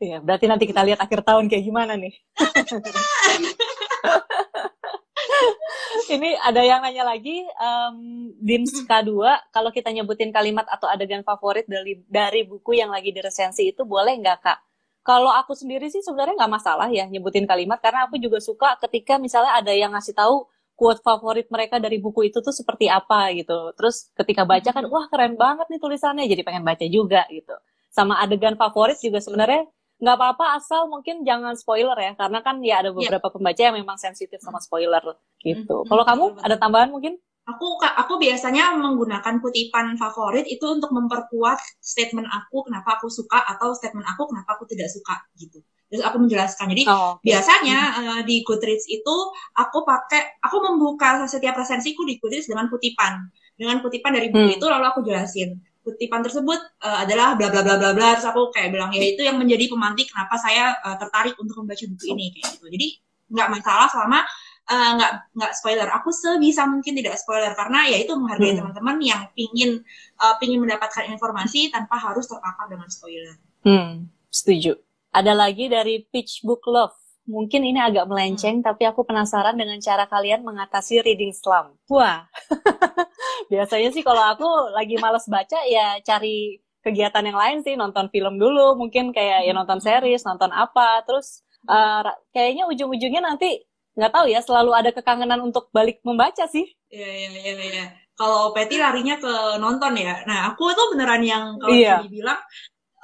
ya, 0.10 0.18
berarti 0.22 0.46
nanti 0.46 0.64
kita 0.66 0.82
lihat 0.86 0.98
akhir 1.02 1.26
tahun 1.26 1.50
kayak 1.50 1.64
gimana 1.66 1.98
nih. 1.98 2.14
ini 6.14 6.34
ada 6.38 6.62
yang 6.62 6.82
nanya 6.82 7.04
lagi, 7.06 7.46
um, 7.58 7.96
Dims 8.38 8.84
K2, 8.84 9.10
kalau 9.54 9.70
kita 9.70 9.90
nyebutin 9.94 10.34
kalimat 10.34 10.66
atau 10.68 10.90
adegan 10.90 11.22
favorit 11.24 11.64
dari, 11.68 12.02
dari 12.06 12.42
buku 12.44 12.76
yang 12.76 12.90
lagi 12.90 13.14
diresensi 13.14 13.70
itu 13.70 13.86
boleh 13.86 14.18
nggak 14.18 14.38
kak? 14.42 14.58
Kalau 15.02 15.34
aku 15.34 15.58
sendiri 15.58 15.90
sih 15.90 15.98
sebenarnya 15.98 16.38
nggak 16.38 16.52
masalah 16.62 16.86
ya 16.86 17.10
nyebutin 17.10 17.42
kalimat 17.42 17.82
karena 17.82 18.06
aku 18.06 18.22
juga 18.22 18.38
suka 18.38 18.78
ketika 18.86 19.18
misalnya 19.18 19.58
ada 19.58 19.74
yang 19.74 19.90
ngasih 19.90 20.14
tahu 20.14 20.46
quote 20.78 21.02
favorit 21.02 21.50
mereka 21.50 21.82
dari 21.82 21.98
buku 21.98 22.30
itu 22.30 22.38
tuh 22.38 22.54
seperti 22.54 22.86
apa 22.86 23.34
gitu. 23.34 23.74
Terus 23.74 24.14
ketika 24.14 24.46
baca 24.46 24.70
kan 24.70 24.86
wah 24.86 25.10
keren 25.10 25.34
banget 25.34 25.66
nih 25.74 25.82
tulisannya 25.82 26.30
jadi 26.30 26.46
pengen 26.46 26.62
baca 26.62 26.86
juga 26.86 27.26
gitu. 27.34 27.50
Sama 27.90 28.22
adegan 28.22 28.54
favorit 28.54 29.02
juga 29.02 29.18
sebenarnya 29.18 29.66
nggak 30.02 30.16
apa-apa 30.18 30.58
asal 30.58 30.90
mungkin 30.90 31.22
jangan 31.22 31.54
spoiler 31.54 31.94
ya 31.94 32.18
karena 32.18 32.42
kan 32.42 32.58
ya 32.58 32.82
ada 32.82 32.90
iya. 32.90 33.14
beberapa 33.14 33.30
yeah. 33.30 33.34
pembaca 33.38 33.60
yang 33.62 33.76
memang 33.78 33.98
sensitif 34.02 34.42
sama 34.42 34.58
spoiler 34.58 35.02
gitu. 35.46 35.86
Kalau 35.86 36.02
kamu 36.02 36.42
ada 36.42 36.58
tambahan 36.58 36.90
mungkin? 36.90 37.22
aku 37.42 37.74
aku 37.82 38.22
biasanya 38.22 38.78
menggunakan 38.78 39.42
kutipan 39.42 39.98
favorit 39.98 40.46
itu 40.46 40.62
untuk 40.62 40.94
memperkuat 40.94 41.58
statement 41.82 42.30
aku 42.30 42.62
kenapa 42.70 43.02
aku 43.02 43.10
suka 43.10 43.42
atau 43.42 43.74
statement 43.74 44.06
aku 44.06 44.30
kenapa 44.30 44.54
aku 44.54 44.64
tidak 44.70 44.86
suka 44.86 45.18
gitu 45.34 45.58
terus 45.90 46.06
aku 46.06 46.22
menjelaskan 46.22 46.70
jadi 46.70 46.82
oh, 46.88 47.18
okay. 47.18 47.34
biasanya 47.34 47.78
uh, 47.98 48.20
di 48.22 48.46
Goodreads 48.46 48.86
itu 48.86 49.16
aku 49.58 49.82
pakai 49.82 50.38
aku 50.38 50.56
membuka 50.70 51.26
setiap 51.26 51.58
resensiku 51.58 52.06
di 52.06 52.22
Goodreads 52.22 52.46
dengan 52.46 52.70
kutipan 52.70 53.26
dengan 53.58 53.82
kutipan 53.82 54.14
dari 54.14 54.30
buku 54.30 54.54
hmm. 54.54 54.58
itu 54.62 54.66
lalu 54.70 54.86
aku 54.86 55.02
jelasin 55.02 55.58
kutipan 55.82 56.22
tersebut 56.22 56.58
uh, 56.82 57.02
adalah 57.02 57.34
bla 57.34 57.50
bla 57.50 57.62
bla 57.66 57.74
bla 57.76 57.90
bla 57.90 58.08
terus 58.14 58.26
aku 58.30 58.54
kayak 58.54 58.70
bilang 58.70 58.94
ya 58.94 59.02
itu 59.02 59.22
yang 59.26 59.36
menjadi 59.36 59.66
pemantik 59.66 60.06
kenapa 60.08 60.38
saya 60.38 60.78
uh, 60.82 60.94
tertarik 60.94 61.34
untuk 61.42 61.58
membaca 61.58 61.84
buku 61.84 62.06
ini 62.14 62.26
kayak 62.38 62.54
gitu 62.54 62.66
jadi 62.70 62.88
nggak 63.32 63.48
masalah 63.50 63.88
selama 63.90 64.20
Eh, 64.62 64.90
nggak 64.94 65.12
uh, 65.12 65.22
nggak 65.34 65.52
spoiler. 65.58 65.88
Aku 65.98 66.14
sebisa 66.14 66.62
mungkin 66.70 66.94
tidak 66.94 67.18
spoiler 67.18 67.50
karena 67.52 67.82
ya 67.90 67.98
itu 67.98 68.14
menghargai 68.14 68.54
hmm. 68.54 68.58
teman-teman 68.62 68.96
yang 69.02 69.22
pingin 69.34 69.82
uh, 70.22 70.38
pingin 70.38 70.62
mendapatkan 70.62 71.02
informasi 71.10 71.74
tanpa 71.74 71.98
harus 71.98 72.30
terpapar 72.30 72.70
dengan 72.70 72.86
spoiler. 72.86 73.36
Hmm, 73.66 74.06
setuju. 74.30 74.78
Ada 75.10 75.34
lagi 75.34 75.66
dari 75.66 76.06
Pitch 76.06 76.46
Book 76.46 76.62
Love. 76.70 76.94
Mungkin 77.26 77.62
ini 77.66 77.78
agak 77.82 78.06
melenceng, 78.06 78.62
hmm. 78.62 78.66
tapi 78.66 78.86
aku 78.86 79.02
penasaran 79.02 79.58
dengan 79.58 79.82
cara 79.82 80.06
kalian 80.06 80.46
mengatasi 80.46 81.02
reading 81.02 81.34
slump. 81.34 81.74
Wah, 81.90 82.30
biasanya 83.50 83.90
sih 83.94 84.02
kalau 84.04 84.22
aku 84.22 84.48
lagi 84.74 84.98
males 84.98 85.26
baca 85.26 85.58
ya 85.66 85.98
cari 86.02 86.60
kegiatan 86.82 87.22
yang 87.22 87.38
lain 87.38 87.58
sih, 87.62 87.78
nonton 87.78 88.10
film 88.10 88.36
dulu, 88.36 88.74
mungkin 88.74 89.14
kayak 89.14 89.46
ya 89.46 89.52
nonton 89.54 89.78
series, 89.78 90.26
nonton 90.26 90.50
apa, 90.50 91.06
terus 91.06 91.46
uh, 91.70 92.02
kayaknya 92.34 92.66
ujung-ujungnya 92.66 93.22
nanti 93.22 93.62
nggak 93.94 94.12
tahu 94.12 94.26
ya 94.26 94.40
selalu 94.42 94.72
ada 94.74 94.90
kekangenan 94.90 95.40
untuk 95.40 95.70
balik 95.70 96.02
membaca 96.02 96.48
sih. 96.50 96.66
Iya 96.90 97.08
iya 97.08 97.28
iya. 97.30 97.54
Ya. 97.70 97.86
Kalau 98.18 98.52
Petty 98.52 98.76
larinya 98.76 99.16
ke 99.16 99.32
nonton 99.62 99.94
ya. 99.96 100.24
Nah 100.28 100.52
aku 100.52 100.72
tuh 100.74 100.92
beneran 100.92 101.22
yang 101.24 101.56
kalau 101.60 101.72
iya. 101.72 102.00
dibilang 102.04 102.40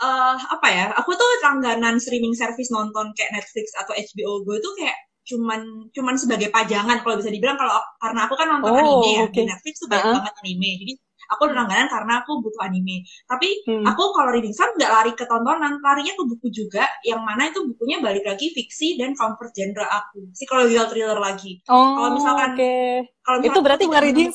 uh, 0.01 0.37
apa 0.37 0.69
ya? 0.69 0.85
Aku 1.01 1.13
tuh 1.15 1.29
langganan 1.45 2.01
streaming 2.01 2.35
service 2.37 2.73
nonton 2.73 3.13
kayak 3.17 3.41
Netflix 3.41 3.73
atau 3.77 3.93
HBO 3.97 4.45
Go 4.45 4.57
itu 4.57 4.71
kayak 4.81 4.97
cuman 5.29 5.61
cuman 5.93 6.15
sebagai 6.17 6.49
pajangan 6.49 7.05
kalau 7.05 7.21
bisa 7.21 7.29
dibilang 7.29 7.61
kalau 7.61 7.77
karena 8.01 8.21
aku 8.25 8.35
kan 8.41 8.47
nonton 8.49 8.73
oh, 8.73 8.81
anime 8.81 9.09
ya 9.13 9.23
okay. 9.29 9.45
di 9.45 9.49
Netflix 9.53 9.75
tuh 9.85 9.89
banyak 9.93 10.05
uh 10.05 10.09
-huh. 10.09 10.17
banget 10.25 10.35
anime 10.41 10.71
jadi 10.81 10.93
aku 11.29 11.53
langganan 11.53 11.89
karena 11.93 12.25
aku 12.25 12.41
butuh 12.41 12.65
anime 12.65 13.05
tapi 13.29 13.61
hmm. 13.69 13.85
aku 13.85 14.03
kalau 14.17 14.33
reading 14.33 14.57
slump 14.57 14.73
nggak 14.81 14.89
lari 14.89 15.13
ke 15.13 15.29
tontonan 15.29 15.77
larinya 15.85 16.13
ke 16.17 16.23
buku 16.25 16.49
juga 16.49 16.89
yang 17.05 17.21
mana 17.21 17.53
itu 17.53 17.61
bukunya 17.69 18.01
balik 18.01 18.25
lagi 18.25 18.49
fiksi 18.57 18.97
dan 18.97 19.13
comfort 19.13 19.53
genre 19.53 19.85
aku 19.85 20.33
psychological 20.33 20.89
thriller 20.89 21.21
lagi 21.21 21.61
oh, 21.69 22.01
kalau 22.01 22.11
misalkan 22.17 22.51
okay. 22.57 23.05
kalau 23.21 23.39
itu 23.45 23.61
berarti 23.61 23.85
nggak 23.85 24.05
reading 24.09 24.31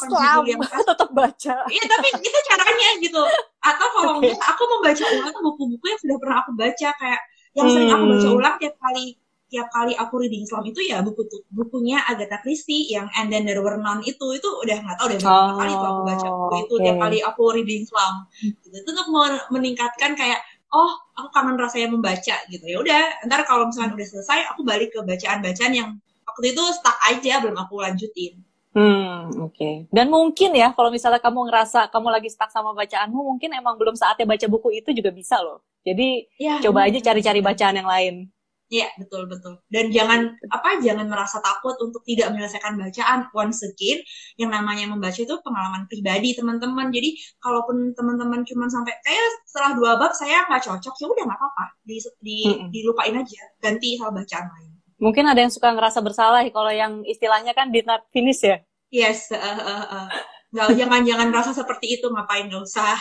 yang 0.46 0.62
tetap 0.94 1.10
baca 1.10 1.56
iya 1.74 1.84
tapi 1.90 2.08
itu 2.22 2.40
caranya 2.54 2.88
gitu 3.02 3.22
atau 3.66 3.88
kalau 3.98 4.14
okay. 4.22 4.38
aku 4.38 4.64
membaca 4.78 5.04
ulang 5.18 5.38
buku-buku 5.42 5.86
yang 5.90 6.00
sudah 6.06 6.18
pernah 6.22 6.38
aku 6.46 6.52
baca 6.54 6.90
kayak 7.02 7.22
yang 7.54 7.68
sering 7.70 7.90
aku 7.90 8.06
baca 8.06 8.28
hmm. 8.30 8.38
ulang 8.38 8.56
tiap 8.62 8.76
kali 8.78 9.18
tiap 9.54 9.70
kali 9.70 9.94
aku 9.94 10.18
reading 10.18 10.50
Islam 10.50 10.66
itu 10.66 10.82
ya 10.82 11.06
buku 11.06 11.30
bukunya 11.54 12.02
Agatha 12.10 12.42
Christie 12.42 12.90
yang 12.90 13.06
And 13.14 13.30
Then 13.30 13.46
There 13.46 13.62
Were 13.62 13.78
None 13.78 14.02
itu 14.02 14.34
itu 14.34 14.50
udah 14.50 14.82
nggak 14.82 14.98
tahu 14.98 15.14
deh 15.14 15.20
berapa 15.22 15.46
oh, 15.46 15.58
kali 15.62 15.72
itu 15.78 15.86
aku 15.86 16.02
baca 16.02 16.28
buku 16.34 16.56
itu 16.58 16.74
okay. 16.74 16.82
tiap 16.82 16.98
kali 16.98 17.18
aku 17.22 17.42
reading 17.54 17.82
Islam 17.86 18.14
gitu. 18.42 18.76
itu 18.82 18.90
untuk 18.90 19.08
meningkatkan 19.54 20.18
kayak 20.18 20.42
oh 20.74 20.92
aku 21.14 21.30
kangen 21.30 21.62
rasanya 21.62 21.94
membaca 21.94 22.36
gitu 22.50 22.66
ya 22.66 22.82
udah 22.82 23.30
ntar 23.30 23.46
kalau 23.46 23.70
misalnya 23.70 23.94
udah 23.94 24.08
selesai 24.10 24.40
aku 24.50 24.66
balik 24.66 24.90
ke 24.90 25.06
bacaan-bacaan 25.06 25.74
yang 25.78 25.90
waktu 26.26 26.58
itu 26.58 26.64
stuck 26.74 26.98
aja 27.06 27.38
belum 27.46 27.54
aku 27.62 27.86
lanjutin 27.86 28.42
Hmm, 28.74 29.30
oke. 29.38 29.54
Okay. 29.54 29.76
Dan 29.94 30.10
mungkin 30.10 30.50
ya, 30.58 30.74
kalau 30.74 30.90
misalnya 30.90 31.22
kamu 31.22 31.46
ngerasa 31.46 31.94
kamu 31.94 32.10
lagi 32.10 32.30
stuck 32.34 32.50
sama 32.50 32.74
bacaanmu, 32.74 33.22
mungkin 33.22 33.54
emang 33.54 33.78
belum 33.78 33.94
saatnya 33.94 34.26
baca 34.26 34.50
buku 34.50 34.82
itu 34.82 34.90
juga 34.98 35.14
bisa 35.14 35.38
loh. 35.46 35.62
Jadi 35.86 36.26
ya, 36.42 36.58
coba 36.58 36.90
aja 36.90 36.98
cari-cari 36.98 37.38
bacaan 37.46 37.78
yang 37.78 37.86
lain. 37.86 38.34
Iya, 38.74 38.90
betul 38.98 39.30
betul. 39.30 39.62
Dan 39.70 39.94
jangan 39.94 40.34
apa 40.50 40.82
jangan 40.82 41.06
merasa 41.06 41.38
takut 41.46 41.78
untuk 41.78 42.02
tidak 42.10 42.34
menyelesaikan 42.34 42.74
bacaan. 42.74 43.30
Once 43.30 43.62
again, 43.62 44.02
yang 44.42 44.50
namanya 44.50 44.90
membaca 44.90 45.14
itu 45.14 45.30
pengalaman 45.46 45.86
pribadi 45.86 46.34
teman-teman. 46.34 46.90
Jadi 46.90 47.14
kalaupun 47.38 47.94
teman-teman 47.94 48.42
cuma 48.50 48.66
sampai 48.74 48.98
kayak 49.06 49.30
setelah 49.46 49.78
dua 49.78 49.92
bab 50.02 50.18
saya 50.18 50.50
nggak 50.50 50.66
cocok, 50.66 50.94
ya 50.98 51.06
udah 51.06 51.24
nggak 51.30 51.38
apa-apa, 51.38 51.66
di, 51.86 52.02
di 52.18 52.38
mm 52.50 52.68
dilupain 52.74 53.14
aja, 53.14 53.42
ganti 53.62 53.94
hal 54.02 54.10
bacaan 54.10 54.50
lain. 54.50 54.72
Mungkin 54.98 55.30
ada 55.30 55.46
yang 55.46 55.54
suka 55.54 55.70
ngerasa 55.70 56.02
bersalah 56.02 56.42
kalau 56.50 56.74
yang 56.74 57.06
istilahnya 57.06 57.54
kan 57.54 57.70
did 57.70 57.86
not 57.86 58.02
finish 58.10 58.42
ya. 58.42 58.58
Yes, 58.90 59.30
uh, 59.30 59.38
uh, 59.38 59.86
uh. 59.86 60.08
Nggak, 60.50 60.82
jangan 60.82 61.02
jangan 61.06 61.28
merasa 61.30 61.52
seperti 61.54 62.02
itu, 62.02 62.10
ngapain 62.10 62.50
nggak 62.50 62.66
usah. 62.66 62.98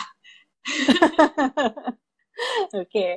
Oke, 2.73 2.89
okay. 2.89 3.11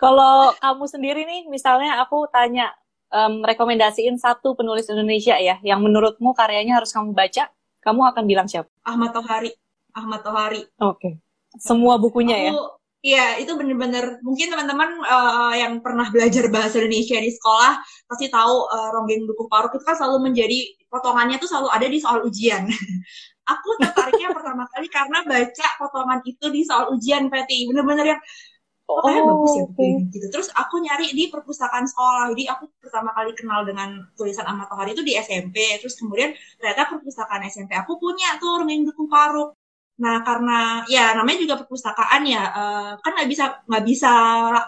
kalau 0.00 0.52
kamu 0.56 0.84
sendiri 0.88 1.22
nih, 1.28 1.44
misalnya 1.48 2.00
aku 2.00 2.24
tanya 2.32 2.72
um, 3.12 3.44
rekomendasiin 3.44 4.16
satu 4.16 4.56
penulis 4.56 4.88
Indonesia 4.88 5.36
ya, 5.36 5.60
yang 5.60 5.84
menurutmu 5.84 6.32
karyanya 6.32 6.80
harus 6.80 6.90
kamu 6.90 7.12
baca, 7.12 7.52
kamu 7.84 8.00
akan 8.14 8.24
bilang 8.24 8.48
siapa? 8.48 8.72
Ahmad 8.88 9.12
Tohari. 9.12 9.52
Ahmad 9.92 10.24
Tohari. 10.24 10.64
Oke. 10.80 10.96
Okay. 10.96 11.12
Semua 11.60 12.00
bukunya 12.00 12.48
ya? 12.48 12.50
aku, 12.56 12.64
ya? 12.64 12.80
Iya, 13.02 13.26
itu 13.42 13.52
bener-bener 13.58 14.22
mungkin 14.22 14.46
teman-teman 14.46 15.02
uh, 15.02 15.50
yang 15.58 15.82
pernah 15.82 16.06
belajar 16.06 16.46
bahasa 16.54 16.78
Indonesia 16.78 17.18
di 17.18 17.34
sekolah 17.34 17.82
pasti 18.06 18.30
tahu 18.30 18.70
uh, 18.70 18.88
Ronggeng 18.94 19.26
Dukuh 19.26 19.50
Paruk 19.50 19.74
itu 19.74 19.82
kan 19.82 19.98
selalu 19.98 20.30
menjadi 20.30 20.70
potongannya 20.86 21.42
tuh 21.42 21.50
selalu 21.50 21.68
ada 21.74 21.86
di 21.90 21.98
soal 21.98 22.22
ujian. 22.22 22.62
aku 23.52 23.68
tertariknya 23.82 24.30
pertama 24.30 24.70
kali 24.70 24.86
karena 24.86 25.18
baca 25.26 25.66
potongan 25.82 26.20
itu 26.22 26.46
di 26.54 26.62
soal 26.62 26.94
ujian, 26.94 27.26
Peti. 27.26 27.66
Bener-bener 27.66 28.14
yang 28.14 28.22
oh, 28.98 29.04
kayak 29.04 29.22
bagus 29.24 29.52
ya 29.56 29.64
okay. 29.68 29.92
gitu. 30.12 30.26
Terus 30.28 30.48
aku 30.52 30.74
nyari 30.82 31.12
di 31.16 31.32
perpustakaan 31.32 31.88
sekolah. 31.88 32.32
Jadi 32.36 32.44
aku 32.50 32.64
pertama 32.80 33.10
kali 33.16 33.32
kenal 33.32 33.64
dengan 33.64 34.04
tulisan 34.18 34.44
Ahmad 34.44 34.68
Tohari 34.68 34.92
itu 34.92 35.02
di 35.06 35.16
SMP. 35.16 35.80
Terus 35.80 35.96
kemudian 35.96 36.36
ternyata 36.60 36.92
perpustakaan 36.92 37.42
SMP 37.48 37.72
aku 37.76 37.96
punya 37.96 38.36
tuh 38.36 38.60
Ronggeng 38.60 38.88
Dukuh 38.88 39.08
Paruk 39.08 39.56
Nah, 40.00 40.24
karena 40.26 40.82
ya 40.88 41.12
namanya 41.12 41.38
juga 41.44 41.54
perpustakaan 41.62 42.22
ya, 42.24 42.42
uh, 42.50 42.90
kan 42.98 43.10
nggak 43.12 43.28
bisa 43.28 43.44
nggak 43.68 43.84
bisa 43.84 44.12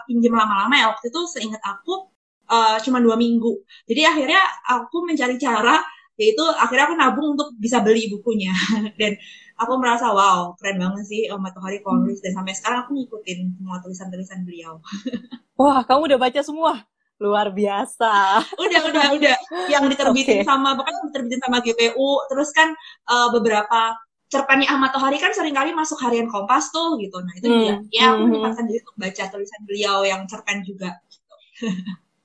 pinjam 0.07 0.33
lama-lama 0.37 0.75
ya. 0.77 0.85
Waktu 0.93 1.09
itu 1.09 1.21
seingat 1.27 1.61
aku 1.65 2.07
uh, 2.47 2.77
cuma 2.85 3.01
dua 3.01 3.19
minggu. 3.19 3.65
Jadi 3.89 4.01
akhirnya 4.05 4.41
aku 4.63 5.03
mencari 5.03 5.35
cara, 5.41 5.81
yaitu 6.15 6.43
akhirnya 6.55 6.85
aku 6.87 6.95
nabung 6.95 7.27
untuk 7.35 7.49
bisa 7.57 7.81
beli 7.81 8.07
bukunya. 8.13 8.53
Dan 8.99 9.17
aku 9.55 9.73
merasa 9.79 10.11
wow 10.11 10.51
keren 10.59 10.79
banget 10.79 11.05
sih 11.07 11.21
Om 11.31 11.39
Matahari 11.39 11.79
Konris 11.79 12.19
dan 12.19 12.35
sampai 12.35 12.53
sekarang 12.55 12.87
aku 12.87 12.91
ngikutin 12.95 13.39
semua 13.59 13.77
tulisan-tulisan 13.83 14.39
beliau. 14.43 14.79
Wah, 15.59 15.87
kamu 15.87 16.11
udah 16.11 16.19
baca 16.19 16.41
semua? 16.43 16.83
luar 17.15 17.47
biasa. 17.55 18.43
udah, 18.59 18.81
udah, 18.91 19.05
udah. 19.15 19.37
Yang 19.71 19.83
diterbitin 19.95 20.43
okay. 20.43 20.47
sama 20.47 20.75
bahkan 20.75 20.99
diterbitin 21.07 21.39
sama 21.39 21.63
GPU, 21.63 22.27
terus 22.27 22.51
kan 22.51 22.75
uh, 23.07 23.31
beberapa 23.31 23.95
cerpennya 24.27 24.67
Ahmad 24.73 24.91
Tohari 24.91 25.21
kan 25.21 25.31
sering 25.31 25.55
kali 25.55 25.71
masuk 25.71 26.01
harian 26.01 26.27
Kompas 26.27 26.73
tuh 26.75 26.99
gitu. 26.99 27.15
Nah 27.23 27.33
itu 27.39 27.47
hmm. 27.47 27.55
juga 27.55 27.73
ya 27.93 28.03
aku 28.11 28.15
hmm. 28.19 28.23
menyempatkan 28.27 28.65
diri 28.67 28.79
untuk 28.83 28.97
baca 28.99 29.23
tulisan 29.31 29.61
beliau 29.63 29.97
yang 30.03 30.21
cerpen 30.27 30.57
juga. 30.65 30.89
Gitu. 31.07 31.23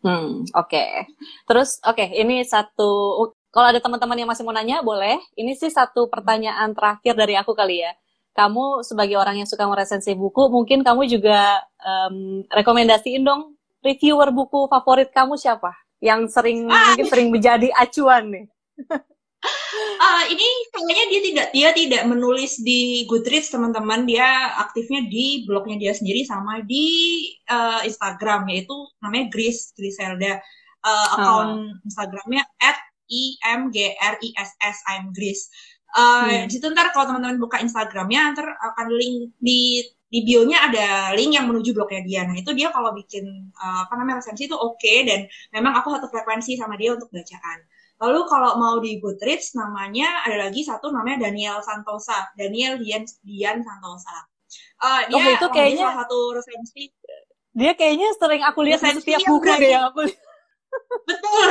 hmm, 0.02 0.26
oke. 0.50 0.66
Okay. 0.66 0.90
Terus 1.46 1.78
oke, 1.86 1.94
okay, 1.94 2.08
ini 2.18 2.42
satu 2.42 3.22
kalau 3.51 3.66
ada 3.66 3.82
teman-teman 3.82 4.14
yang 4.14 4.30
masih 4.30 4.46
mau 4.46 4.55
nanya 4.55 4.78
boleh. 4.80 5.18
Ini 5.34 5.59
sih 5.59 5.74
satu 5.74 6.07
pertanyaan 6.07 6.70
terakhir 6.70 7.18
dari 7.18 7.34
aku 7.34 7.51
kali 7.51 7.82
ya. 7.82 7.92
Kamu 8.30 8.86
sebagai 8.86 9.18
orang 9.18 9.42
yang 9.42 9.48
suka 9.51 9.66
meresensi 9.66 10.14
buku, 10.14 10.46
mungkin 10.55 10.86
kamu 10.86 11.11
juga 11.11 11.59
um, 11.82 12.46
rekomendasiin 12.46 13.26
dong 13.26 13.59
reviewer 13.82 14.30
buku 14.30 14.70
favorit 14.70 15.11
kamu 15.11 15.34
siapa? 15.34 15.74
Yang 15.98 16.30
sering 16.30 16.70
ah. 16.70 16.94
mungkin 16.94 17.07
sering 17.11 17.28
menjadi 17.34 17.68
acuan 17.74 18.30
nih. 18.30 18.46
uh, 19.98 20.24
ini 20.32 20.46
kayaknya 20.70 21.05
dia 21.11 21.20
tidak 21.26 21.46
dia 21.51 21.68
tidak 21.74 22.03
menulis 22.07 22.62
di 22.62 23.05
Goodreads 23.11 23.51
teman-teman 23.51 24.07
dia 24.07 24.55
aktifnya 24.62 25.11
di 25.11 25.42
blognya 25.44 25.76
dia 25.76 25.92
sendiri 25.92 26.22
sama 26.22 26.62
di 26.64 26.86
uh, 27.51 27.82
Instagram 27.82 28.46
yaitu 28.48 28.72
namanya 29.03 29.26
Gris 29.28 29.74
Griselda 29.74 30.38
uh, 30.86 31.09
account 31.18 31.51
oh. 31.66 31.84
Instagramnya 31.84 32.46
at 32.62 32.78
i 33.11 33.36
m 33.42 33.74
g 33.74 33.90
r 33.90 34.14
i 34.22 34.28
s 34.38 34.50
s 34.56 34.78
I'm 34.86 35.11
Gris 35.11 35.50
uh, 35.98 36.30
hmm. 36.30 36.46
di 36.46 36.52
situ 36.54 36.70
ntar 36.70 36.94
kalau 36.94 37.11
teman-teman 37.11 37.42
buka 37.42 37.58
Instagramnya 37.58 38.34
ntar 38.34 38.46
akan 38.54 38.86
link 38.94 39.34
di 39.42 39.82
di 40.11 40.26
bio-nya 40.26 40.66
ada 40.66 41.14
link 41.14 41.38
yang 41.38 41.46
menuju 41.46 41.70
blognya 41.70 42.02
dia. 42.02 42.20
Nah 42.26 42.34
itu 42.34 42.50
dia 42.50 42.74
kalau 42.74 42.90
bikin 42.90 43.54
uh, 43.54 43.86
apa 43.86 43.94
namanya 43.94 44.18
resensi 44.18 44.50
itu 44.50 44.58
oke 44.58 44.74
okay, 44.74 45.06
dan 45.06 45.30
memang 45.54 45.78
aku 45.78 45.94
satu 45.94 46.11
frekuensi 46.11 46.58
sama 46.58 46.74
dia 46.74 46.98
untuk 46.98 47.14
bacaan. 47.14 47.62
Lalu 48.02 48.20
kalau 48.26 48.58
mau 48.58 48.74
di 48.82 48.98
Goodreads 48.98 49.54
namanya 49.54 50.26
ada 50.26 50.50
lagi 50.50 50.66
satu 50.66 50.90
namanya 50.90 51.30
Daniel 51.30 51.62
Santosa, 51.62 52.26
Daniel 52.34 52.82
Dian 52.82 53.06
Dian 53.22 53.62
Santosa. 53.62 54.26
Uh, 54.82 55.00
dia 55.06 55.14
oh, 55.14 55.30
itu 55.30 55.46
kayaknya 55.54 55.86
salah 55.86 55.98
satu 56.02 56.18
resensi. 56.34 56.90
Dia 57.54 57.72
kayaknya 57.78 58.11
sering 58.18 58.42
aku 58.42 58.66
lihat 58.66 58.82
setiap 58.82 59.22
buku 59.22 59.46
deh 59.46 59.78
aku. 59.78 60.11
Betul. 61.08 61.48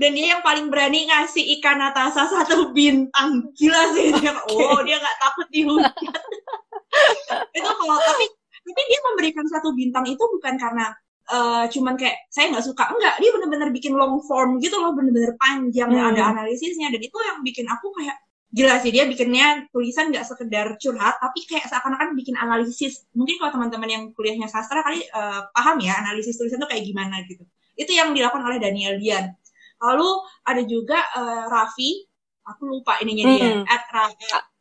Dan 0.00 0.10
dia 0.16 0.38
yang 0.38 0.42
paling 0.42 0.72
berani 0.72 1.06
ngasih 1.08 1.44
ikan 1.58 1.78
Natasha 1.80 2.26
satu 2.26 2.72
bintang. 2.72 3.52
Gila 3.54 3.82
sih 3.92 4.10
dia. 4.16 4.32
Okay. 4.32 4.64
Oh, 4.64 4.80
dia 4.82 4.96
nggak 4.98 5.18
takut 5.20 5.46
dihujat. 5.52 5.94
itu 7.58 7.70
kalau 7.70 7.96
tapi 7.98 8.24
tapi 8.64 8.82
dia 8.88 9.00
memberikan 9.12 9.46
satu 9.50 9.76
bintang 9.76 10.06
itu 10.08 10.24
bukan 10.24 10.54
karena 10.56 10.94
uh, 11.28 11.64
cuman 11.68 11.94
kayak 11.98 12.28
saya 12.32 12.52
nggak 12.52 12.64
suka 12.64 12.84
enggak 12.90 13.14
dia 13.20 13.30
bener-bener 13.32 13.68
bikin 13.72 13.92
long 13.96 14.20
form 14.24 14.56
gitu 14.60 14.80
loh 14.80 14.96
bener-bener 14.96 15.36
panjang 15.36 15.92
hmm. 15.92 16.10
ada 16.14 16.32
analisisnya 16.32 16.88
dan 16.88 17.00
itu 17.00 17.16
yang 17.20 17.38
bikin 17.44 17.66
aku 17.68 17.92
kayak 17.96 18.16
gila 18.54 18.78
sih 18.78 18.94
dia 18.94 19.04
bikinnya 19.10 19.66
tulisan 19.74 20.14
nggak 20.14 20.26
sekedar 20.30 20.78
curhat 20.78 21.18
tapi 21.18 21.42
kayak 21.44 21.66
seakan-akan 21.66 22.14
bikin 22.14 22.38
analisis 22.38 23.02
mungkin 23.10 23.36
kalau 23.42 23.58
teman-teman 23.58 23.90
yang 23.90 24.04
kuliahnya 24.14 24.46
sastra 24.46 24.80
kali 24.86 25.02
uh, 25.10 25.50
paham 25.50 25.82
ya 25.82 25.98
analisis 25.98 26.38
tulisan 26.38 26.62
itu 26.62 26.68
kayak 26.70 26.84
gimana 26.86 27.20
gitu 27.26 27.42
itu 27.74 27.92
yang 27.94 28.14
dilakukan 28.14 28.42
oleh 28.42 28.58
Daniel 28.62 28.98
Dian 28.98 29.34
lalu 29.82 30.08
ada 30.46 30.62
juga 30.64 30.98
uh, 31.18 31.44
Raffi 31.50 32.06
aku 32.44 32.62
lupa 32.68 32.98
ininya 33.02 33.24
dia 33.30 33.50
hmm. 33.60 33.64
at, 33.66 33.82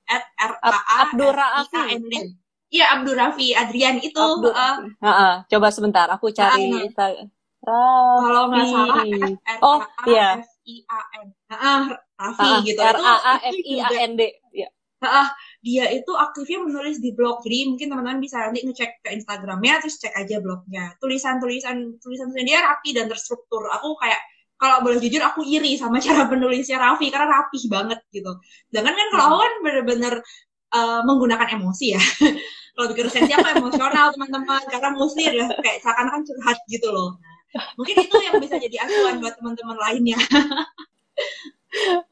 at 0.09 0.24
R 0.39 0.53
A 0.59 0.70
A 0.70 0.95
Abdur 1.07 1.34
Raffi 1.34 2.34
Iya 2.74 2.86
Abdur 2.97 3.14
Raffi 3.14 3.53
Adrian 3.53 4.01
itu. 4.01 4.18
Abdur. 4.18 4.49
Uh, 4.49 4.89
uh, 4.97 5.05
uh, 5.05 5.34
coba 5.45 5.70
sebentar, 5.70 6.09
aku 6.09 6.34
cari. 6.34 6.74
Uh, 6.74 8.18
Kalau 8.18 8.49
nggak 8.49 8.66
salah 8.66 9.05
R 9.05 9.57
oh 9.61 9.80
iya. 10.09 10.41
F 10.41 10.49
I 10.66 10.76
A 10.89 10.99
N. 11.22 11.28
Uh, 11.53 11.82
Raffi 12.18 12.49
uh, 12.49 12.57
gitu. 12.66 12.82
R 12.82 12.97
A 12.97 13.16
A 13.22 13.34
F 13.45 13.59
I 13.61 13.76
A 13.78 13.89
N 14.09 14.11
D. 14.18 14.22
Ya. 15.04 15.12
Uh, 15.12 15.30
dia 15.64 15.86
itu 15.91 16.12
aktifnya 16.16 16.64
menulis 16.64 17.04
di 17.04 17.12
blog, 17.12 17.43
jadi 17.43 17.68
mungkin 17.68 17.91
teman-teman 17.91 18.20
bisa 18.24 18.39
nanti 18.39 18.64
ngecek 18.64 19.04
ke 19.04 19.10
Instagramnya, 19.12 19.84
terus 19.84 19.99
cek 19.99 20.16
aja 20.16 20.39
blognya. 20.39 20.95
Tulisan-tulisan 21.04 21.99
tulisan 21.99 22.32
dia 22.39 22.64
rapi 22.64 22.95
dan 22.95 23.12
terstruktur. 23.12 23.68
Aku 23.68 23.99
kayak 23.99 24.20
kalau 24.56 24.80
boleh 24.80 25.04
jujur 25.04 25.20
aku 25.20 25.43
iri 25.43 25.76
sama 25.76 25.99
cara 26.06 26.28
penulisnya 26.32 26.80
Raffi 26.80 27.12
karena 27.12 27.28
rapih 27.28 27.64
banget 27.68 27.99
gitu. 28.16 28.32
Jangan 28.72 28.93
kan 28.95 29.08
kalau 29.12 29.36
hmm. 29.36 29.43
kan 29.43 29.54
bener-bener 29.60 30.14
uh, 30.72 31.04
menggunakan 31.04 31.60
emosi 31.60 31.99
ya. 31.99 32.04
kalau 32.74 32.88
bikin 32.91 33.06
resensi 33.06 33.34
aku 33.34 33.49
emosional 33.54 34.08
teman-teman 34.14 34.62
karena 34.66 34.89
mostly 34.97 35.30
adalah 35.30 35.49
kayak 35.62 35.78
seakan-akan 35.86 36.22
curhat 36.26 36.58
gitu 36.66 36.89
loh 36.89 37.22
nah, 37.54 37.66
mungkin 37.78 37.95
itu 38.01 38.18
yang 38.18 38.36
bisa 38.41 38.56
jadi 38.58 38.78
acuan 38.82 39.22
buat 39.22 39.34
teman-teman 39.38 39.78
lainnya 39.78 40.18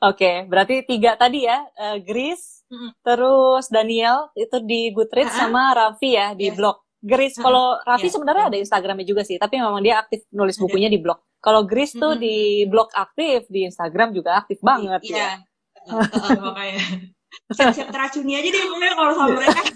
Oke, 0.01 0.25
okay, 0.25 0.35
berarti 0.49 0.81
tiga 0.89 1.13
tadi 1.13 1.45
ya, 1.45 1.61
uh, 1.77 2.01
Gris, 2.01 2.61
mm-hmm. 2.72 2.89
terus 3.03 3.67
Daniel 3.67 4.32
itu 4.39 4.57
di 4.63 4.95
Goodreads 4.95 5.36
sama 5.36 5.76
Raffi 5.76 6.15
ya 6.15 6.32
di 6.32 6.47
yes. 6.49 6.55
blog. 6.55 6.78
Gris, 7.01 7.34
uh-huh. 7.34 7.43
kalau 7.49 7.65
Raffi 7.82 8.07
yes. 8.07 8.15
sebenarnya 8.15 8.45
ada 8.53 8.57
Instagramnya 8.61 9.05
juga 9.09 9.26
sih, 9.26 9.41
tapi 9.41 9.57
memang 9.57 9.82
dia 9.82 9.97
aktif 9.97 10.22
nulis 10.30 10.53
bukunya 10.61 10.86
di 10.86 11.01
blog. 11.01 11.17
Kalau 11.41 11.65
Gris 11.65 11.97
mm-hmm. 11.97 12.03
tuh 12.05 12.13
di 12.22 12.38
blog 12.69 12.93
aktif, 12.93 13.49
di 13.49 13.65
Instagram 13.65 14.13
juga 14.13 14.38
aktif 14.38 14.61
banget 14.61 15.01
iya. 15.09 15.17
ya. 15.17 15.97
uh, 15.97 16.38
makanya 16.45 17.09
siap-siap 17.49 17.89
teracuni 17.89 18.38
aja 18.38 18.49
deh 18.53 18.63
mulai 18.69 18.93
kalau 18.93 19.11
sama 19.17 19.30
mereka. 19.34 19.61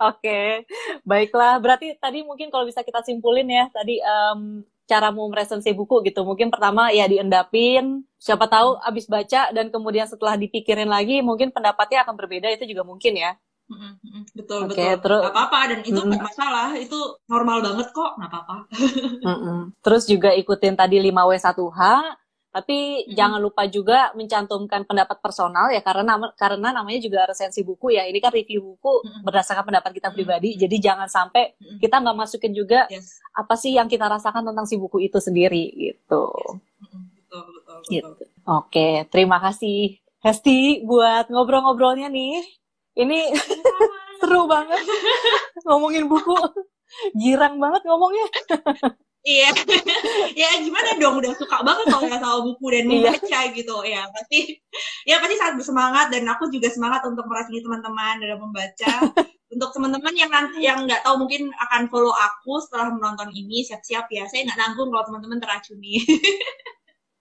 Oke, 0.00 0.24
okay. 0.24 0.48
baiklah. 1.04 1.60
Berarti 1.60 1.92
tadi 2.00 2.24
mungkin 2.24 2.48
kalau 2.48 2.64
bisa 2.64 2.80
kita 2.80 3.04
simpulin 3.04 3.48
ya, 3.48 3.68
tadi 3.68 4.00
um, 4.00 4.64
mau 5.14 5.30
meresensi 5.30 5.70
buku 5.70 6.02
gitu. 6.02 6.26
Mungkin 6.26 6.50
pertama 6.50 6.90
ya 6.90 7.06
diendapin, 7.06 8.02
siapa 8.18 8.50
tahu 8.50 8.82
abis 8.82 9.06
baca 9.06 9.54
dan 9.54 9.70
kemudian 9.70 10.10
setelah 10.10 10.34
dipikirin 10.34 10.90
lagi, 10.90 11.22
mungkin 11.22 11.54
pendapatnya 11.54 12.02
akan 12.02 12.18
berbeda. 12.18 12.50
Itu 12.50 12.66
juga 12.66 12.82
mungkin 12.82 13.14
ya. 13.14 13.38
Betul 14.34 14.66
okay, 14.66 14.98
betul. 14.98 15.02
Terus, 15.06 15.22
gak 15.30 15.34
apa-apa 15.38 15.60
dan 15.70 15.80
itu 15.86 16.00
mm, 16.02 16.10
gak 16.10 16.24
masalah. 16.26 16.68
Itu 16.74 16.98
normal 17.30 17.58
banget 17.62 17.88
kok, 17.94 18.10
gak 18.18 18.30
apa-apa. 18.30 18.56
terus 19.86 20.04
juga 20.10 20.34
ikutin 20.34 20.74
tadi 20.74 20.98
5W1H 20.98 21.80
Tapi 22.50 23.06
Mm-mm. 23.06 23.14
jangan 23.14 23.38
lupa 23.38 23.62
juga 23.70 24.10
mencantumkan 24.18 24.82
pendapat 24.82 25.22
personal 25.22 25.70
ya 25.70 25.78
karena 25.86 26.18
karena 26.34 26.74
namanya 26.74 26.98
juga 26.98 27.30
resensi 27.30 27.62
buku 27.62 27.94
ya. 27.94 28.02
Ini 28.10 28.18
kan 28.18 28.34
review 28.34 28.74
buku 28.74 29.06
Mm-mm. 29.06 29.22
berdasarkan 29.22 29.62
pendapat 29.62 29.90
kita 29.94 30.10
pribadi. 30.10 30.58
Jadi 30.58 30.76
jangan 30.82 31.06
sampai 31.06 31.54
kita 31.78 32.02
nggak 32.02 32.16
masukin 32.18 32.50
juga 32.50 32.90
Yes. 32.90 33.22
apa 33.38 33.54
sih 33.54 33.78
yang 33.78 33.86
kita 33.86 34.10
rasakan 34.10 34.42
tentang 34.50 34.66
si 34.66 34.74
buku 34.74 34.98
itu 34.98 35.22
sendiri 35.22 35.70
gitu. 35.78 36.26
Mm-mm. 36.82 37.02
Betul, 37.14 37.42
betul, 37.54 37.76
betul. 37.78 37.92
Gitu. 37.94 38.08
Oke, 38.50 38.88
terima 39.14 39.38
kasih 39.38 40.02
Hesti 40.20 40.82
buat 40.82 41.30
ngobrol-ngobrolnya 41.30 42.10
nih. 42.10 42.42
Ini 42.98 43.30
seru 44.20 44.50
banget 44.50 44.82
ngomongin 45.62 46.10
buku. 46.10 46.34
Girang 47.14 47.62
banget 47.62 47.86
ngomongnya. 47.86 48.26
Iya, 49.20 49.52
ya 50.40 50.48
gimana 50.64 50.96
dong? 50.96 51.20
Udah 51.20 51.36
suka 51.36 51.60
banget 51.60 51.92
kalau 51.92 52.08
ya 52.08 52.16
sama 52.16 52.40
buku 52.40 52.72
dan 52.72 52.88
Iya. 52.88 52.88
membaca 52.88 53.40
gitu. 53.52 53.76
Ya 53.84 54.02
pasti 54.16 54.38
ya 55.04 55.20
pasti 55.20 55.34
sangat 55.36 55.54
bersemangat 55.60 56.06
dan 56.08 56.24
aku 56.24 56.48
juga 56.48 56.72
semangat 56.72 57.04
untuk 57.04 57.28
meracuni 57.28 57.60
teman-teman 57.60 58.16
dalam 58.24 58.40
membaca. 58.40 58.90
Untuk 59.50 59.74
teman-teman 59.74 60.14
yang 60.14 60.30
nanti 60.30 60.62
yang 60.62 60.86
nggak 60.86 61.02
tahu 61.02 61.26
mungkin 61.26 61.50
akan 61.50 61.90
follow 61.90 62.14
aku 62.14 62.62
setelah 62.62 62.94
menonton 62.94 63.34
ini 63.34 63.66
siap-siap 63.66 64.06
ya. 64.06 64.22
Saya 64.30 64.46
nggak 64.46 64.54
nanggung 64.54 64.94
kalau 64.94 65.02
teman-teman 65.10 65.42
teracuni. 65.42 65.98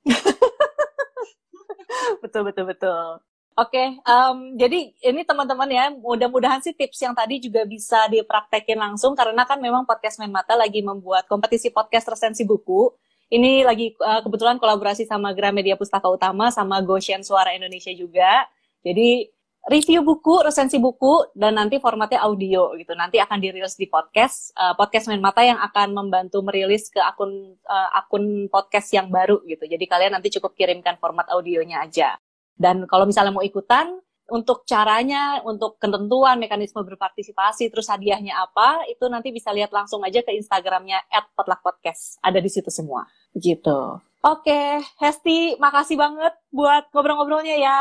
Betul 2.22 2.46
betul 2.46 2.70
betul. 2.70 3.18
Oke, 3.60 4.00
em, 4.00 4.38
jadi 4.56 4.96
ini 5.04 5.22
teman-teman 5.28 5.68
ya, 5.68 5.92
mudah-mudahan 5.92 6.64
sih 6.64 6.72
tips 6.72 6.96
yang 7.04 7.12
tadi 7.12 7.44
juga 7.44 7.68
bisa 7.68 8.08
dipraktekin 8.08 8.80
langsung 8.80 9.12
karena 9.20 9.44
kan 9.44 9.60
memang 9.60 9.84
podcast 9.84 10.16
Main 10.16 10.32
Mata 10.32 10.56
lagi 10.56 10.80
membuat 10.80 11.28
kompetisi 11.28 11.68
podcast 11.68 12.08
resensi 12.08 12.48
buku. 12.48 12.88
Ini 13.28 13.68
lagi 13.68 13.92
eh, 13.92 14.22
kebetulan 14.24 14.64
kolaborasi 14.64 15.04
sama 15.04 15.36
Gramedia 15.36 15.76
Pustaka 15.76 16.08
Utama 16.08 16.48
sama 16.56 16.80
Goshen 16.80 17.20
Suara 17.20 17.52
Indonesia 17.52 17.92
juga. 17.92 18.48
Jadi 18.80 19.28
review 19.68 20.08
buku, 20.08 20.40
resensi 20.40 20.80
buku, 20.80 21.36
dan 21.36 21.60
nanti 21.60 21.84
formatnya 21.84 22.24
audio 22.24 22.72
gitu. 22.80 22.96
Nanti 22.96 23.20
akan 23.20 23.44
dirilis 23.44 23.76
di 23.76 23.92
podcast, 23.92 24.56
eh, 24.56 24.72
podcast 24.80 25.12
Main 25.12 25.20
Mata 25.20 25.44
yang 25.44 25.60
akan 25.60 25.92
membantu 26.00 26.40
merilis 26.48 26.88
ke 26.88 27.04
akun 27.04 27.60
eh, 27.60 27.90
akun 27.92 28.48
podcast 28.48 28.88
yang 28.96 29.12
baru 29.12 29.44
gitu. 29.44 29.68
Jadi 29.68 29.84
kalian 29.84 30.16
nanti 30.16 30.32
cukup 30.40 30.56
kirimkan 30.56 30.96
format 30.96 31.28
audionya 31.28 31.84
aja. 31.84 32.16
Dan 32.60 32.84
kalau 32.92 33.08
misalnya 33.08 33.32
mau 33.32 33.42
ikutan, 33.42 33.96
untuk 34.30 34.64
caranya, 34.64 35.42
untuk 35.44 35.82
ketentuan, 35.82 36.38
mekanisme 36.38 36.86
berpartisipasi, 36.86 37.74
terus 37.74 37.90
hadiahnya 37.90 38.38
apa, 38.38 38.86
itu 38.88 39.10
nanti 39.10 39.34
bisa 39.34 39.50
lihat 39.50 39.74
langsung 39.74 40.06
aja 40.06 40.22
ke 40.22 40.32
Instagramnya 40.38 41.02
@potlakpodcast. 41.34 42.22
Ada 42.22 42.40
di 42.40 42.50
situ 42.50 42.70
semua. 42.70 43.10
Begitu. 43.34 44.00
Oke, 44.22 44.84
Hesti, 45.02 45.58
makasih 45.58 45.98
banget 45.98 46.34
buat 46.54 46.88
ngobrol-ngobrolnya 46.94 47.56
ya. 47.58 47.80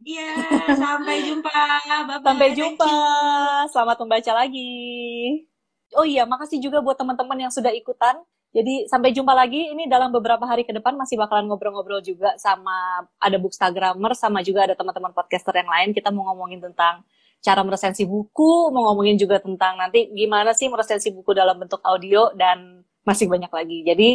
iya 0.00 0.32
sampai 0.80 1.28
jumpa 1.28 1.52
bye 2.08 2.24
Sampai 2.24 2.48
jumpa. 2.56 2.92
Selamat 3.68 3.96
membaca 4.00 4.32
lagi. 4.32 4.72
Oh 5.96 6.06
iya, 6.06 6.24
makasih 6.24 6.62
juga 6.62 6.80
buat 6.80 6.96
teman-teman 6.96 7.48
yang 7.48 7.52
sudah 7.52 7.74
ikutan. 7.74 8.16
Jadi 8.50 8.90
sampai 8.90 9.14
jumpa 9.14 9.30
lagi. 9.30 9.70
Ini 9.70 9.86
dalam 9.86 10.10
beberapa 10.10 10.42
hari 10.42 10.66
ke 10.66 10.74
depan 10.74 10.98
masih 10.98 11.14
bakalan 11.14 11.46
ngobrol-ngobrol 11.46 12.02
juga 12.02 12.34
sama 12.34 13.06
ada 13.22 13.38
bookstagrammer 13.38 14.12
sama 14.18 14.42
juga 14.42 14.66
ada 14.66 14.74
teman-teman 14.74 15.14
podcaster 15.14 15.54
yang 15.54 15.70
lain. 15.70 15.94
Kita 15.94 16.10
mau 16.10 16.26
ngomongin 16.34 16.58
tentang 16.58 17.06
cara 17.40 17.62
meresensi 17.62 18.04
buku, 18.04 18.68
mau 18.74 18.90
ngomongin 18.92 19.16
juga 19.16 19.38
tentang 19.40 19.78
nanti 19.78 20.10
gimana 20.12 20.52
sih 20.52 20.66
meresensi 20.68 21.08
buku 21.14 21.32
dalam 21.32 21.56
bentuk 21.56 21.80
audio 21.86 22.34
dan 22.34 22.82
masih 23.06 23.30
banyak 23.30 23.48
lagi. 23.54 23.78
Jadi 23.86 24.10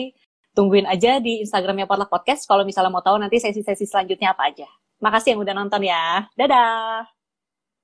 tungguin 0.51 0.85
aja 0.87 1.17
di 1.23 1.39
Instagramnya 1.43 1.87
Potluck 1.87 2.11
Podcast 2.11 2.43
kalau 2.45 2.67
misalnya 2.67 2.91
mau 2.91 3.03
tahu 3.03 3.15
nanti 3.17 3.39
sesi-sesi 3.39 3.87
selanjutnya 3.87 4.35
apa 4.35 4.51
aja. 4.51 4.67
Makasih 4.99 5.35
yang 5.35 5.41
udah 5.43 5.55
nonton 5.55 5.81
ya. 5.83 6.27
Dadah. 6.35 7.14